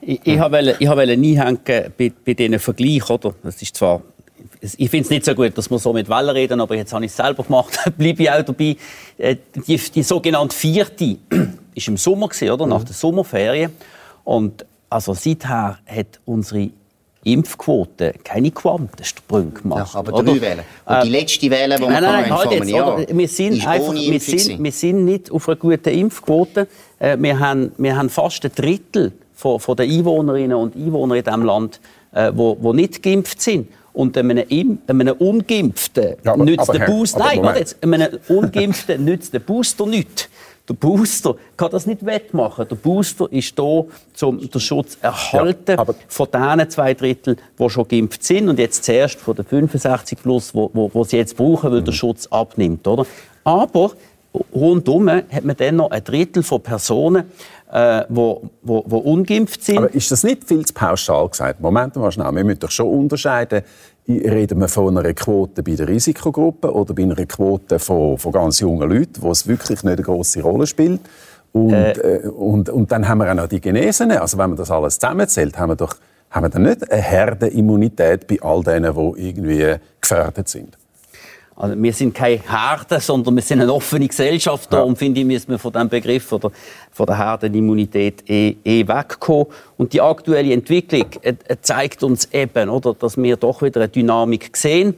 Ich, 0.00 0.20
ich 0.22 0.38
wollte 0.38 0.76
ich 0.78 0.88
wollte 0.88 1.12
einhängen 1.12 1.58
bei, 1.64 2.12
bei 2.24 2.34
diesen 2.34 2.58
Vergleich, 2.58 3.10
oder? 3.10 3.34
Das 3.42 3.60
ist 3.60 3.74
zwar, 3.74 4.02
ich 4.60 4.90
finde 4.90 5.04
es 5.04 5.10
nicht 5.10 5.24
so 5.24 5.34
gut, 5.34 5.56
dass 5.56 5.70
wir 5.70 5.78
so 5.78 5.92
mit 5.92 6.08
Wellen 6.08 6.30
reden, 6.30 6.60
aber 6.60 6.74
jetzt 6.76 6.92
habe 6.92 7.04
ich 7.04 7.10
es 7.10 7.16
selber 7.16 7.42
gemacht, 7.44 7.78
bleibe 7.98 8.22
ich 8.22 8.30
auch 8.30 8.42
dabei. 8.42 8.76
Äh, 9.18 9.36
Die, 9.66 9.76
die 9.76 10.02
sogenannte 10.02 10.54
Vierte 10.56 11.16
ist 11.74 11.88
im 11.88 11.96
Sommer 11.96 12.28
gewesen, 12.28 12.50
oder? 12.50 12.66
Nach 12.66 12.84
den 12.84 12.94
Sommerferien. 12.94 13.72
Und 14.24 14.64
also 14.90 15.14
seither 15.14 15.78
hat 15.86 16.20
unsere 16.24 16.70
Impfquote 17.24 18.14
keine 18.24 18.50
Quantensprünge 18.50 19.52
Ja, 19.54 19.60
gemacht. 19.60 19.96
aber 19.96 20.12
oder? 20.14 20.32
drei 20.32 20.40
Wählen. 20.40 20.60
Und 20.86 21.02
die 21.04 21.08
Äh, 21.08 21.10
letzte 21.20 21.50
Wähle, 21.50 21.76
die 21.76 21.82
wir 21.82 21.90
Nein, 21.90 22.02
nein, 22.02 22.34
halt 22.36 22.50
jetzt, 22.52 22.70
Jahr? 22.70 22.98
Wir 23.08 23.28
sind, 23.28 23.66
einfach, 23.66 23.92
wir, 23.94 24.20
sind, 24.20 24.62
wir 24.62 24.72
sind 24.72 25.04
nicht 25.04 25.30
auf 25.30 25.48
einer 25.48 25.56
guten 25.56 25.88
Impfquote. 25.90 26.68
Äh, 26.98 27.16
Wir 27.18 27.38
haben, 27.38 27.72
wir 27.76 27.96
haben 27.96 28.08
fast 28.08 28.44
ein 28.44 28.52
Drittel 28.54 29.12
von, 29.34 29.60
von 29.60 29.76
den 29.76 29.90
Einwohnerinnen 29.90 30.56
und 30.56 30.74
Einwohnern 30.76 31.18
in 31.18 31.24
diesem 31.24 31.42
Land, 31.44 31.80
äh, 32.12 32.32
wo, 32.34 32.56
wo 32.60 32.72
nicht 32.72 33.02
geimpft 33.02 33.42
sind. 33.42 33.68
Und 33.92 34.16
einem, 34.16 34.44
einem 34.86 35.12
Ungeimpften 35.18 36.14
Ja, 36.24 36.34
aber- 36.34 36.44
nützt 36.44 36.68
aber 36.68 36.78
der 36.78 36.86
Booster. 36.86 37.18
Nein, 37.20 37.42
warte 37.42 37.58
jetzt. 37.60 37.82
Einem 37.82 38.06
Ungeimpften 38.28 39.04
nützt 39.04 39.32
der 39.34 39.40
Booster 39.40 39.86
nichts. 39.86 40.28
Der 40.68 40.74
Booster 40.74 41.34
kann 41.56 41.70
das 41.70 41.86
nicht 41.86 42.04
wettmachen. 42.04 42.68
Der 42.68 42.76
Booster 42.76 43.26
ist 43.32 43.58
da, 43.58 43.62
um 43.62 44.38
den 44.38 44.60
Schutz 44.60 44.98
erhalten 45.00 45.76
Ja, 45.78 45.86
von 46.08 46.28
den 46.30 46.68
zwei 46.70 46.92
Drittel, 46.92 47.36
die 47.58 47.70
schon 47.70 47.88
geimpft 47.88 48.22
sind 48.22 48.50
und 48.50 48.58
jetzt 48.58 48.84
zuerst 48.84 49.18
von 49.18 49.34
den 49.34 49.46
65 49.46 50.18
plus, 50.22 50.54
wo, 50.54 50.70
wo, 50.74 50.90
wo 50.92 51.04
sie 51.04 51.16
jetzt 51.16 51.38
brauchen, 51.38 51.72
weil 51.72 51.82
der 51.82 51.92
Schutz 51.92 52.26
abnimmt, 52.26 52.86
oder? 52.86 53.06
Aber 53.44 53.92
rundum 54.54 55.08
hat 55.08 55.44
man 55.44 55.56
dann 55.56 55.76
noch 55.76 55.90
ein 55.90 56.04
Drittel 56.04 56.42
von 56.42 56.60
Personen, 56.60 57.24
äh, 57.72 58.04
wo, 58.08 58.42
wo, 58.62 58.84
wo 58.86 58.98
ungeimpft 58.98 59.62
sind. 59.62 59.78
Aber 59.78 59.94
ist 59.94 60.10
das 60.10 60.24
nicht 60.24 60.44
viel 60.44 60.64
zu 60.64 60.72
pauschal 60.72 61.28
gesagt? 61.28 61.60
Moment 61.60 61.96
mal 61.96 62.10
schnell. 62.10 62.34
Wir 62.34 62.44
müssen 62.44 62.60
doch 62.60 62.70
schon 62.70 62.88
unterscheiden. 62.88 63.62
Reden 64.08 64.58
wir 64.60 64.68
von 64.68 64.96
einer 64.96 65.12
Quote 65.12 65.62
bei 65.62 65.74
der 65.74 65.86
Risikogruppe 65.86 66.72
oder 66.72 66.94
bei 66.94 67.02
einer 67.02 67.14
Quote 67.26 67.78
von, 67.78 68.16
von 68.16 68.32
ganz 68.32 68.60
jungen 68.60 68.88
Leuten, 68.88 69.20
wo 69.20 69.30
es 69.30 69.46
wirklich 69.46 69.82
nicht 69.84 69.96
eine 69.96 70.02
große 70.02 70.40
Rolle 70.40 70.66
spielt? 70.66 71.00
Und, 71.52 71.72
äh, 71.72 72.22
und, 72.34 72.70
und 72.70 72.90
dann 72.90 73.06
haben 73.06 73.18
wir 73.18 73.30
auch 73.30 73.34
noch 73.34 73.48
die 73.48 73.60
Genesenen. 73.60 74.18
Also 74.18 74.38
wenn 74.38 74.50
man 74.50 74.56
das 74.56 74.70
alles 74.70 74.98
zusammenzählt, 74.98 75.58
haben 75.58 75.70
wir 75.70 75.76
doch 75.76 75.96
haben 76.30 76.44
wir 76.44 76.50
dann 76.50 76.62
nicht 76.62 76.90
eine 76.90 77.02
Herdenimmunität 77.02 78.26
bei 78.26 78.38
all 78.42 78.62
denen, 78.62 78.94
die 78.94 79.28
irgendwie 79.28 79.76
gefährdet 80.00 80.48
sind. 80.48 80.76
Also 81.60 81.74
wir 81.82 81.92
sind 81.92 82.14
keine 82.14 82.40
Herde, 82.40 83.00
sondern 83.00 83.34
wir 83.34 83.42
sind 83.42 83.60
eine 83.60 83.72
offene 83.72 84.06
Gesellschaft. 84.06 84.72
Darum 84.72 84.94
finde 84.94 85.20
ich, 85.20 85.26
müssen 85.26 85.50
wir 85.50 85.58
von 85.58 85.72
diesem 85.72 85.88
Begriff 85.88 86.30
oder 86.30 86.52
von 86.92 87.04
der 87.04 87.18
Herdenimmunität 87.18 88.30
eh, 88.30 88.54
eh 88.64 88.86
wegkommen. 88.86 89.46
Und 89.76 89.92
die 89.92 90.00
aktuelle 90.00 90.52
Entwicklung 90.52 91.06
äh, 91.22 91.34
äh, 91.48 91.56
zeigt 91.60 92.04
uns 92.04 92.26
eben, 92.32 92.68
oder, 92.68 92.94
dass 92.94 93.16
wir 93.16 93.36
doch 93.36 93.60
wieder 93.60 93.80
eine 93.80 93.88
Dynamik 93.88 94.56
sehen. 94.56 94.94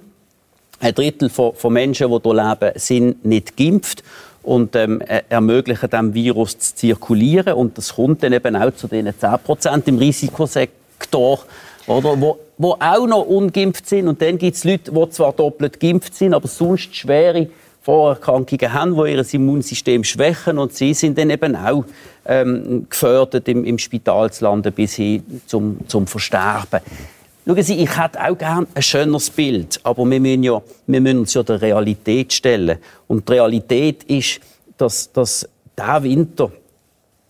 Ein 0.81 0.95
Drittel 0.95 1.31
von, 1.31 1.55
von 1.55 1.73
Menschen, 1.73 2.11
die 2.11 2.19
hier 2.23 2.35
leben, 2.35 2.73
sind 2.79 3.25
nicht 3.25 3.57
geimpft 3.57 4.05
und 4.43 4.77
ähm, 4.77 5.01
äh, 5.01 5.23
ermöglichen 5.31 5.89
dem 5.89 6.13
Virus 6.13 6.59
zu 6.59 6.75
zirkulieren. 6.75 7.55
Und 7.55 7.79
das 7.79 7.95
kommt 7.95 8.23
dann 8.23 8.35
eben 8.35 8.55
auch 8.55 8.75
zu 8.75 8.87
den 8.87 9.11
10 9.19 9.39
Prozent 9.43 9.89
im 9.89 9.97
Risikosektor, 9.97 11.41
oder, 11.87 12.21
wo, 12.21 12.39
wo 12.61 12.77
auch 12.79 13.07
noch 13.07 13.25
ungeimpft 13.25 13.89
sind. 13.89 14.07
Und 14.07 14.21
dann 14.21 14.37
gibt 14.37 14.55
es 14.55 14.65
Leute, 14.65 14.93
die 14.93 15.11
zwar 15.11 15.33
doppelt 15.33 15.81
geimpft 15.81 16.15
sind, 16.15 16.35
aber 16.35 16.47
sonst 16.47 16.95
schwere 16.95 17.49
Vorerkrankungen 17.81 18.75
haben, 18.75 18.95
die 18.95 19.13
ihr 19.13 19.35
Immunsystem 19.35 20.05
schwächen. 20.05 20.59
Und 20.59 20.75
sie 20.75 20.93
sind 20.93 21.17
dann 21.17 21.31
eben 21.31 21.57
auch 21.57 21.87
ähm, 22.27 22.87
gefördert, 22.91 23.49
im, 23.49 23.65
im 23.65 23.79
Spital 23.79 24.31
zu 24.31 24.45
landen, 24.45 24.75
bis 24.75 24.97
hin 24.97 25.41
zum, 25.47 25.79
zum 25.89 26.07
Versterben. 26.07 26.81
Schauen 27.47 27.63
Sie, 27.63 27.83
ich 27.83 27.99
hätte 27.99 28.23
auch 28.23 28.37
gerne 28.37 28.67
ein 28.75 28.83
schöneres 28.83 29.31
Bild, 29.31 29.81
aber 29.83 30.05
wir 30.05 30.21
müssen, 30.21 30.43
ja, 30.43 30.61
wir 30.87 31.01
müssen 31.01 31.21
uns 31.21 31.33
ja 31.33 31.43
der 31.43 31.63
Realität 31.63 32.31
stellen. 32.35 32.77
Und 33.09 33.27
die 33.27 33.33
Realität 33.33 34.05
ist, 34.05 34.39
dass, 34.77 35.11
dass 35.11 35.49
dieser 35.79 36.03
Winter 36.03 36.53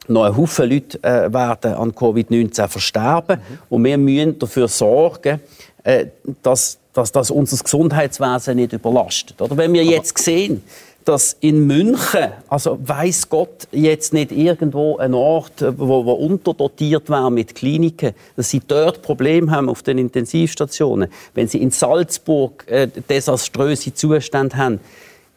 noch 0.08 0.24
ein 0.24 0.36
Haufen 0.36 0.68
Leute 0.68 1.02
äh, 1.02 1.32
werden 1.32 1.74
an 1.74 1.92
Covid-19 1.92 2.68
versterben. 2.68 3.40
Und 3.68 3.84
wir 3.84 3.98
müssen 3.98 4.38
dafür 4.38 4.68
sorgen, 4.68 5.40
äh, 5.84 6.06
dass, 6.42 6.78
dass 6.92 7.12
das 7.12 7.30
unser 7.30 7.62
Gesundheitswesen 7.62 8.56
nicht 8.56 8.72
überlastet. 8.72 9.40
Oder 9.40 9.56
wenn 9.56 9.72
wir 9.72 9.84
jetzt 9.84 10.18
sehen, 10.18 10.62
dass 11.04 11.36
in 11.40 11.66
München, 11.66 12.30
also 12.48 12.78
weiß 12.82 13.28
Gott 13.28 13.66
jetzt 13.72 14.12
nicht 14.12 14.32
irgendwo 14.32 14.98
ein 14.98 15.14
Ort, 15.14 15.64
wo, 15.78 16.04
wo 16.04 16.12
unterdotiert 16.12 17.08
war 17.08 17.30
mit 17.30 17.54
Kliniken, 17.54 18.12
dass 18.36 18.50
sie 18.50 18.60
dort 18.60 19.02
Probleme 19.02 19.50
haben 19.50 19.68
auf 19.68 19.82
den 19.82 19.98
Intensivstationen, 19.98 21.08
wenn 21.34 21.48
sie 21.48 21.62
in 21.62 21.70
Salzburg 21.70 22.64
äh, 22.68 22.86
desaströse 22.86 23.94
Zustände 23.94 24.56
haben, 24.56 24.80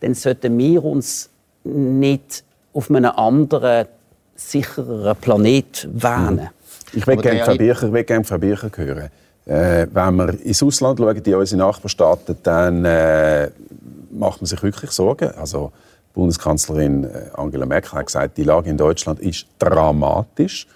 dann 0.01 0.13
sollten 0.15 0.57
wir 0.57 0.83
uns 0.83 1.29
nicht 1.63 2.43
auf 2.73 2.89
einem 2.89 3.05
anderen, 3.05 3.87
sichereren 4.35 5.15
Planet 5.17 5.87
wähnen. 5.91 6.49
Ich 6.93 7.07
will 7.07 7.17
gerne 7.17 7.43
Frau 7.43 7.55
Bircher, 7.55 7.87
ich 7.87 7.93
will 7.93 8.03
gerne 8.03 8.23
Frau 8.23 8.37
Bircher 8.37 8.69
hören. 8.75 9.09
Äh, 9.45 9.87
wenn 9.91 10.15
wir 10.15 10.39
ins 10.45 10.63
Ausland 10.63 10.99
schauen, 10.99 11.17
in 11.17 11.35
unsere 11.35 11.59
Nachbarstaaten, 11.59 12.37
dann 12.43 12.85
äh, 12.85 13.49
macht 14.11 14.41
man 14.41 14.45
sich 14.45 14.61
wirklich 14.63 14.91
Sorgen. 14.91 15.31
Also 15.31 15.71
Bundeskanzlerin 16.13 17.03
äh, 17.03 17.29
Angela 17.33 17.65
Merkel 17.65 17.91
hat 17.93 18.05
gesagt, 18.05 18.37
die 18.37 18.43
Lage 18.43 18.69
in 18.69 18.77
Deutschland 18.77 19.19
ist 19.19 19.47
dramatisch. 19.59 20.67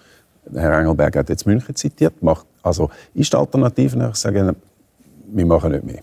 Herr 0.54 0.80
Engelberg 0.80 1.16
hat 1.16 1.30
jetzt 1.30 1.46
München 1.46 1.76
zitiert. 1.76 2.14
Also 2.62 2.90
ist 3.14 3.32
die 3.32 3.38
Alternative, 3.38 4.10
ich 4.12 4.16
sage, 4.16 4.56
wir 5.28 5.46
machen 5.46 5.72
nicht 5.72 5.84
mehr 5.84 6.02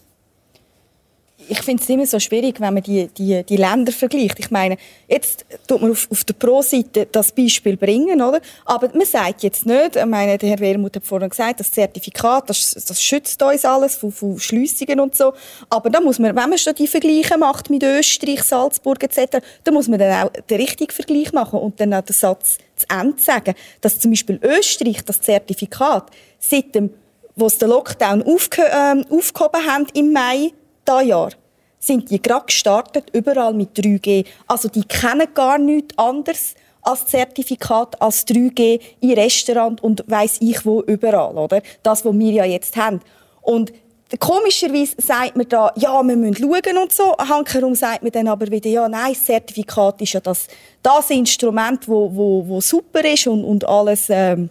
ich 1.49 1.63
finde 1.63 1.83
es 1.83 1.89
immer 1.89 2.07
so 2.07 2.19
schwierig, 2.19 2.61
wenn 2.61 2.75
man 2.75 2.83
die, 2.83 3.09
die, 3.09 3.43
die 3.45 3.57
Länder 3.57 3.93
vergleicht. 3.93 4.39
Ich 4.39 4.51
meine, 4.51 4.77
jetzt 5.09 5.45
tut 5.67 5.81
man 5.81 5.91
auf, 5.91 6.09
auf 6.11 6.25
der 6.25 6.35
Pro-Seite 6.35 7.07
das 7.11 7.33
Beispiel 7.33 7.77
bringen, 7.77 8.21
oder? 8.21 8.41
Aber 8.65 8.89
man 8.95 9.07
sagt 9.07 9.43
jetzt 9.43 9.67
nicht, 9.67 9.97
ich 9.97 10.07
meine, 10.07 10.39
der 10.39 10.49
Herr 10.51 10.61
Wermuth 10.61 10.97
hat 10.97 11.05
vorhin 11.05 11.29
gesagt, 11.29 11.61
das 11.61 11.73
Zertifikat, 11.73 12.49
das, 12.51 12.73
das 12.73 13.03
schützt 13.03 13.43
uns 13.43 13.65
alles 13.65 13.97
von, 13.97 14.13
von 14.13 14.39
Schliessungen 14.39 15.01
und 15.01 15.15
so. 15.15 15.33
Aber 15.71 15.91
da 15.91 16.01
muss 16.01 16.19
man, 16.19 16.35
wenn 16.35 16.49
man 16.49 16.59
schon 16.59 16.75
die 16.75 16.87
Vergleiche 16.87 17.39
macht 17.39 17.71
mit 17.71 17.83
Österreich, 17.83 18.43
Salzburg 18.43 19.03
etc., 19.03 19.39
dann 19.65 19.75
muss 19.75 19.89
man 19.89 19.99
dann 19.99 20.27
auch 20.27 20.33
den 20.49 20.61
richtigen 20.61 20.93
Vergleich 20.93 21.33
machen 21.33 21.59
und 21.59 21.81
dann 21.81 21.95
auch 21.95 22.03
den 22.03 22.15
Satz 22.15 22.59
zu 22.77 22.87
Ende 22.89 23.21
sagen, 23.21 23.55
dass 23.81 24.01
zum 24.01 24.11
Beispiel 24.11 24.39
Österreich 24.43 25.05
das 25.05 25.21
Zertifikat 25.21 26.11
seit 26.39 26.75
dem, 26.75 26.91
wo 27.37 27.49
sie 27.49 27.59
den 27.59 27.71
Lockdown 27.71 28.23
aufge 28.23 28.63
äh, 28.63 29.05
aufgehoben 29.11 29.67
haben 29.67 29.87
im 29.95 30.13
Mai 30.13 30.53
dieses 30.87 31.07
Jahr 31.09 31.31
sind 31.79 32.11
die 32.11 32.21
gerade 32.21 32.47
gestartet, 32.47 33.11
überall 33.13 33.53
mit 33.53 33.77
3G. 33.77 34.25
Also 34.47 34.69
die 34.69 34.85
kennen 34.85 35.29
gar 35.35 35.59
nichts 35.59 35.97
anderes 35.99 36.55
als 36.83 37.07
Zertifikat, 37.07 38.01
als 38.01 38.27
3G 38.27 38.81
in 39.01 39.13
Restaurant 39.13 39.83
und 39.83 40.05
weiß 40.07 40.39
ich 40.41 40.65
wo 40.65 40.83
überall, 40.83 41.37
oder? 41.37 41.63
Das, 41.83 42.05
was 42.05 42.19
wir 42.19 42.33
ja 42.33 42.45
jetzt 42.45 42.77
haben. 42.77 43.01
Und 43.43 43.73
komischerweise 44.19 44.95
sagt 44.99 45.37
man 45.37 45.49
da, 45.49 45.73
ja, 45.77 46.03
wir 46.03 46.17
müssen 46.17 46.37
schauen 46.37 46.79
und 46.79 46.93
so. 46.93 47.17
Hankerum 47.17 47.75
sagt 47.75 48.03
man 48.03 48.13
dann 48.13 48.29
aber 48.29 48.51
wieder, 48.51 48.69
ja, 48.69 48.89
nein, 48.89 49.13
das 49.13 49.25
Zertifikat 49.25 50.01
ist 50.03 50.13
ja 50.13 50.21
das, 50.21 50.47
das 50.83 51.11
Instrument, 51.11 51.89
wo, 51.89 52.15
wo, 52.15 52.47
wo 52.47 52.61
super 52.61 53.05
ist 53.05 53.27
und, 53.27 53.45
und 53.45 53.67
alles 53.67 54.07
ähm, 54.11 54.51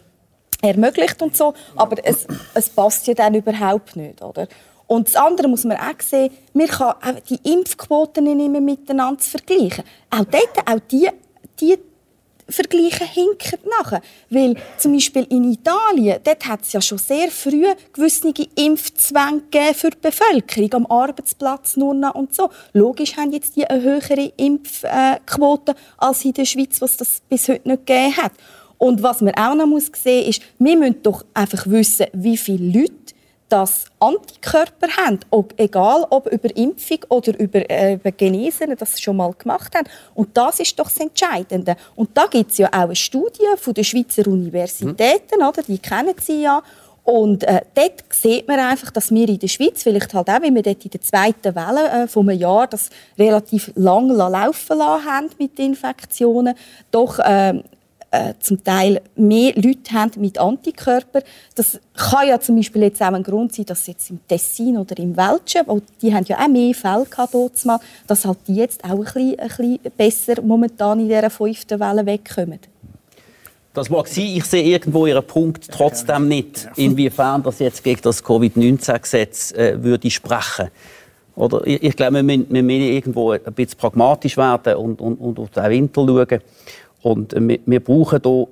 ermöglicht 0.61 1.21
und 1.21 1.37
so. 1.37 1.53
Aber 1.75 1.97
es, 2.03 2.25
es 2.53 2.69
passt 2.69 3.07
ja 3.07 3.13
dann 3.13 3.35
überhaupt 3.35 3.95
nicht, 3.95 4.21
oder? 4.21 4.47
Und 4.93 5.07
das 5.07 5.15
andere 5.15 5.47
muss 5.47 5.63
man 5.63 5.77
auch 5.77 5.99
sehen, 6.07 6.31
man 6.53 6.67
kann 6.67 6.91
auch 7.01 7.19
die 7.27 7.39
Impfquoten 7.51 8.25
nicht 8.25 8.51
mehr 8.51 8.61
miteinander 8.61 9.23
vergleichen. 9.23 9.83
Auch 10.11 10.23
dort, 10.25 10.67
auch 10.67 10.79
die, 10.91 11.09
die 11.59 11.79
Vergleiche 12.47 13.03
hinken 13.03 13.57
nachher. 13.79 14.03
Weil 14.29 14.55
zum 14.77 14.93
Beispiel 14.93 15.25
in 15.31 15.51
Italien, 15.51 16.19
dort 16.23 16.45
hat 16.45 16.61
es 16.61 16.73
ja 16.73 16.79
schon 16.79 16.99
sehr 16.99 17.31
früh 17.31 17.65
gewisse 17.91 18.31
Impfzwänge 18.53 19.73
für 19.73 19.89
die 19.89 19.97
Bevölkerung, 19.99 20.73
am 20.73 20.85
Arbeitsplatz 20.85 21.75
nur 21.75 21.95
noch 21.95 22.13
und 22.13 22.35
so. 22.35 22.51
Logisch 22.73 23.17
haben 23.17 23.31
jetzt 23.31 23.55
die 23.55 23.65
eine 23.65 23.81
höhere 23.81 24.31
Impfquote 24.37 25.73
als 25.97 26.23
in 26.23 26.33
der 26.33 26.45
Schweiz, 26.45 26.79
was 26.81 26.97
das 26.97 27.23
bis 27.27 27.49
heute 27.49 27.67
nicht 27.67 27.87
gegeben 27.87 28.15
hat. 28.17 28.33
Und 28.77 29.01
was 29.01 29.21
man 29.21 29.33
auch 29.33 29.55
noch 29.55 29.65
muss 29.65 29.89
sehen 29.95 30.27
ist, 30.27 30.43
wir 30.59 30.77
müssen 30.77 31.01
doch 31.01 31.25
einfach 31.33 31.65
wissen, 31.65 32.05
wie 32.13 32.37
viele 32.37 32.81
Leute 32.81 33.02
das 33.53 33.85
Antikörper 33.99 34.87
haben, 34.97 35.19
ob, 35.29 35.53
egal 35.57 36.07
ob 36.09 36.25
über 36.25 36.55
Impfung 36.57 36.97
oder 37.09 37.39
über, 37.39 37.69
äh, 37.69 37.93
über 37.93 38.11
Genesen, 38.11 38.75
das 38.75 38.99
schon 38.99 39.17
mal 39.17 39.31
gemacht 39.33 39.75
haben. 39.75 39.87
Und 40.15 40.35
das 40.35 40.59
ist 40.59 40.79
doch 40.79 40.89
das 40.89 40.97
Entscheidende. 40.97 41.75
Und 41.95 42.09
da 42.15 42.25
gibt 42.25 42.49
es 42.49 42.57
ja 42.57 42.67
auch 42.69 42.85
eine 42.85 42.95
Studie 42.95 43.45
von 43.57 43.75
den 43.75 43.83
Schweizer 43.83 44.25
Universitäten, 44.25 45.39
mhm. 45.39 45.47
oder? 45.47 45.61
die 45.61 45.77
kennen 45.77 46.15
Sie 46.19 46.41
ja. 46.41 46.63
Und 47.03 47.43
äh, 47.43 47.61
dort 47.75 48.01
sieht 48.09 48.47
man 48.47 48.59
einfach, 48.59 48.89
dass 48.89 49.11
wir 49.11 49.29
in 49.29 49.37
der 49.37 49.49
Schweiz, 49.49 49.83
vielleicht 49.83 50.15
halt 50.15 50.29
auch, 50.29 50.41
weil 50.41 50.55
wir 50.55 50.63
dort 50.63 50.83
in 50.83 50.91
der 50.91 51.01
zweiten 51.01 51.53
Welle 51.53 52.05
äh, 52.05 52.07
von 52.07 52.27
einem 52.27 52.39
Jahr 52.39 52.65
das 52.65 52.89
relativ 53.19 53.71
lang 53.75 54.09
laufen 54.09 54.77
lassen 54.79 55.05
haben 55.05 55.29
mit 55.37 55.59
Infektionen, 55.59 56.55
doch 56.89 57.19
äh, 57.19 57.61
äh, 58.13 58.35
zum 58.39 58.63
Teil 58.63 59.01
mehr 59.15 59.53
Leute 59.55 59.91
haben 59.91 60.21
mit 60.21 60.37
Antikörpern. 60.37 61.23
Das 61.55 61.79
kann 61.95 62.27
ja 62.27 62.39
zum 62.39 62.55
Beispiel 62.55 62.83
jetzt 62.83 63.01
auch 63.01 63.11
ein 63.11 63.23
Grund 63.23 63.55
sein, 63.55 63.65
dass 63.65 63.87
jetzt 63.87 64.11
im 64.11 64.19
Tessin 64.27 64.77
oder 64.77 64.95
im 64.99 65.17
Welschen, 65.17 65.61
weil 65.65 65.81
die 65.99 66.13
haben 66.13 66.23
ja 66.27 66.37
auch 66.39 66.47
mehr 66.47 66.75
Fälle 66.75 67.05
gehabt, 67.05 67.33
dass 68.05 68.25
halt 68.25 68.37
die 68.47 68.55
jetzt 68.55 68.83
auch 68.83 68.91
ein 68.91 68.99
bisschen, 68.99 69.39
ein 69.39 69.47
bisschen 69.47 69.79
besser 69.97 70.41
momentan 70.43 70.99
in 70.99 71.07
dieser 71.07 71.31
fünften 71.31 71.79
Welle 71.79 72.05
wegkommen. 72.05 72.59
Das 73.73 73.89
mag 73.89 74.07
sein, 74.07 74.25
ich 74.25 74.45
sehe 74.45 74.61
irgendwo 74.61 75.07
Ihren 75.07 75.25
Punkt 75.25 75.71
trotzdem 75.71 76.27
nicht, 76.27 76.69
inwiefern 76.75 77.41
das 77.41 77.57
jetzt 77.57 77.83
gegen 77.83 78.01
das 78.03 78.23
Covid-19-Gesetz 78.23 79.53
äh, 79.53 79.83
würde 79.83 80.11
sprechen. 80.11 80.69
Oder 81.35 81.65
ich, 81.65 81.81
ich 81.81 81.95
glaube, 81.95 82.15
wir 82.15 82.23
müssen, 82.23 82.45
wir 82.49 82.61
müssen 82.61 82.81
irgendwo 82.81 83.31
ein 83.31 83.41
bisschen 83.41 83.79
pragmatisch 83.79 84.37
werden 84.37 84.75
und, 84.75 85.01
und, 85.01 85.15
und 85.15 85.39
auf 85.39 85.49
den 85.49 85.69
Winter 85.71 86.05
schauen. 86.05 86.41
Und 87.03 87.35
wir, 87.37 87.59
wir 87.65 87.79
brauchen 87.79 88.21
hier 88.23 88.47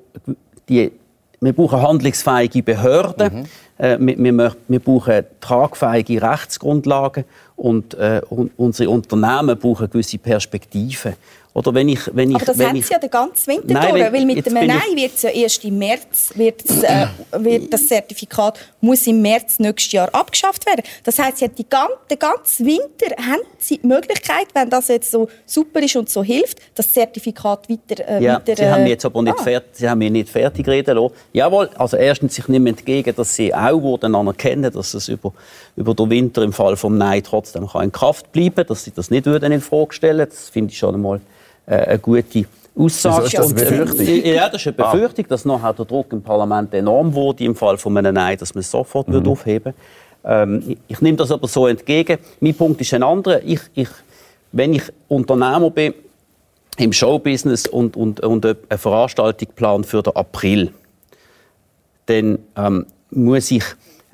die, 0.69 0.91
wir 1.39 1.53
brauchen 1.53 1.81
handlungsfähige 1.81 2.61
Behörden, 2.61 3.33
mhm. 3.33 3.45
äh, 3.83 3.97
wir, 3.99 4.17
wir, 4.19 4.55
wir, 4.67 4.79
brauchen 4.79 5.25
tragfähige 5.39 6.21
Rechtsgrundlagen 6.21 7.25
und, 7.55 7.95
äh, 7.95 8.21
und 8.29 8.51
unsere 8.57 8.91
Unternehmen 8.91 9.57
brauchen 9.57 9.89
gewisse 9.89 10.19
Perspektiven. 10.19 11.13
Oder 11.53 11.73
wenn 11.73 11.89
ich, 11.89 11.99
wenn 12.13 12.29
ich, 12.29 12.35
Aber 12.37 12.45
das 12.45 12.57
wenn 12.57 12.69
haben 12.69 12.81
Sie 12.81 12.93
ja 12.93 12.99
den 12.99 13.09
ganzen 13.09 13.47
Winter 13.47 13.73
nein, 13.73 13.89
durch, 13.89 14.13
weil 14.13 14.25
mit 14.25 14.45
dem 14.45 14.53
Nein 14.53 14.95
wird 14.95 15.15
es 15.15 15.21
ja 15.23 15.29
erst 15.31 15.65
im 15.65 15.77
März, 15.77 16.29
wird, 16.35 16.63
äh, 16.81 17.07
wird 17.31 17.73
das 17.73 17.87
Zertifikat 17.87 18.57
muss 18.79 19.05
im 19.05 19.21
März 19.21 19.59
nächstes 19.59 19.91
Jahr 19.91 20.13
abgeschafft 20.15 20.65
werden. 20.65 20.83
Das 21.03 21.19
heisst, 21.19 21.39
Sie 21.39 21.49
den 21.49 21.65
ganzen 22.19 22.65
Winter 22.65 23.15
haben 23.17 23.41
Sie 23.57 23.79
die 23.79 23.87
Möglichkeit, 23.87 24.47
wenn 24.53 24.69
das 24.69 24.87
jetzt 24.87 25.11
so 25.11 25.27
super 25.45 25.81
ist 25.81 25.95
und 25.97 26.09
so 26.09 26.23
hilft, 26.23 26.59
das 26.73 26.93
Zertifikat 26.93 27.69
weiter... 27.69 28.07
Äh, 28.07 28.23
ja, 28.23 28.35
weiter, 28.35 28.55
Sie 28.55 28.65
haben 28.65 28.83
mich 28.83 28.91
jetzt 28.91 29.05
aber 29.05 29.21
nicht, 29.21 29.37
ah. 29.37 29.43
fertig, 29.43 29.69
Sie 29.73 29.89
haben 29.89 29.99
mich 29.99 30.11
nicht 30.11 30.29
fertig 30.29 30.65
reden 30.67 30.95
lassen. 30.95 31.13
Jawohl, 31.33 31.69
also 31.75 31.97
erstens, 31.97 32.37
ich 32.37 32.47
nehme 32.47 32.69
entgegen, 32.69 33.13
dass 33.13 33.35
Sie 33.35 33.53
auch 33.53 33.81
wurden 33.81 34.15
anerkennen, 34.15 34.71
dass 34.71 34.93
es 34.93 35.09
über, 35.09 35.33
über 35.75 35.93
den 35.93 36.09
Winter 36.09 36.43
im 36.43 36.53
Fall 36.53 36.77
vom 36.77 36.97
Nein 36.97 37.23
trotzdem 37.23 37.67
kann 37.67 37.83
in 37.83 37.91
Kraft 37.91 38.31
bleiben 38.31 38.55
kann, 38.55 38.67
dass 38.67 38.85
Sie 38.85 38.91
das 38.91 39.11
nicht 39.11 39.25
würden 39.25 39.51
in 39.51 39.59
Frage 39.59 39.93
stellen. 39.93 40.27
Das 40.29 40.47
finde 40.47 40.71
ich 40.71 40.77
schon 40.77 40.95
einmal 40.95 41.17
äh, 41.17 41.40
eine 41.65 41.99
gute 41.99 42.45
Aussage. 42.75 43.25
Ist 43.25 43.37
das 43.37 43.53
eine 43.53 43.53
Befürchtung? 43.53 44.07
Äh, 44.07 44.35
ja, 44.35 44.49
das 44.49 44.61
ist 44.61 44.67
eine 44.67 44.85
ah. 44.85 44.91
Befürchtung, 44.91 45.25
dass 45.27 45.45
nachher 45.45 45.73
der 45.73 45.85
Druck 45.85 46.13
im 46.13 46.21
Parlament 46.21 46.73
enorm 46.73 47.13
wurde, 47.13 47.43
im 47.43 47.55
Fall 47.55 47.77
von 47.77 47.97
einem 47.97 48.13
Nein, 48.13 48.37
dass 48.37 48.53
man 48.53 48.61
es 48.61 48.71
sofort 48.71 49.07
mhm. 49.07 49.27
aufheben 49.27 49.73
ähm, 50.23 50.63
ich, 50.67 50.77
ich 50.87 51.01
nehme 51.01 51.17
das 51.17 51.31
aber 51.31 51.47
so 51.47 51.67
entgegen. 51.67 52.17
Mein 52.39 52.55
Punkt 52.55 52.81
ist 52.81 52.93
ein 52.93 53.03
anderer. 53.03 53.41
Ich, 53.43 53.61
ich, 53.73 53.89
wenn 54.51 54.73
ich 54.73 54.83
Unternehmer 55.07 55.69
bin, 55.69 55.93
im 56.77 56.93
Showbusiness 56.93 57.67
und, 57.67 57.97
und, 57.97 58.21
und 58.21 58.45
eine 58.45 58.77
Veranstaltung 58.77 59.49
plan 59.55 59.83
für 59.83 60.01
den 60.01 60.15
April, 60.15 60.71
dann 62.05 62.39
ähm, 62.55 62.85
muss 63.09 63.51
ich 63.51 63.63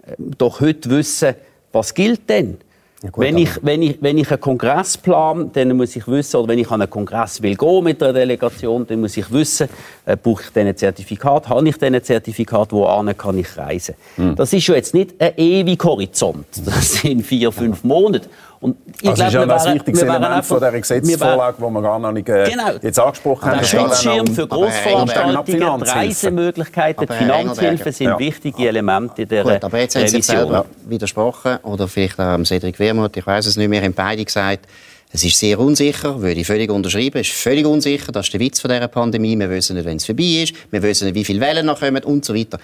äh, 0.03 0.15
doch 0.17 0.59
heute 0.59 0.89
wissen, 0.89 1.35
was 1.71 1.93
gilt 1.93 2.29
denn? 2.29 2.57
Ja, 3.03 3.11
gut, 3.11 3.23
wenn, 3.23 3.37
ich, 3.37 3.49
wenn, 3.61 3.81
ich, 3.83 3.97
wenn 4.01 4.17
ich 4.17 4.31
einen 4.31 4.41
Kongress 4.41 4.97
plane, 4.97 5.51
dann 5.53 5.77
muss 5.77 5.95
ich 5.95 6.07
wissen, 6.07 6.37
oder 6.37 6.47
wenn 6.47 6.57
ich 6.57 6.71
an 6.71 6.81
einen 6.81 6.89
Kongress 6.89 7.41
will 7.43 7.55
gehen 7.55 7.83
mit 7.83 8.01
einer 8.01 8.13
Delegation, 8.13 8.87
dann 8.87 9.01
muss 9.01 9.15
ich 9.17 9.31
wissen, 9.31 9.69
äh, 10.05 10.17
brauche 10.17 10.41
ich 10.41 10.55
ein 10.59 10.75
Zertifikat, 10.75 11.47
habe 11.47 11.69
ich 11.69 11.81
ein 11.83 12.03
Zertifikat, 12.03 12.71
wo 12.71 12.85
kann 13.15 13.37
ich 13.37 13.55
reisen. 13.55 13.93
Mhm. 14.17 14.35
Das 14.35 14.51
ist 14.51 14.65
ja 14.65 14.73
jetzt 14.73 14.95
nicht 14.95 15.13
ein 15.19 15.33
ewiger 15.37 15.89
Horizont, 15.89 16.47
das 16.65 16.93
sind 16.93 17.21
vier, 17.21 17.51
fünf 17.51 17.83
Monate. 17.83 18.29
Und 18.59 18.77
ich 18.87 19.03
das 19.03 19.15
glaub, 19.15 19.27
ist 19.27 19.33
ja 19.33 19.45
das 19.45 19.73
wichtigste 19.73 20.05
Element 20.05 20.25
einfach, 20.25 20.43
von 20.45 20.57
dieser 20.57 20.71
Gesetzesvorlage, 20.71 21.57
die 21.57 21.63
wir 21.63 21.81
gar 21.81 21.99
noch 21.99 22.11
nicht 22.11 22.29
äh, 22.29 22.49
genau, 22.49 22.71
jetzt 22.81 22.99
angesprochen 22.99 23.45
haben. 23.45 23.59
Der 23.59 23.65
Schutzschirm 23.65 24.27
für 24.27 24.47
Grossveranstaltungen, 24.47 25.45
die 25.45 25.89
Reisemöglichkeiten, 25.89 27.07
die 27.07 27.13
Finanzhilfe 27.13 27.91
sind 27.91 28.07
ja. 28.07 28.19
wichtige 28.19 28.67
Elemente 28.67 29.25
der 29.25 29.43
Gut, 29.43 29.63
aber 29.63 29.79
jetzt 29.79 29.95
haben 29.95 30.07
Sie 30.07 30.21
selber 30.21 30.65
widersprochen, 30.85 31.57
oder 31.63 31.87
vielleicht 31.87 32.19
auch 32.19 32.43
Cedric 32.43 32.79
Wermuth, 32.79 33.15
ich 33.15 33.27
weiß 33.27 33.45
es 33.45 33.57
nicht 33.57 33.69
mehr, 33.69 33.83
haben 33.83 33.93
beide 33.93 34.25
gesagt, 34.25 34.67
es 35.11 35.23
ist 35.23 35.39
sehr 35.39 35.57
unsicher, 35.57 36.21
würde 36.21 36.41
ich 36.41 36.47
völlig 36.47 36.69
unterschreiben. 36.69 37.21
Es 37.21 37.27
ist 37.27 37.37
völlig 37.37 37.65
unsicher, 37.65 38.11
das 38.11 38.25
ist 38.25 38.33
der 38.33 38.41
Witz 38.41 38.59
von 38.59 38.69
dieser 38.69 38.89
Pandemie. 38.89 39.39
Wir 39.39 39.49
wissen 39.49 39.77
nicht, 39.77 39.85
wenn 39.85 39.97
es 39.97 40.05
vorbei 40.05 40.43
ist, 40.43 40.53
wir 40.69 40.83
wissen 40.83 41.05
nicht, 41.05 41.15
wie 41.15 41.23
viele 41.23 41.39
Wellen 41.39 41.65
noch 41.65 41.79
kommen 41.79 42.03
und 42.03 42.25
so 42.25 42.35
weiter. 42.35 42.59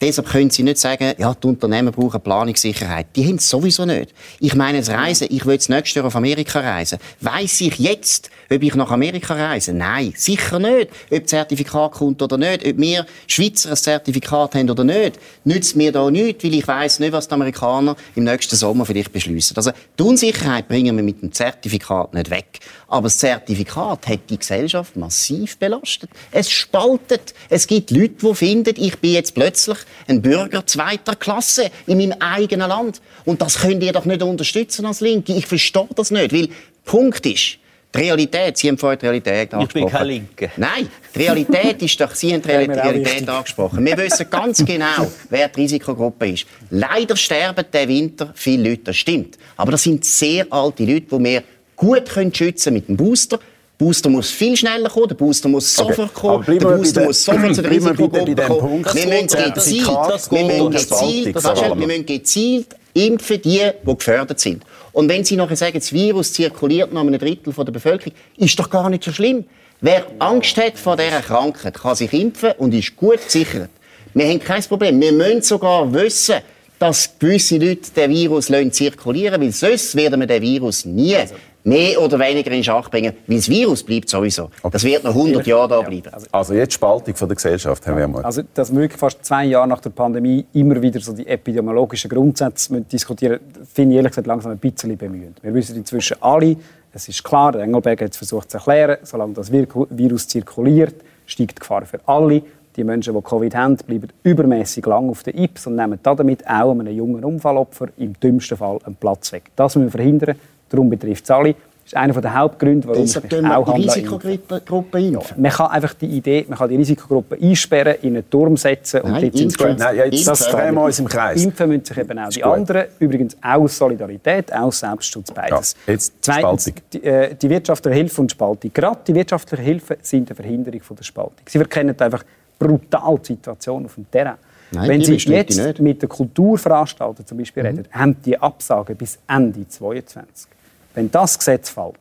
Deshalb 0.00 0.28
können 0.28 0.50
Sie 0.50 0.62
nicht 0.62 0.78
sagen, 0.78 1.12
ja, 1.18 1.34
die 1.34 1.46
Unternehmen 1.46 1.92
brauchen 1.92 2.20
Planungssicherheit. 2.20 3.08
Die 3.16 3.26
haben 3.26 3.36
es 3.36 3.48
sowieso 3.48 3.84
nicht. 3.84 4.14
Ich 4.38 4.54
meine, 4.54 4.78
das 4.78 4.90
Reisen, 4.90 5.26
ich 5.30 5.44
will 5.44 5.56
das 5.56 5.68
nächste 5.68 5.98
Jahr 5.98 6.06
auf 6.06 6.14
Amerika 6.14 6.60
reisen. 6.60 6.98
Weiss 7.20 7.60
ich 7.60 7.78
jetzt, 7.78 8.30
ob 8.48 8.62
ich 8.62 8.74
nach 8.76 8.92
Amerika 8.92 9.34
reise? 9.34 9.72
Nein, 9.72 10.14
sicher 10.16 10.60
nicht. 10.60 10.90
Ob 11.10 11.22
das 11.22 11.30
Zertifikat 11.30 11.92
kommt 11.92 12.22
oder 12.22 12.38
nicht, 12.38 12.64
ob 12.64 12.78
wir 12.78 13.06
Schweizer 13.26 13.70
ein 13.70 13.76
Zertifikat 13.76 14.54
haben 14.54 14.70
oder 14.70 14.84
nicht, 14.84 15.18
nützt 15.44 15.74
mir 15.74 15.90
da 15.90 16.08
nichts, 16.10 16.44
weil 16.44 16.54
ich 16.54 16.68
weiss 16.68 17.00
nicht, 17.00 17.12
was 17.12 17.26
die 17.26 17.34
Amerikaner 17.34 17.96
im 18.14 18.24
nächsten 18.24 18.54
Sommer 18.54 18.86
vielleicht 18.86 19.12
beschließen. 19.12 19.56
Also, 19.56 19.72
die 19.98 20.02
Unsicherheit 20.02 20.68
bringen 20.68 20.96
wir 20.96 21.02
mit 21.02 21.22
dem 21.22 21.32
Zertifikat 21.32 22.14
nicht 22.14 22.30
weg. 22.30 22.60
Aber 22.86 23.04
das 23.06 23.18
Zertifikat 23.18 24.06
hat 24.06 24.20
die 24.30 24.38
Gesellschaft 24.38 24.96
massiv 24.96 25.58
belastet. 25.58 26.10
Es 26.30 26.50
spaltet. 26.50 27.34
Es 27.50 27.66
gibt 27.66 27.90
Leute, 27.90 28.14
die 28.22 28.34
finden, 28.34 28.74
ich 28.78 28.98
bin 28.98 29.12
jetzt 29.12 29.34
plötzlich 29.34 29.78
ein 30.06 30.22
Bürger 30.22 30.66
zweiter 30.66 31.16
Klasse 31.16 31.70
in 31.86 31.98
meinem 31.98 32.16
eigenen 32.20 32.68
Land. 32.68 33.00
Und 33.24 33.42
das 33.42 33.58
könnt 33.58 33.82
ihr 33.82 33.92
doch 33.92 34.04
nicht 34.04 34.22
unterstützen 34.22 34.86
als 34.86 35.00
Linke. 35.00 35.32
Ich 35.32 35.46
verstehe 35.46 35.88
das 35.94 36.10
nicht, 36.10 36.32
weil 36.32 36.48
Punkt 36.84 37.24
ist, 37.26 37.58
die 37.94 37.98
Realität, 38.00 38.58
Sie 38.58 38.68
haben 38.68 38.76
vorhin 38.76 38.98
die 38.98 39.06
Realität 39.06 39.54
angesprochen. 39.54 39.86
Ich 39.86 39.92
bin 39.92 39.98
kein 39.98 40.06
Linke. 40.06 40.50
Nein, 40.58 40.88
die 41.14 41.18
Realität 41.20 41.82
ist 41.82 42.00
doch, 42.00 42.14
Sie 42.14 42.34
haben 42.34 42.42
die 42.42 42.48
Realität 42.50 43.28
angesprochen. 43.28 43.84
Wir 43.84 43.96
wissen 43.96 44.28
ganz 44.28 44.64
genau, 44.64 45.10
wer 45.30 45.48
die 45.48 45.62
Risikogruppe 45.62 46.28
ist. 46.28 46.46
Leider 46.70 47.16
sterben 47.16 47.64
diesen 47.72 47.88
Winter 47.88 48.32
viele 48.34 48.70
Leute, 48.70 48.82
das 48.84 48.96
stimmt. 48.96 49.38
Aber 49.56 49.72
das 49.72 49.82
sind 49.82 50.04
sehr 50.04 50.46
alte 50.50 50.84
Leute, 50.84 51.06
die 51.16 51.24
wir 51.24 51.42
gut 51.76 52.10
können 52.10 52.34
schützen 52.34 52.74
mit 52.74 52.88
dem 52.88 52.96
Booster. 52.96 53.38
Der 53.78 53.84
Booster 53.84 54.10
muss 54.10 54.30
viel 54.30 54.56
schneller 54.56 54.88
kommen, 54.88 55.08
der 55.08 55.14
Booster 55.14 55.48
muss 55.48 55.74
sofort 55.74 56.12
kommen, 56.12 56.44
der 56.46 56.76
Booster 56.76 57.04
muss 57.04 57.24
sofort 57.24 57.54
zu 57.54 57.62
der 57.62 57.70
Risikogruppe 57.70 58.34
kommen. 58.34 58.84
Wir 58.92 59.06
müssen 59.06 59.54
gezielt, 59.54 59.86
wir 59.86 60.44
müssen 60.44 60.70
gezielt, 60.70 61.34
wir 61.34 61.86
müssen 61.86 62.06
gezielt 62.06 62.66
impfen 62.94 63.40
die, 63.42 63.60
die 63.82 63.96
gefördert 63.96 64.40
sind. 64.40 64.64
Und 64.92 65.08
wenn 65.08 65.24
Sie 65.24 65.36
nachher 65.36 65.56
sagen, 65.56 65.78
das 65.78 65.92
Virus 65.92 66.32
zirkuliert 66.32 66.92
noch 66.92 67.02
einem 67.02 67.18
Drittel 67.18 67.52
der 67.52 67.72
Bevölkerung, 67.72 68.14
ist 68.36 68.58
doch 68.58 68.68
gar 68.68 68.90
nicht 68.90 69.04
so 69.04 69.12
schlimm. 69.12 69.44
Wer 69.80 70.06
Angst 70.18 70.56
hat 70.56 70.76
vor 70.76 70.96
dieser 70.96 71.20
Krankheit, 71.20 71.74
kann 71.74 71.94
sich 71.94 72.12
impfen 72.12 72.52
und 72.58 72.74
ist 72.74 72.96
gut 72.96 73.24
gesichert. 73.24 73.70
Wir 74.14 74.26
haben 74.26 74.40
kein 74.40 74.62
Problem. 74.64 75.00
Wir 75.00 75.12
müssen 75.12 75.42
sogar 75.42 75.92
wissen, 75.92 76.36
dass 76.78 77.18
gewisse 77.18 77.58
Leute 77.58 77.90
den 77.94 78.10
Virus 78.10 78.46
zirkulieren 78.70 79.40
lassen, 79.40 79.62
weil 79.62 79.70
sonst 79.70 79.94
werden 79.94 80.20
wir 80.20 80.26
den 80.26 80.42
Virus 80.42 80.84
nie 80.84 81.16
mehr 81.64 82.00
oder 82.00 82.18
weniger 82.18 82.50
in 82.50 82.64
Schach 82.64 82.88
bringen, 82.90 83.12
weil 83.26 83.36
das 83.36 83.48
Virus 83.48 83.82
bleibt 83.82 84.08
sowieso. 84.08 84.50
Das 84.70 84.84
wird 84.84 85.04
noch 85.04 85.14
100 85.14 85.46
Jahre 85.46 85.68
da 85.68 85.82
bleiben. 85.82 86.10
Also 86.32 86.54
jetzt 86.54 86.74
Spaltung 86.74 87.14
von 87.14 87.28
der 87.28 87.34
Gesellschaft, 87.36 87.84
Herr 87.86 87.96
Wehrmann. 87.96 88.24
Also, 88.24 88.42
dass 88.54 88.72
wir 88.72 88.80
wirklich 88.80 88.98
fast 88.98 89.24
zwei 89.24 89.44
Jahre 89.44 89.68
nach 89.68 89.80
der 89.80 89.90
Pandemie 89.90 90.46
immer 90.54 90.80
wieder 90.80 91.00
so 91.00 91.12
die 91.12 91.26
epidemiologischen 91.26 92.08
Grundsätze 92.08 92.80
diskutieren 92.82 93.40
finde 93.72 93.94
ich 93.94 93.96
ehrlich 93.98 94.10
gesagt 94.10 94.26
langsam 94.26 94.52
ein 94.52 94.58
bisschen 94.58 94.96
bemühend. 94.96 95.42
Wir 95.42 95.54
wissen 95.54 95.76
inzwischen 95.76 96.16
alle, 96.20 96.56
es 96.92 97.08
ist 97.08 97.22
klar, 97.22 97.52
der 97.52 97.62
Engelberg 97.62 98.00
hat 98.02 98.10
es 98.10 98.16
versucht 98.16 98.50
zu 98.50 98.56
erklären, 98.56 98.98
solange 99.02 99.34
das 99.34 99.52
Virus 99.52 100.26
zirkuliert, 100.26 100.94
steigt 101.26 101.52
die 101.52 101.60
Gefahr 101.60 101.84
für 101.84 102.00
alle. 102.06 102.42
Die 102.76 102.84
Menschen, 102.84 103.14
die 103.14 103.20
Covid 103.20 103.54
haben, 103.54 103.76
bleiben 103.76 104.08
übermäßig 104.22 104.86
lang 104.86 105.10
auf 105.10 105.22
der 105.22 105.36
IPS 105.36 105.66
und 105.66 105.76
nehmen 105.76 105.98
damit 106.02 106.46
auch 106.46 106.70
einem 106.70 106.86
jungen 106.88 107.24
Unfallopfer 107.24 107.88
im 107.98 108.18
dümmsten 108.18 108.56
Fall 108.56 108.78
einen 108.84 108.96
Platz 108.96 109.32
weg. 109.32 109.44
Das 109.56 109.74
müssen 109.74 109.88
wir 109.88 109.92
verhindern. 109.92 110.36
Darum 110.68 110.90
betrifft 110.90 111.24
es 111.24 111.30
alle. 111.30 111.54
Das 111.54 111.94
ist 111.94 111.96
einer 111.96 112.20
der 112.20 112.34
Hauptgründe, 112.34 112.86
warum 112.86 113.00
Deshalb 113.00 113.32
ich 113.32 113.40
mich 113.40 113.50
auch 113.50 113.74
die 113.74 113.82
Risikogruppe 113.82 114.98
ja, 114.98 115.20
Man 115.38 115.50
kann 115.50 115.68
einfach 115.68 115.94
die 115.94 116.04
Idee, 116.06 116.44
man 116.46 116.58
kann 116.58 116.68
die 116.68 116.76
Risikogruppe 116.76 117.38
einsperren, 117.40 117.94
in 118.02 118.14
einen 118.14 118.28
Turm 118.28 118.58
setzen 118.58 119.00
und 119.00 119.12
Nein, 119.12 119.22
dort 119.22 119.36
sind 119.38 119.78
Nein, 119.78 119.96
jetzt 119.96 120.28
das 120.28 120.48
drehen 120.48 120.74
wir 120.74 120.82
uns 120.82 120.98
im 120.98 121.08
Kreis. 121.08 121.42
Impfen 121.42 121.68
müssen 121.70 121.86
sich 121.86 121.96
eben 121.96 122.18
auch 122.18 122.28
die 122.28 122.44
anderen. 122.44 122.84
Übrigens 122.98 123.38
auch 123.40 123.66
Solidarität, 123.68 124.52
auch 124.52 124.70
Selbstschutz, 124.70 125.30
beides. 125.30 125.76
Ja, 125.86 125.92
jetzt 125.94 126.12
Zweitens, 126.20 126.64
Spaltung. 126.64 126.82
die, 126.92 127.04
äh, 127.04 127.34
die 127.34 127.48
wirtschaftliche 127.48 127.96
Hilfe 127.96 128.20
und 128.20 128.30
Spaltung. 128.32 128.70
Gerade 128.74 128.98
die 129.06 129.14
wirtschaftliche 129.14 129.62
Hilfe 129.62 129.96
sind 130.02 130.28
eine 130.28 130.36
Verhinderung 130.36 130.82
von 130.82 130.94
der 130.94 131.04
Spaltung. 131.04 131.36
Sie 131.46 131.56
verkennen 131.56 131.98
einfach 131.98 132.22
brutal 132.58 133.18
die 133.18 133.26
Situation 133.28 133.86
auf 133.86 133.94
dem 133.94 134.10
Terrain. 134.10 134.34
Nein, 134.72 134.88
Wenn 134.90 135.02
Sie 135.02 135.14
jetzt 135.14 135.80
mit 135.80 136.02
den 136.02 136.08
Kulturveranstaltern 136.10 137.24
zum 137.24 137.38
Beispiel 137.38 137.62
Mhm. 137.62 137.68
reden, 137.68 137.84
haben 137.92 138.16
die 138.22 138.38
Absagen 138.38 138.94
bis 138.94 139.18
Ende 139.26 139.66
2022. 139.66 140.50
Wenn 140.98 141.12
das 141.12 141.38
Gesetz 141.38 141.70
fällt, 141.70 141.94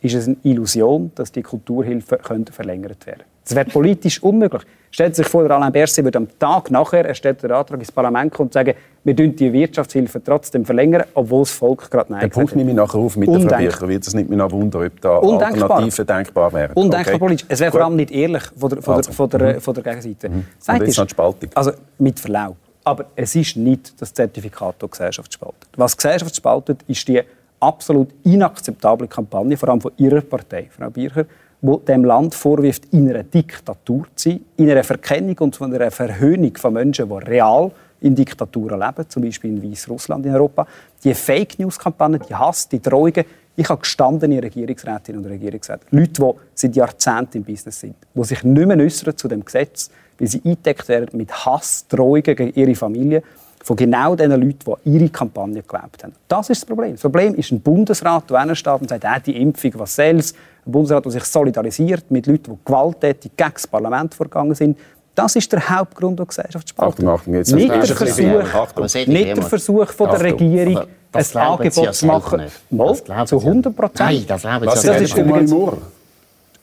ist 0.00 0.14
es 0.14 0.26
eine 0.26 0.36
Illusion, 0.44 1.12
dass 1.14 1.30
die 1.30 1.42
Kulturhilfe 1.42 2.16
könnte 2.16 2.54
verlängert 2.54 3.04
werden 3.06 3.24
Das 3.44 3.54
wäre 3.54 3.66
politisch 3.68 4.22
unmöglich. 4.22 4.62
Stellt 4.90 5.14
sich 5.14 5.28
vor, 5.28 5.46
der 5.46 5.58
Alain 5.58 5.70
Berset 5.70 6.02
würde 6.06 6.16
am 6.16 6.38
Tag 6.38 6.70
nachher 6.70 7.04
erstellt 7.04 7.42
den 7.42 7.52
Antrag 7.52 7.80
ins 7.80 7.92
Parlament 7.92 8.32
kommen 8.32 8.46
und 8.46 8.54
sagen, 8.54 8.72
wir 9.04 9.12
dürfen 9.12 9.36
die 9.36 9.52
Wirtschaftshilfe 9.52 10.24
trotzdem 10.24 10.64
verlängern, 10.64 11.04
obwohl 11.12 11.42
das 11.42 11.50
Volk 11.50 11.90
gerade 11.90 12.10
Nein 12.10 12.22
Den 12.22 12.30
Punkt 12.30 12.56
nehme 12.56 12.70
ich 12.70 12.76
nachher 12.76 12.98
auf 12.98 13.14
mit 13.18 13.28
der 13.28 13.34
Frau 13.34 13.40
Undenkbar. 13.42 13.58
Bircher, 13.58 13.88
weil 13.90 13.98
das 13.98 14.14
nicht 14.14 14.30
mehr 14.30 14.50
wundern, 14.50 14.86
ob 14.86 15.00
da 15.02 15.16
Undenkbar. 15.18 15.70
Alternativen 15.72 16.06
denkbar 16.06 16.52
wären. 16.54 16.72
Undenkbar 16.72 17.14
Okay. 17.14 17.18
politisch. 17.18 17.46
Es 17.46 17.60
wäre 17.60 17.72
vor 17.72 17.82
allem 17.84 17.96
nicht 17.96 18.10
ehrlich 18.10 18.44
von 18.56 18.70
der, 18.70 18.80
von 18.80 18.94
Also, 18.94 19.10
der, 19.10 19.14
von 19.14 19.28
der, 19.28 19.60
von 19.60 19.74
der 19.74 19.82
Gegenseite. 19.82 20.30
Mhm. 20.30 20.46
Und 20.66 20.86
jetzt 20.86 20.96
noch 20.96 21.04
die 21.04 21.10
Spaltung. 21.10 21.50
Also 21.54 21.72
mit 21.98 22.18
Verlaub. 22.18 22.56
Aber 22.84 23.04
es 23.16 23.34
ist 23.36 23.54
nicht 23.58 24.00
das 24.00 24.14
Zertifikat, 24.14 24.76
das 24.78 24.90
Gesellschaft 24.92 25.30
spaltet. 25.30 25.68
Was 25.76 25.94
Gesellschaft 25.94 26.34
spaltet, 26.34 26.82
ist 26.88 27.06
die 27.06 27.20
absolut 27.60 28.08
inakzeptable 28.24 29.06
Kampagne, 29.06 29.56
vor 29.56 29.68
allem 29.68 29.80
von 29.80 29.92
Ihrer 29.96 30.22
Partei, 30.22 30.68
Frau 30.70 30.90
Bircher, 30.90 31.26
wo 31.60 31.76
dem 31.76 32.04
Land 32.04 32.34
vorwirft, 32.34 32.84
in 32.92 33.08
einer 33.08 33.22
Diktatur 33.22 34.06
zu 34.14 34.30
sein, 34.30 34.40
in 34.56 34.70
einer 34.70 34.82
Verkennung 34.82 35.36
und 35.40 35.56
von 35.56 35.72
einer 35.74 35.90
Verhöhnung 35.90 36.56
von 36.56 36.72
Menschen, 36.72 37.08
die 37.08 37.14
real 37.30 37.70
in 38.00 38.14
Diktaturen 38.14 38.80
leben, 38.80 39.08
zum 39.08 39.22
Beispiel 39.22 39.50
in 39.50 39.70
Weißrussland 39.70 40.24
in 40.24 40.32
Europa. 40.32 40.66
Die 41.04 41.12
Fake 41.12 41.58
News-Kampagne, 41.58 42.18
die 42.18 42.34
Hass, 42.34 42.68
die 42.68 42.80
Drohungen. 42.80 43.24
Ich 43.56 43.68
habe 43.68 43.80
gestandene 43.80 44.42
Regierungsrätinnen 44.42 45.22
und 45.22 45.30
Regierungsräte, 45.30 45.84
Leute, 45.90 46.22
die 46.22 46.32
seit 46.54 46.76
Jahrzehnten 46.76 47.38
im 47.38 47.44
Business 47.44 47.80
sind, 47.80 47.94
die 48.14 48.24
sich 48.24 48.42
nicht 48.42 48.66
mehr 48.66 48.78
äußern 48.78 49.16
zu 49.16 49.28
dem 49.28 49.44
Gesetz, 49.44 49.90
weil 50.18 50.28
sie 50.28 50.40
eingedeckt 50.44 50.88
werden 50.88 51.18
mit 51.18 51.30
Hass, 51.44 51.86
Drohungen 51.88 52.22
gegen 52.22 52.54
ihre 52.54 52.74
Familie 52.74 53.22
von 53.62 53.76
genau 53.76 54.14
den 54.16 54.30
Leuten, 54.30 54.58
die 54.84 54.90
ihre 54.90 55.08
Kampagne 55.10 55.62
geglaubt 55.62 56.02
haben. 56.02 56.12
Das 56.28 56.48
ist 56.50 56.62
das 56.62 56.66
Problem. 56.66 56.92
Das 56.92 57.02
Problem 57.02 57.34
ist 57.34 57.50
ein 57.52 57.60
Bundesrat, 57.60 58.28
der 58.30 58.40
hinsteht 58.42 58.80
und 58.80 58.88
sagt, 58.88 59.04
äh, 59.04 59.20
die 59.26 59.40
Impfung, 59.40 59.72
was 59.76 59.96
soll's? 59.96 60.32
Ein 60.66 60.72
Bundesrat, 60.72 61.04
der 61.04 61.12
sich 61.12 61.24
solidarisiert 61.24 62.10
mit 62.10 62.26
Leuten, 62.26 62.52
die 62.52 62.58
gewalttätig 62.64 63.32
gegen 63.36 63.50
das 63.52 63.66
Parlament 63.66 64.14
vorgegangen 64.14 64.54
sind. 64.54 64.78
Das 65.14 65.36
ist 65.36 65.52
der 65.52 65.68
Hauptgrund 65.68 66.18
der 66.18 66.26
Gesellschaftsspaltung. 66.26 66.92
Achtung, 66.94 67.08
Achtung, 67.08 67.34
jetzt 67.34 67.52
nicht 67.52 67.68
der 67.70 67.82
es 67.82 67.90
ein 67.90 67.98
bisschen 68.06 68.42
Versuch, 68.46 69.06
nicht 69.08 69.36
der 69.36 69.42
Versuch 69.42 69.88
von 69.88 70.10
der. 70.10 70.20
Regierung, 70.22 70.86
das 71.12 71.36
ein 71.36 71.42
Angebot 71.42 71.94
zu 71.94 72.06
machen. 72.06 72.40
nicht. 72.40 72.72
Mal, 72.72 72.86
Das 72.88 73.28
zu 73.28 73.38
Sie 73.38 73.44
ja 73.46 73.50
100 73.52 73.76
Prozent. 73.76 74.10
Nein, 74.10 74.24
das 74.26 74.42
glauben 74.42 74.60
Sie 74.60 74.66
Was 74.66 74.84
ja 74.84 74.92
ist 74.94 75.16
übrigens- 75.18 75.50
Moore? 75.50 75.78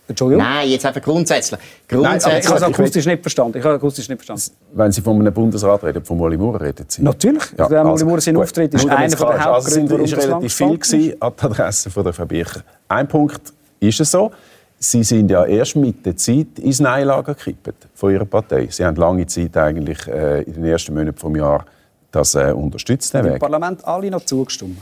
Entschuldigung? 0.08 0.44
Nein, 0.44 0.70
jetzt 0.70 0.86
einfach 0.86 1.02
grundsätzlich. 1.02 1.60
Nein, 1.60 2.00
aber 2.00 2.16
ich 2.16 2.22
Grundsätzlich. 2.24 2.48
habe 2.48 2.58
es 2.58 2.64
akustisch 2.64 3.06
nicht 3.06 3.22
verstanden. 3.22 3.58
Ich 3.58 3.64
habe 3.64 3.76
akustisch 3.76 4.08
nicht 4.08 4.24
verstanden. 4.24 4.58
Wenn 4.74 4.92
Sie 4.92 5.02
von 5.02 5.20
einem 5.20 5.34
Bundesrat 5.34 5.84
reden, 5.84 6.04
von 6.06 6.18
Moli 6.18 6.38
Moore 6.38 6.62
reden 6.62 6.86
Sie? 6.88 7.02
Natürlich. 7.02 7.44
Ja, 7.58 7.68
Der 7.68 7.84
Moli 7.84 7.92
also, 7.94 8.06
Moore, 8.06 8.22
sein. 8.22 8.38
Auftritt 8.38 8.74
ist 8.74 8.90
einer 8.90 9.06
es 9.06 9.16
der. 9.16 9.28
Also 9.30 9.44
Hauptgründe, 9.46 9.72
sind 9.72 9.90
warum 9.92 10.06
ist 10.06 10.18
relativ 10.18 10.54
viel 10.54 10.78
gewesen 10.78 11.22
an 11.22 11.34
die 11.38 11.44
Adresse 11.46 11.90
von 11.90 12.04
der 12.04 12.14
Frau 12.14 12.26
Bircher. 12.26 12.62
Ein 12.88 13.08
Punkt 13.08 13.54
ist 13.80 14.00
es 14.00 14.12
so, 14.12 14.32
Sie 14.80 15.04
sind 15.04 15.32
ja 15.32 15.44
erst 15.44 15.76
mit 15.76 16.06
der 16.06 16.16
Zeit 16.16 16.60
ins 16.60 16.80
Neilager 16.80 17.34
gekippt 17.34 17.88
von 17.96 18.14
Ihrer 18.14 18.26
Partei. 18.26 18.68
Sie 18.70 18.86
haben 18.86 18.96
lange 18.96 19.26
Zeit 19.26 19.58
eigentlich 19.58 20.08
äh, 20.08 20.44
in 20.44 20.54
den 20.54 20.66
ersten 20.66 20.94
Monaten 20.94 21.16
des 21.34 21.40
Jahres 21.40 21.66
das 22.12 22.36
äh, 22.36 22.52
unterstützt, 22.52 23.14
Im. 23.16 23.40
Parlament 23.40 23.84
alle 23.86 24.10
noch 24.12 24.24
zugestimmt. 24.24 24.78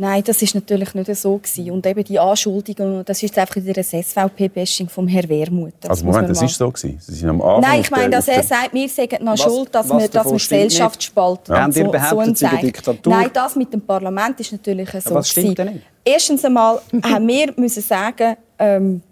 Nein, 0.00 0.22
das 0.24 0.40
ist 0.42 0.54
natürlich 0.54 0.94
nicht 0.94 1.12
so 1.16 1.36
gewesen. 1.38 1.72
Und 1.72 1.84
eben 1.84 2.04
die 2.04 2.20
Anschuldigung, 2.20 3.04
das 3.04 3.20
ist 3.20 3.36
einfach 3.36 3.56
wieder 3.56 3.78
ein 3.78 3.82
SVP-Bashing 3.84 4.88
vom 4.88 5.08
Herrn 5.08 5.28
Wermuth. 5.28 5.72
Das 5.80 5.90
Also 5.90 6.04
Moment, 6.06 6.30
das 6.30 6.40
ist 6.40 6.54
so 6.56 6.70
gewesen. 6.70 6.98
Sie 7.00 7.14
sind 7.16 7.28
am 7.30 7.42
Anfang 7.42 7.60
Nein, 7.72 7.80
ich 7.80 7.90
meine, 7.90 8.10
der- 8.10 8.18
dass 8.20 8.28
er 8.28 8.34
der- 8.34 8.42
sagt, 8.44 8.72
wir 8.74 8.88
sagen 8.88 9.24
noch 9.24 9.32
Was- 9.32 9.40
schuld, 9.42 9.74
dass 9.74 9.88
wir, 9.88 10.08
dass 10.08 10.24
wir 10.26 10.32
Gesellschaft 10.34 10.96
nicht? 11.00 11.02
spalten. 11.02 11.52
Ja. 11.52 11.62
Habt 11.64 11.76
ihr 11.76 11.88
behauptet, 11.88 12.28
ein 12.28 12.36
Zeichen. 12.36 12.60
Diktatur? 12.66 13.12
Nein, 13.12 13.30
das 13.34 13.56
mit 13.56 13.72
dem 13.72 13.80
Parlament 13.80 14.38
ist 14.38 14.52
natürlich 14.52 14.88
so. 15.02 15.14
was 15.16 15.30
stimmt 15.30 15.56
gewesen. 15.56 15.66
denn 15.66 15.74
nicht? 15.74 15.86
Erstens 16.04 16.44
einmal 16.44 16.80
haben 17.02 17.26
wir 17.26 17.52
müssen 17.56 17.82
sagen, 17.82 18.36
ähm, 18.60 19.02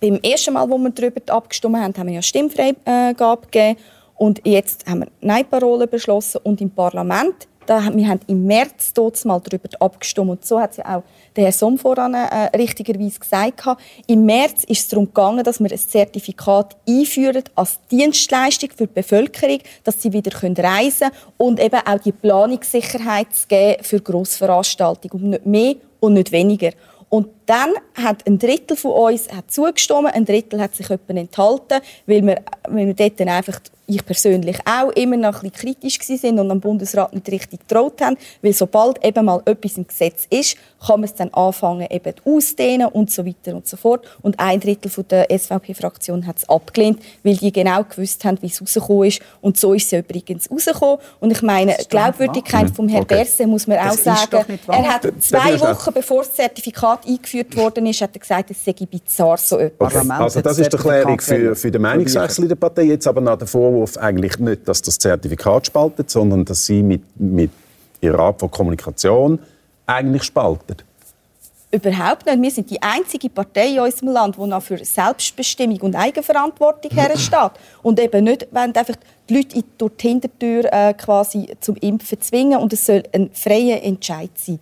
beim 0.00 0.18
ersten 0.22 0.52
Mal, 0.54 0.68
wo 0.68 0.76
wir 0.78 0.90
darüber 0.90 1.20
abgestimmt 1.32 1.76
haben, 1.76 1.94
haben 1.96 2.06
wir 2.08 2.14
ja 2.14 2.22
Stimmfreigabe 2.22 3.42
gegeben. 3.50 3.78
Und 4.16 4.40
jetzt 4.44 4.84
haben 4.84 5.00
wir 5.02 5.08
Nein-Parole 5.20 5.86
beschlossen. 5.86 6.40
Und 6.42 6.60
im 6.60 6.70
Parlament, 6.70 7.46
da, 7.68 7.94
wir 7.94 8.08
haben 8.08 8.20
im 8.26 8.46
März 8.46 8.92
mal 9.24 9.40
darüber 9.40 9.68
abgestimmt. 9.80 10.30
Und 10.30 10.46
so 10.46 10.58
hat 10.58 10.72
es 10.72 10.76
ja 10.78 10.96
auch 10.96 11.02
der 11.36 11.44
Herr 11.44 11.52
Somm 11.52 11.78
voran 11.78 12.14
äh, 12.14 12.56
richtigerweise 12.56 13.18
gesagt. 13.18 13.62
Im 14.06 14.24
März 14.24 14.64
ist 14.64 14.80
es 14.80 14.88
darum 14.88 15.06
gegangen, 15.06 15.44
dass 15.44 15.60
wir 15.60 15.70
ein 15.70 15.78
Zertifikat 15.78 16.76
einführen 16.88 17.44
als 17.54 17.78
Dienstleistung 17.90 18.70
für 18.70 18.86
die 18.86 18.94
Bevölkerung, 18.94 19.58
dass 19.84 20.00
sie 20.00 20.12
wieder 20.12 20.32
reisen 20.42 21.10
können 21.10 21.12
und 21.36 21.60
eben 21.60 21.80
auch 21.84 21.98
die 21.98 22.12
Planungssicherheit 22.12 23.34
zu 23.34 23.46
geben 23.46 23.82
für 23.82 24.00
Grossveranstaltungen. 24.00 25.24
Und 25.24 25.30
nicht 25.30 25.46
mehr 25.46 25.74
und 26.00 26.14
nicht 26.14 26.32
weniger. 26.32 26.70
Und 27.10 27.28
dann 27.46 27.72
hat 27.94 28.26
ein 28.26 28.38
Drittel 28.38 28.76
von 28.76 28.92
uns 28.92 29.28
hat 29.32 29.50
zugestimmt, 29.50 30.14
ein 30.14 30.24
Drittel 30.24 30.60
hat 30.60 30.74
sich 30.74 30.90
etwa 30.90 31.14
enthalten, 31.14 31.80
weil 32.06 32.26
wir, 32.26 32.42
weil 32.68 32.86
wir 32.86 32.94
dort 32.94 33.18
dann 33.20 33.28
einfach 33.30 33.60
ich 33.88 34.04
persönlich 34.04 34.58
auch 34.66 34.90
immer 34.90 35.16
noch 35.16 35.42
ein 35.42 35.50
bisschen 35.50 35.74
kritisch 35.80 35.98
sind 36.00 36.38
und 36.38 36.50
am 36.50 36.60
Bundesrat 36.60 37.14
nicht 37.14 37.28
richtig 37.30 37.60
getraut 37.60 38.00
haben, 38.00 38.16
weil 38.42 38.52
sobald 38.52 39.04
eben 39.04 39.24
mal 39.24 39.42
etwas 39.46 39.78
im 39.78 39.86
Gesetz 39.86 40.26
ist, 40.30 40.56
kann 40.86 41.00
man 41.00 41.04
es 41.04 41.14
dann 41.14 41.32
anfangen 41.34 41.86
eben 41.90 42.14
auszudehnen 42.24 42.88
und 42.88 43.10
so 43.10 43.26
weiter 43.26 43.54
und 43.54 43.66
so 43.66 43.76
fort. 43.76 44.06
Und 44.22 44.38
ein 44.38 44.60
Drittel 44.60 44.90
von 44.90 45.06
der 45.08 45.26
SVP-Fraktion 45.30 46.26
hat 46.26 46.38
es 46.38 46.48
abgelehnt, 46.48 47.00
weil 47.22 47.36
die 47.36 47.52
genau 47.52 47.82
gewusst 47.84 48.24
haben, 48.24 48.38
wie 48.42 48.46
es 48.46 48.60
rausgekommen 48.60 49.08
ist. 49.08 49.20
Und 49.40 49.58
so 49.58 49.74
ist 49.74 49.92
es 49.92 49.98
übrigens 49.98 50.50
rausgekommen. 50.50 50.98
Und 51.20 51.30
ich 51.30 51.42
meine, 51.42 51.76
die 51.80 51.88
Glaubwürdigkeit 51.88 52.70
von 52.70 52.88
Herrn 52.88 53.02
okay. 53.02 53.16
Berse 53.16 53.46
muss 53.46 53.66
man 53.66 53.78
das 53.78 54.06
auch 54.06 54.16
sagen. 54.16 54.58
Er 54.68 54.88
hat 54.88 55.06
zwei 55.20 55.58
Wochen 55.60 55.92
bevor 55.92 56.22
das 56.22 56.34
Zertifikat 56.34 57.06
eingeführt 57.06 57.56
worden 57.56 57.86
ist, 57.86 58.00
hat 58.00 58.10
er 58.14 58.20
gesagt, 58.20 58.50
es 58.50 58.64
sei 58.64 58.72
bizarr 58.72 59.38
so 59.38 59.58
etwas. 59.58 59.94
Okay. 59.94 60.10
Also 60.10 60.40
das 60.40 60.58
ist 60.58 60.72
die 60.72 60.76
Erklärung 60.76 61.20
für, 61.20 61.56
für 61.56 61.70
den 61.70 61.82
Meinungswechsel 61.82 62.44
in 62.44 62.48
der 62.48 62.56
Partei. 62.56 62.82
Jetzt 62.82 63.06
aber 63.06 63.20
nach 63.20 63.36
der 63.36 63.48
Vorwurf 63.48 63.96
eigentlich 63.96 64.38
nicht, 64.38 64.66
dass 64.68 64.80
das 64.82 64.98
Zertifikat 64.98 65.66
spaltet, 65.66 66.10
sondern 66.10 66.44
dass 66.44 66.66
sie 66.66 66.82
mit, 66.82 67.02
mit 67.18 67.50
ihrer 68.00 68.18
Art 68.20 68.40
von 68.40 68.50
Kommunikation 68.50 69.38
eigentlich 69.88 70.24
spaltet. 70.24 70.84
Überhaupt 71.70 72.24
nicht. 72.24 72.40
Wir 72.40 72.50
sind 72.50 72.70
die 72.70 72.80
einzige 72.80 73.28
Partei 73.28 73.74
in 73.74 73.80
unserem 73.80 74.08
Land, 74.08 74.36
die 74.36 74.46
noch 74.46 74.62
für 74.62 74.82
Selbstbestimmung 74.82 75.78
und 75.82 75.94
Eigenverantwortung 75.94 76.90
hersteht. 76.92 77.50
Und 77.82 78.00
eben 78.00 78.24
nicht, 78.24 78.48
wenn 78.50 78.74
einfach 78.74 78.96
die 79.28 79.36
Leute 79.36 79.62
durch 79.76 79.92
die 79.98 80.08
Hintertür 80.08 80.64
äh, 80.72 80.94
quasi 80.94 81.54
zum 81.60 81.76
Impfen 81.76 82.20
zwingen. 82.22 82.58
Und 82.58 82.72
es 82.72 82.86
soll 82.86 83.02
ein 83.12 83.30
freier 83.34 83.82
Entscheid 83.82 84.30
sein. 84.34 84.60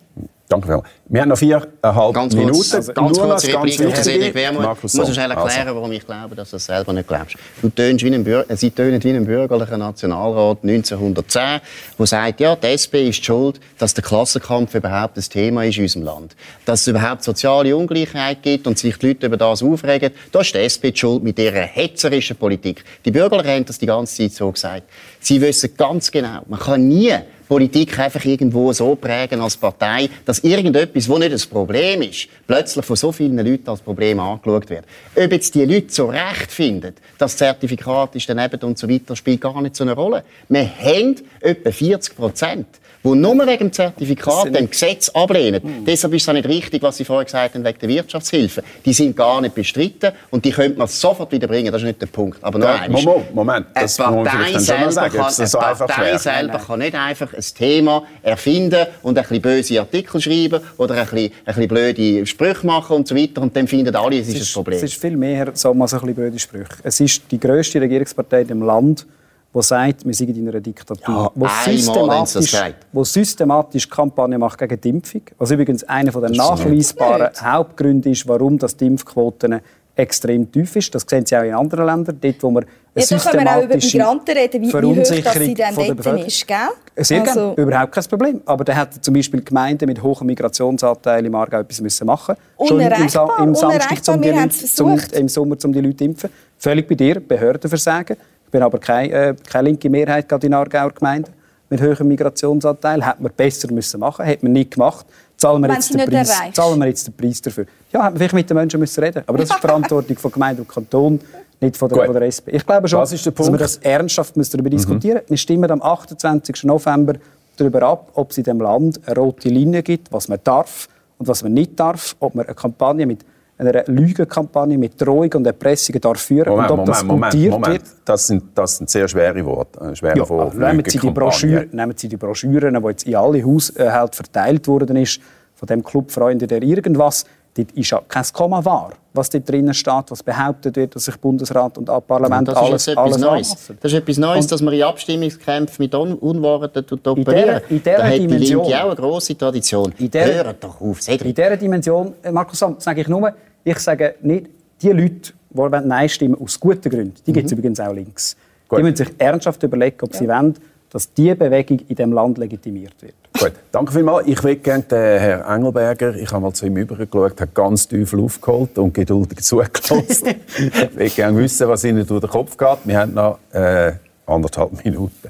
Danke 0.49 0.67
vielmals. 0.67 0.87
Wir 1.09 1.21
haben 1.21 1.29
noch 1.29 1.37
viereinhalb 1.37 2.13
ganz 2.13 2.33
Minuten. 2.33 2.53
Kurz, 2.53 2.73
also, 2.73 2.93
ganz 2.93 3.19
kurz, 3.19 3.47
ganz 3.47 3.65
wichtig. 3.67 4.35
Ich 4.35 4.93
muss 4.93 5.13
schnell 5.13 5.31
erklären, 5.31 5.75
warum 5.75 5.91
ich 5.91 6.05
glaube, 6.05 6.35
dass 6.35 6.51
du 6.51 6.55
das 6.55 6.65
selber 6.65 6.93
nicht 6.93 7.07
glaubst. 7.07 7.35
Du 7.61 7.69
tönst 7.69 8.05
wie 8.05 8.13
ein 8.13 8.23
Bürger, 8.23 8.55
Sie 8.55 8.71
tönen 8.71 9.03
wie 9.03 9.11
ein 9.11 9.25
bürgerlicher 9.25 9.77
Nationalrat 9.77 10.59
1910, 10.63 11.61
der 11.99 12.07
sagt, 12.07 12.39
ja, 12.39 12.55
die 12.55 12.67
SP 12.79 13.09
ist 13.09 13.25
schuld, 13.25 13.59
dass 13.77 13.93
der 13.93 14.05
Klassenkampf 14.05 14.73
überhaupt 14.73 15.17
ein 15.17 15.23
Thema 15.23 15.65
ist 15.65 15.77
in 15.77 15.83
unserem 15.83 16.05
Land. 16.05 16.35
Dass 16.65 16.81
es 16.81 16.87
überhaupt 16.87 17.23
soziale 17.23 17.75
Ungleichheit 17.75 18.41
gibt 18.41 18.67
und 18.67 18.77
sich 18.77 18.97
die 18.97 19.07
Leute 19.07 19.25
über 19.25 19.37
das 19.37 19.61
aufregen, 19.61 20.11
da 20.31 20.39
ist 20.39 20.53
die 20.53 20.59
SP 20.63 20.91
die 20.91 20.97
schuld 20.97 21.23
mit 21.23 21.39
ihrer 21.39 21.63
hetzerischen 21.63 22.37
Politik. 22.37 22.85
Die 23.03 23.11
Bürgerlichen 23.11 23.51
haben 23.51 23.65
das 23.65 23.79
die 23.79 23.85
ganze 23.85 24.15
Zeit 24.15 24.31
so 24.31 24.49
gesagt. 24.49 24.83
Sie 25.19 25.41
wissen 25.41 25.71
ganz 25.75 26.09
genau, 26.09 26.41
man 26.47 26.59
kann 26.59 26.87
nie 26.87 27.13
Politik 27.47 27.97
einfach 27.99 28.23
irgendwo 28.25 28.73
so 28.73 28.95
prägen 28.95 29.39
als 29.39 29.55
Partei, 29.55 30.09
dass 30.25 30.39
irgendetwas, 30.39 31.07
wo 31.07 31.17
nicht 31.17 31.33
das 31.33 31.45
Problem 31.45 32.01
ist, 32.01 32.27
plötzlich 32.45 32.85
von 32.85 32.95
so 32.95 33.11
vielen 33.11 33.37
Leuten 33.37 33.69
als 33.69 33.81
Problem 33.81 34.19
angeschaut 34.19 34.69
wird. 34.69 34.85
Ob 35.15 35.31
jetzt 35.31 35.55
die 35.55 35.65
Leute 35.65 35.87
so 35.89 36.07
recht 36.07 36.51
finden, 36.51 36.93
das 37.17 37.37
Zertifikat 37.37 38.15
ist 38.15 38.29
daneben 38.29 38.59
und 38.61 38.77
so 38.77 38.89
weiter, 38.89 39.15
spielt 39.15 39.41
gar 39.41 39.61
nicht 39.61 39.75
so 39.75 39.83
eine 39.83 39.93
Rolle. 39.93 40.23
Wir 40.49 40.69
haben 40.69 41.15
etwa 41.39 41.71
40 41.71 42.15
Prozent 42.15 42.67
die 43.13 43.19
nur 43.19 43.37
wegen 43.47 43.57
dem 43.57 43.73
Zertifikat 43.73 44.53
dem 44.53 44.69
Gesetz 44.69 45.09
ablehnen. 45.09 45.61
Mhm. 45.63 45.85
Deshalb 45.85 46.13
ist 46.13 46.27
es 46.27 46.33
nicht 46.33 46.47
richtig, 46.47 46.81
was 46.81 46.97
Sie 46.97 47.05
vorher 47.05 47.25
gesagt 47.25 47.55
haben, 47.55 47.63
wegen 47.63 47.79
der 47.79 47.89
Wirtschaftshilfe. 47.89 48.63
Die 48.85 48.93
sind 48.93 49.15
gar 49.15 49.41
nicht 49.41 49.55
bestritten 49.55 50.11
und 50.31 50.43
die 50.45 50.51
könnte 50.51 50.77
man 50.77 50.87
sofort 50.87 51.31
wieder 51.31 51.47
bringen. 51.47 51.71
Das 51.71 51.81
ist 51.81 51.87
nicht 51.87 52.01
der 52.01 52.07
Punkt. 52.07 52.43
Aber 52.43 52.59
noch 52.59 52.67
ja, 52.67 52.87
Moment, 52.89 53.35
Moment, 53.35 53.67
das 53.73 53.99
eine 53.99 54.23
Partei 54.23 54.59
selber, 54.59 54.91
sagen, 54.91 55.15
kann, 55.15 55.33
eine 55.37 55.47
so 55.47 55.57
Partei 55.57 56.17
selber 56.17 56.59
kann 56.59 56.79
nicht 56.79 56.95
einfach 56.95 57.33
ein 57.33 57.45
Thema 57.57 58.03
erfinden 58.23 58.87
und 59.03 59.17
ein 59.17 59.23
bisschen 59.23 59.41
böse 59.41 59.79
Artikel 59.79 60.21
schreiben 60.21 60.61
oder 60.77 60.95
ein 60.95 61.03
bisschen, 61.05 61.31
ein 61.45 61.45
bisschen 61.45 61.67
blöde 61.67 62.25
Sprüche 62.25 62.65
machen 62.65 62.95
und 62.97 63.07
so 63.07 63.15
weiter 63.15 63.41
und 63.41 63.55
dann 63.55 63.67
finden 63.67 63.95
alle, 63.95 64.19
es 64.19 64.27
ist, 64.27 64.41
ist 64.41 64.49
ein 64.49 64.53
Problem. 64.53 64.77
Es 64.77 64.83
ist 64.83 65.01
viel 65.01 65.17
mehr 65.17 65.51
so 65.53 65.71
ein 65.71 65.79
bisschen 65.79 66.15
blöde 66.15 66.39
Sprüche. 66.39 66.65
Es 66.83 66.99
ist 66.99 67.23
die 67.31 67.39
grösste 67.39 67.81
Regierungspartei 67.81 68.41
im 68.41 68.61
Land, 68.61 69.05
der 69.53 69.63
sagt, 69.63 70.05
wir 70.05 70.13
sind 70.13 70.37
in 70.37 70.47
einer 70.49 70.59
Diktatur, 70.59 71.15
ja, 71.15 71.31
wo, 71.33 71.47
systematisch, 71.65 72.55
wo 72.91 73.03
systematisch 73.03 73.89
Kampagne 73.89 74.37
macht 74.37 74.59
gegen 74.59 74.79
die 74.79 74.89
Impfung, 74.89 75.21
was 75.37 75.51
übrigens 75.51 75.83
einer 75.85 76.11
der 76.11 76.29
nachweisbaren 76.29 77.29
Hauptgründe 77.41 78.11
ist, 78.11 78.27
warum 78.27 78.57
das 78.57 78.75
die 78.75 78.85
Impfquoten 78.85 79.61
extrem 79.97 80.51
tief 80.51 80.75
ist. 80.75 80.93
Das 80.93 81.05
sehen 81.07 81.25
Sie 81.25 81.35
auch 81.35 81.43
in 81.43 81.53
anderen 81.53 81.85
Ländern, 81.85 82.17
dort, 82.21 82.43
wo 82.43 82.51
man 82.51 82.65
eine 82.95 83.05
ja, 83.05 83.17
da 83.17 83.31
können 83.31 83.45
wir 83.45 83.57
auch 83.57 83.63
über 83.63 83.75
Migranten 83.75 84.37
reden, 84.37 84.61
wie, 84.61 84.67
wie 84.67 85.01
hoch 85.01 85.23
dass 85.23 85.33
sie 85.35 85.53
dann 85.53 85.75
dort 85.75 86.27
ist, 86.27 86.47
gell? 86.47 86.57
Sehr 86.95 87.21
also. 87.21 87.53
gerne, 87.53 87.53
überhaupt 87.55 87.91
kein 87.91 88.03
Problem. 88.05 88.41
Aber 88.45 88.63
da 88.63 88.75
hat 88.75 89.03
zum 89.03 89.13
Beispiel 89.13 89.41
Gemeinden 89.41 89.85
mit 89.87 90.01
hohem 90.01 90.25
Migrationsanteil 90.27 91.25
im 91.25 91.35
Aargau 91.35 91.59
etwas 91.59 91.79
müssen 91.81 92.07
machen 92.07 92.35
Schon 92.67 92.79
im, 92.79 93.09
Sa 93.09 93.37
im 93.43 93.53
Samstag, 93.53 94.15
um 94.15 94.21
die 94.21 94.29
Leute, 94.29 94.49
zum, 94.49 94.99
im 95.11 95.29
Sommer, 95.29 95.57
um 95.63 95.73
die 95.73 95.81
Leute 95.81 95.97
zu 95.97 96.03
impfen. 96.05 96.29
Völlig 96.57 96.87
bei 96.87 96.95
dir, 96.95 97.19
Behördenversagen. 97.19 98.17
Ich 98.47 98.51
bin 98.51 98.63
aber 98.63 98.79
keine, 98.79 99.11
äh, 99.11 99.35
keine 99.49 99.67
linke 99.67 99.89
Mehrheit 99.89 100.29
gerade 100.29 100.47
in 100.47 100.53
Aargauer 100.53 100.91
Gemeinden 100.91 101.33
mit 101.69 101.81
hohem 101.81 102.07
Migrationsanteil. 102.07 103.05
Hätte 103.05 103.21
man 103.21 103.31
besser 103.35 103.69
müssen 103.73 103.99
machen, 103.99 104.23
hätte 104.23 104.45
man 104.45 104.53
nicht 104.53 104.71
gemacht. 104.71 105.05
Zahlen 105.35 105.61
wir, 105.61 105.73
jetzt 105.73 105.93
den 105.93 106.09
Preis, 106.09 106.31
zahlen 106.53 106.79
wir 106.79 106.87
jetzt 106.87 107.05
den 107.05 107.13
Preis 107.13 107.41
dafür? 107.41 107.65
Ja, 107.91 108.05
hätten 108.05 108.13
wir 108.13 108.19
vielleicht 108.19 108.33
mit 108.33 108.49
den 108.49 108.55
Menschen 108.55 108.79
müssen 108.79 109.03
reden. 109.03 109.23
Aber 109.27 109.37
das 109.37 109.49
ist 109.49 109.57
die 109.57 109.67
Verantwortung 109.67 110.17
von 110.17 110.31
Gemeinde 110.31 110.61
und 110.61 110.69
Kanton, 110.69 111.19
nicht 111.59 111.75
von 111.75 111.89
der, 111.89 112.05
von 112.05 112.13
der 112.13 112.21
SP. 112.23 112.55
Ich 112.55 112.65
glaube 112.65 112.87
schon, 112.87 113.01
dass 113.01 113.11
wir 113.13 113.57
das 113.57 113.77
ernsthaft 113.77 114.37
müssen 114.37 114.51
darüber 114.53 114.69
mhm. 114.69 114.77
diskutieren 114.77 115.17
müssen. 115.17 115.29
Wir 115.29 115.37
stimmen 115.37 115.69
am 115.69 115.81
28. 115.81 116.63
November 116.63 117.15
darüber 117.57 117.83
ab, 117.83 118.11
ob 118.13 118.31
es 118.31 118.37
in 118.37 118.45
diesem 118.45 118.61
Land 118.61 119.01
eine 119.05 119.15
rote 119.15 119.49
Linie 119.49 119.83
gibt, 119.83 120.09
was 120.13 120.29
man 120.29 120.39
darf 120.41 120.87
und 121.17 121.27
was 121.27 121.43
man 121.43 121.53
nicht 121.53 121.77
darf, 121.77 122.15
ob 122.21 122.33
man 122.33 122.45
eine 122.45 122.55
Kampagne 122.55 123.05
mit 123.05 123.25
einer 123.57 123.83
Lügenkampagne 123.87 124.77
mit 124.77 125.01
Drohung 125.01 125.31
und 125.33 125.47
Erpressungen 125.47 125.99
darf 125.99 126.21
führen 126.21 126.49
Moment, 126.49 126.71
und 126.71 126.79
ob 126.79 126.85
das 126.85 127.03
Moment, 127.03 127.33
Moment, 127.33 127.51
Moment. 127.51 127.73
Wird. 127.73 127.83
Das 128.05 128.27
sind, 128.27 128.43
das 128.53 128.77
sind 128.77 128.89
sehr 128.89 129.07
schwere 129.07 129.43
Worte. 129.45 129.79
Äh, 129.79 129.95
schwere 129.95 130.17
ja, 130.17 130.29
Worte 130.29 130.57
nehmen, 130.57 130.83
Sie 130.85 130.99
die 130.99 131.09
Broschüre, 131.09 131.67
nehmen 131.71 131.93
Sie 131.95 132.07
die 132.07 132.17
Broschüren, 132.17 132.81
die 132.81 132.87
jetzt 132.89 133.07
in 133.07 133.15
alle 133.15 133.43
Haushalte 133.43 134.15
verteilt 134.15 134.67
worden 134.67 134.95
ist, 134.97 135.19
von 135.55 135.67
dem 135.67 135.83
Club 135.83 136.11
Freunde 136.11 136.45
der 136.45 136.61
irgendwas, 136.61 137.25
dort 137.55 137.71
ist 137.71 137.89
ja 137.89 138.01
kein 138.07 138.23
Komma 138.31 138.63
wahr, 138.63 138.91
was 139.13 139.29
dort 139.31 139.49
drinnen 139.49 139.73
steht, 139.73 140.11
was 140.11 140.21
behauptet 140.21 140.75
wird, 140.75 140.95
dass 140.95 141.05
sich 141.05 141.17
Bundesrat 141.17 141.77
und 141.79 141.85
Parlament 142.07 142.47
das 142.47 142.55
alles, 142.55 142.87
ist 142.87 142.97
alles 142.97 143.17
Neues. 143.17 143.49
Anpassen. 143.49 143.77
Das 143.81 143.91
ist 143.91 143.97
etwas 143.97 144.17
Neues, 144.17 144.45
und 144.45 144.51
dass 144.51 144.61
man 144.61 144.73
in 144.75 144.83
Abstimmungskämpfen 144.83 145.83
mit 145.83 145.95
Un 145.95 146.13
Unwahrheiten 146.13 146.85
operieren. 147.03 147.61
In 147.69 147.81
dieser, 147.81 147.97
in 147.97 148.03
da 148.03 148.09
Dimension, 148.11 148.11
hat 148.11 148.19
die 148.19 148.45
Linke 148.45 148.83
auch 148.83 148.85
eine 148.85 148.95
grosse 148.95 149.35
Tradition. 149.35 149.93
In 149.97 150.11
der, 150.11 150.45
Hört 150.45 150.63
doch 150.63 150.79
auf, 150.79 151.01
Cedric. 151.01 151.29
In 151.29 151.35
dieser 151.35 151.57
Dimension, 151.57 152.13
äh, 152.21 152.31
Markus 152.31 152.59
Sam, 152.59 152.75
sage 152.77 153.01
ich 153.01 153.07
nur, 153.07 153.33
ich 153.67 153.79
sage 153.79 154.15
nicht, 154.21 154.47
die 154.81 154.91
Leute, 154.91 155.33
die 155.49 155.87
Nein 155.87 156.09
stimmen, 156.09 156.35
aus 156.39 156.59
guten 156.59 156.89
Gründen, 156.89 157.13
die 157.25 157.31
mhm. 157.31 157.33
gibt 157.33 157.45
es 157.47 157.51
übrigens 157.51 157.79
auch 157.79 157.93
links. 157.93 158.37
Gut. 158.67 158.79
Die 158.79 158.83
müssen 158.83 158.97
sich 158.97 159.09
ernsthaft 159.17 159.61
überlegen, 159.63 159.97
ob 160.01 160.13
ja. 160.13 160.19
sie 160.19 160.27
wollen, 160.27 160.53
dass 160.89 161.13
diese 161.13 161.35
Bewegung 161.35 161.79
in 161.79 161.95
diesem 161.95 162.13
Land 162.13 162.37
legitimiert 162.37 162.93
wird. 163.01 163.13
Gut, 163.37 163.51
danke 163.71 163.91
vielmals. 163.91 164.25
Ich 164.27 164.41
will 164.43 164.55
gerne 164.55 164.83
den 164.83 165.19
Herrn 165.19 165.57
Engelberger, 165.57 166.15
ich 166.15 166.31
habe 166.31 166.43
mal 166.43 166.53
zu 166.53 166.65
ihm 166.65 166.77
übergeschaut, 166.77 167.39
hat 167.39 167.53
ganz 167.53 167.87
tief 167.87 168.13
aufgeholt 168.13 168.77
und 168.77 168.93
geduldig 168.93 169.39
zugelassen. 169.41 170.35
ich 170.57 170.95
will 170.95 171.09
gerne 171.09 171.37
wissen, 171.37 171.67
was 171.67 171.83
Ihnen 171.83 172.07
durch 172.07 172.21
den 172.21 172.29
Kopf 172.29 172.57
geht. 172.57 172.77
Wir 172.85 172.99
haben 172.99 173.13
noch 173.13 173.39
äh, 173.51 173.93
anderthalb 174.25 174.83
Minuten. 174.83 175.29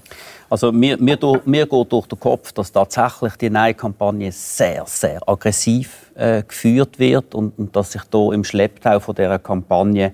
Also 0.49 0.71
mir, 0.71 0.97
mir, 0.97 1.17
mir 1.45 1.65
geht 1.65 1.91
durch 1.91 2.07
den 2.07 2.19
Kopf, 2.19 2.53
dass 2.53 2.71
tatsächlich 2.71 3.35
die 3.35 3.49
Nein-Kampagne 3.49 4.31
sehr, 4.31 4.83
sehr 4.85 5.19
aggressiv 5.27 6.06
äh, 6.17 6.43
geführt 6.47 6.99
wird 6.99 7.35
und, 7.35 7.57
und, 7.57 7.75
dass 7.75 7.91
sich 7.91 8.03
da 8.09 8.31
im 8.31 8.43
Schlepptau 8.43 8.99
von 8.99 9.15
dieser 9.15 9.39
Kampagne 9.39 10.13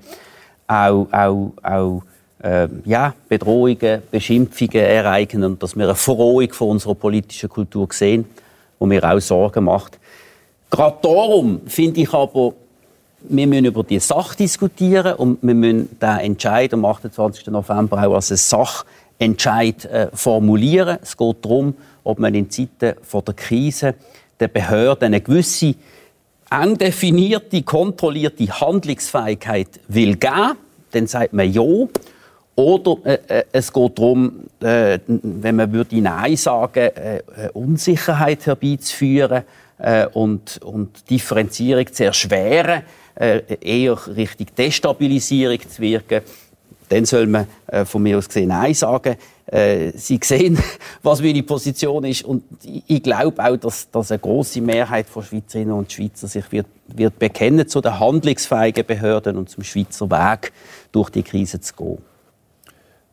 auch, 0.68 1.08
auch, 1.12 1.52
auch 1.64 2.04
äh, 2.44 2.68
ja, 2.86 3.14
Bedrohungen, 3.30 4.02
Beschimpfungen 4.12 4.76
ereignen 4.76 5.44
und 5.46 5.64
dass 5.64 5.76
wir 5.76 5.86
eine 5.86 5.96
Verrohung 5.96 6.52
von 6.52 6.70
unserer 6.70 6.96
politischen 6.96 7.50
Kultur 7.50 7.88
sehen, 7.92 8.26
wo 8.80 8.86
mir 8.86 9.04
auch 9.04 9.20
Sorgen 9.20 9.66
macht. 9.66 9.98
Gerade 10.70 10.98
darum 11.02 11.62
finde 11.68 12.02
ich 12.02 12.14
aber, 12.14 12.54
wir 13.22 13.48
müssen 13.48 13.66
über 13.66 13.84
die 13.84 14.00
Sache 14.00 14.36
diskutieren 14.36 15.14
und 15.16 15.40
wir 15.42 15.54
müssen 15.54 15.98
den 16.00 16.18
Entscheid 16.20 16.74
am 16.74 16.84
28. 16.84 17.48
November 17.48 18.06
auch 18.06 18.16
als 18.16 18.32
eine 18.32 18.38
Sachentscheid 18.38 19.86
äh, 19.86 20.08
formulieren. 20.14 20.98
Es 21.02 21.16
geht 21.16 21.46
darum, 21.46 21.76
ob 22.04 22.20
man 22.20 22.36
in 22.36 22.50
Zeiten 22.50 22.96
von 23.02 23.24
der 23.24 23.36
Krise 23.36 23.96
den 24.40 24.52
Behörden 24.52 25.06
eine 25.06 25.22
gewisse 25.22 25.76
eng 26.62 26.78
definierte, 26.78 27.64
kontrollierte 27.64 28.48
Handlungsfähigkeit 28.48 29.80
will 29.88 30.16
geben. 30.16 30.58
Dann 30.92 31.08
sagt 31.08 31.34
man 31.34 31.52
ja. 31.52 31.64
Oder 32.56 32.98
äh, 33.04 33.18
äh, 33.28 33.44
es 33.52 33.74
geht 33.74 33.98
darum, 33.98 34.42
äh, 34.62 35.00
wenn 35.08 35.56
man 35.56 35.72
würde 35.74 36.00
Nein 36.00 36.36
sagen 36.36 36.92
äh, 36.96 37.18
äh, 37.18 37.22
Unsicherheit 37.54 38.46
herbeizuführen 38.46 39.44
äh, 39.80 40.06
und, 40.14 40.62
und 40.64 41.10
Differenzierung 41.10 41.92
zu 41.92 42.06
erschweren, 42.06 42.84
eher 43.16 43.96
Richtung 44.08 44.48
Destabilisierung 44.58 45.60
zu 45.70 45.84
wirken. 45.84 46.22
Dann 46.90 47.06
soll 47.06 47.28
man 47.28 47.46
von 47.86 48.02
mir 48.02 48.18
aus 48.18 48.28
gesehen 48.28 48.48
Nein 48.48 48.74
sagen. 48.74 49.18
Äh, 49.46 49.92
Sie 49.96 50.20
sehen, 50.24 50.58
was 51.04 51.22
meine 51.22 51.44
Position 51.44 52.04
ist. 52.06 52.24
Und 52.24 52.44
ich, 52.88 53.04
glaube 53.04 53.44
auch, 53.44 53.58
dass, 53.58 53.90
dass 53.90 54.12
eine 54.12 54.20
große 54.20 54.62
Mehrheit 54.62 55.08
von 55.08 55.24
Schweizerinnen 55.24 55.74
und 55.74 55.92
Schweizer 55.92 56.28
sich 56.28 56.52
wird, 56.52 56.68
wird 56.88 57.20
bekennen 57.20 57.68
zu 57.68 57.82
den 57.82 58.00
handlungsfähigen 58.00 58.86
Behörden 58.86 59.38
und 59.38 59.50
zum 59.50 59.64
Schweizer 59.64 60.10
Weg 60.10 60.54
durch 60.92 61.10
die 61.10 61.24
Krise 61.24 61.60
zu 61.60 61.74
gehen. 61.76 61.98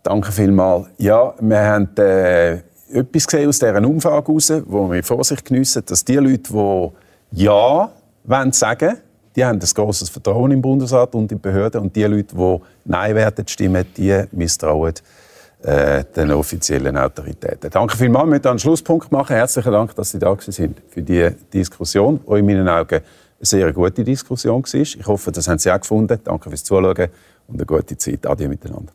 Danke 0.03 0.33
vielmals. 0.33 0.87
Ja, 0.99 1.35
wir 1.41 1.59
haben 1.59 1.89
äh, 1.99 2.53
etwas 2.93 3.27
gesehen 3.27 3.49
aus 3.49 3.59
dieser 3.59 3.85
Umfrage 3.85 4.29
heraus, 4.29 4.53
wo 4.67 4.91
wir 4.91 5.05
Vorsicht 5.05 5.45
geniessen, 5.45 5.83
dass 5.85 6.05
die 6.05 6.17
Leute, 6.17 6.53
die 6.53 7.43
Ja 7.43 7.91
wollen 8.25 8.53
sagen 8.53 8.99
die 9.37 9.45
haben 9.45 9.61
ein 9.61 9.69
grosses 9.75 10.09
Vertrauen 10.09 10.51
im 10.51 10.61
Bundesrat 10.61 11.15
und 11.15 11.31
in 11.31 11.39
die 11.39 11.43
Behörden. 11.43 11.83
Und 11.83 11.95
die 11.95 12.05
Leute, 12.05 12.35
die 12.35 12.57
Nein 12.85 13.15
werden 13.15 13.47
stimmen, 13.47 13.87
die 13.97 14.25
misstrauen 14.33 14.95
äh, 15.63 16.05
den 16.17 16.31
offiziellen 16.33 16.97
Autoritäten. 16.97 17.71
Danke 17.71 17.97
vielmals. 17.97 18.27
Wir 18.27 18.31
müssen 18.31 18.47
einen 18.47 18.59
Schlusspunkt 18.59 19.13
machen. 19.13 19.37
Herzlichen 19.37 19.73
Dank, 19.73 19.95
dass 19.95 20.11
Sie 20.11 20.19
da 20.19 20.37
sind 20.39 20.81
für 20.89 21.03
diese 21.03 21.33
Diskussion, 21.53 22.21
die 22.27 22.39
in 22.39 22.47
meinen 22.47 22.69
Augen 22.69 22.97
eine 22.97 23.03
sehr 23.41 23.73
gute 23.73 24.05
Diskussion 24.05 24.63
war. 24.63 24.75
Ich 24.75 25.07
hoffe, 25.07 25.33
das 25.33 25.49
haben 25.49 25.59
Sie 25.59 25.71
auch 25.71 25.81
gefunden. 25.81 26.19
Danke 26.25 26.49
fürs 26.49 26.65
Zuschauen 26.65 27.09
und 27.49 27.55
eine 27.55 27.67
gute 27.67 27.97
Zeit. 27.97 28.27
Adieu 28.27 28.49
miteinander. 28.49 28.93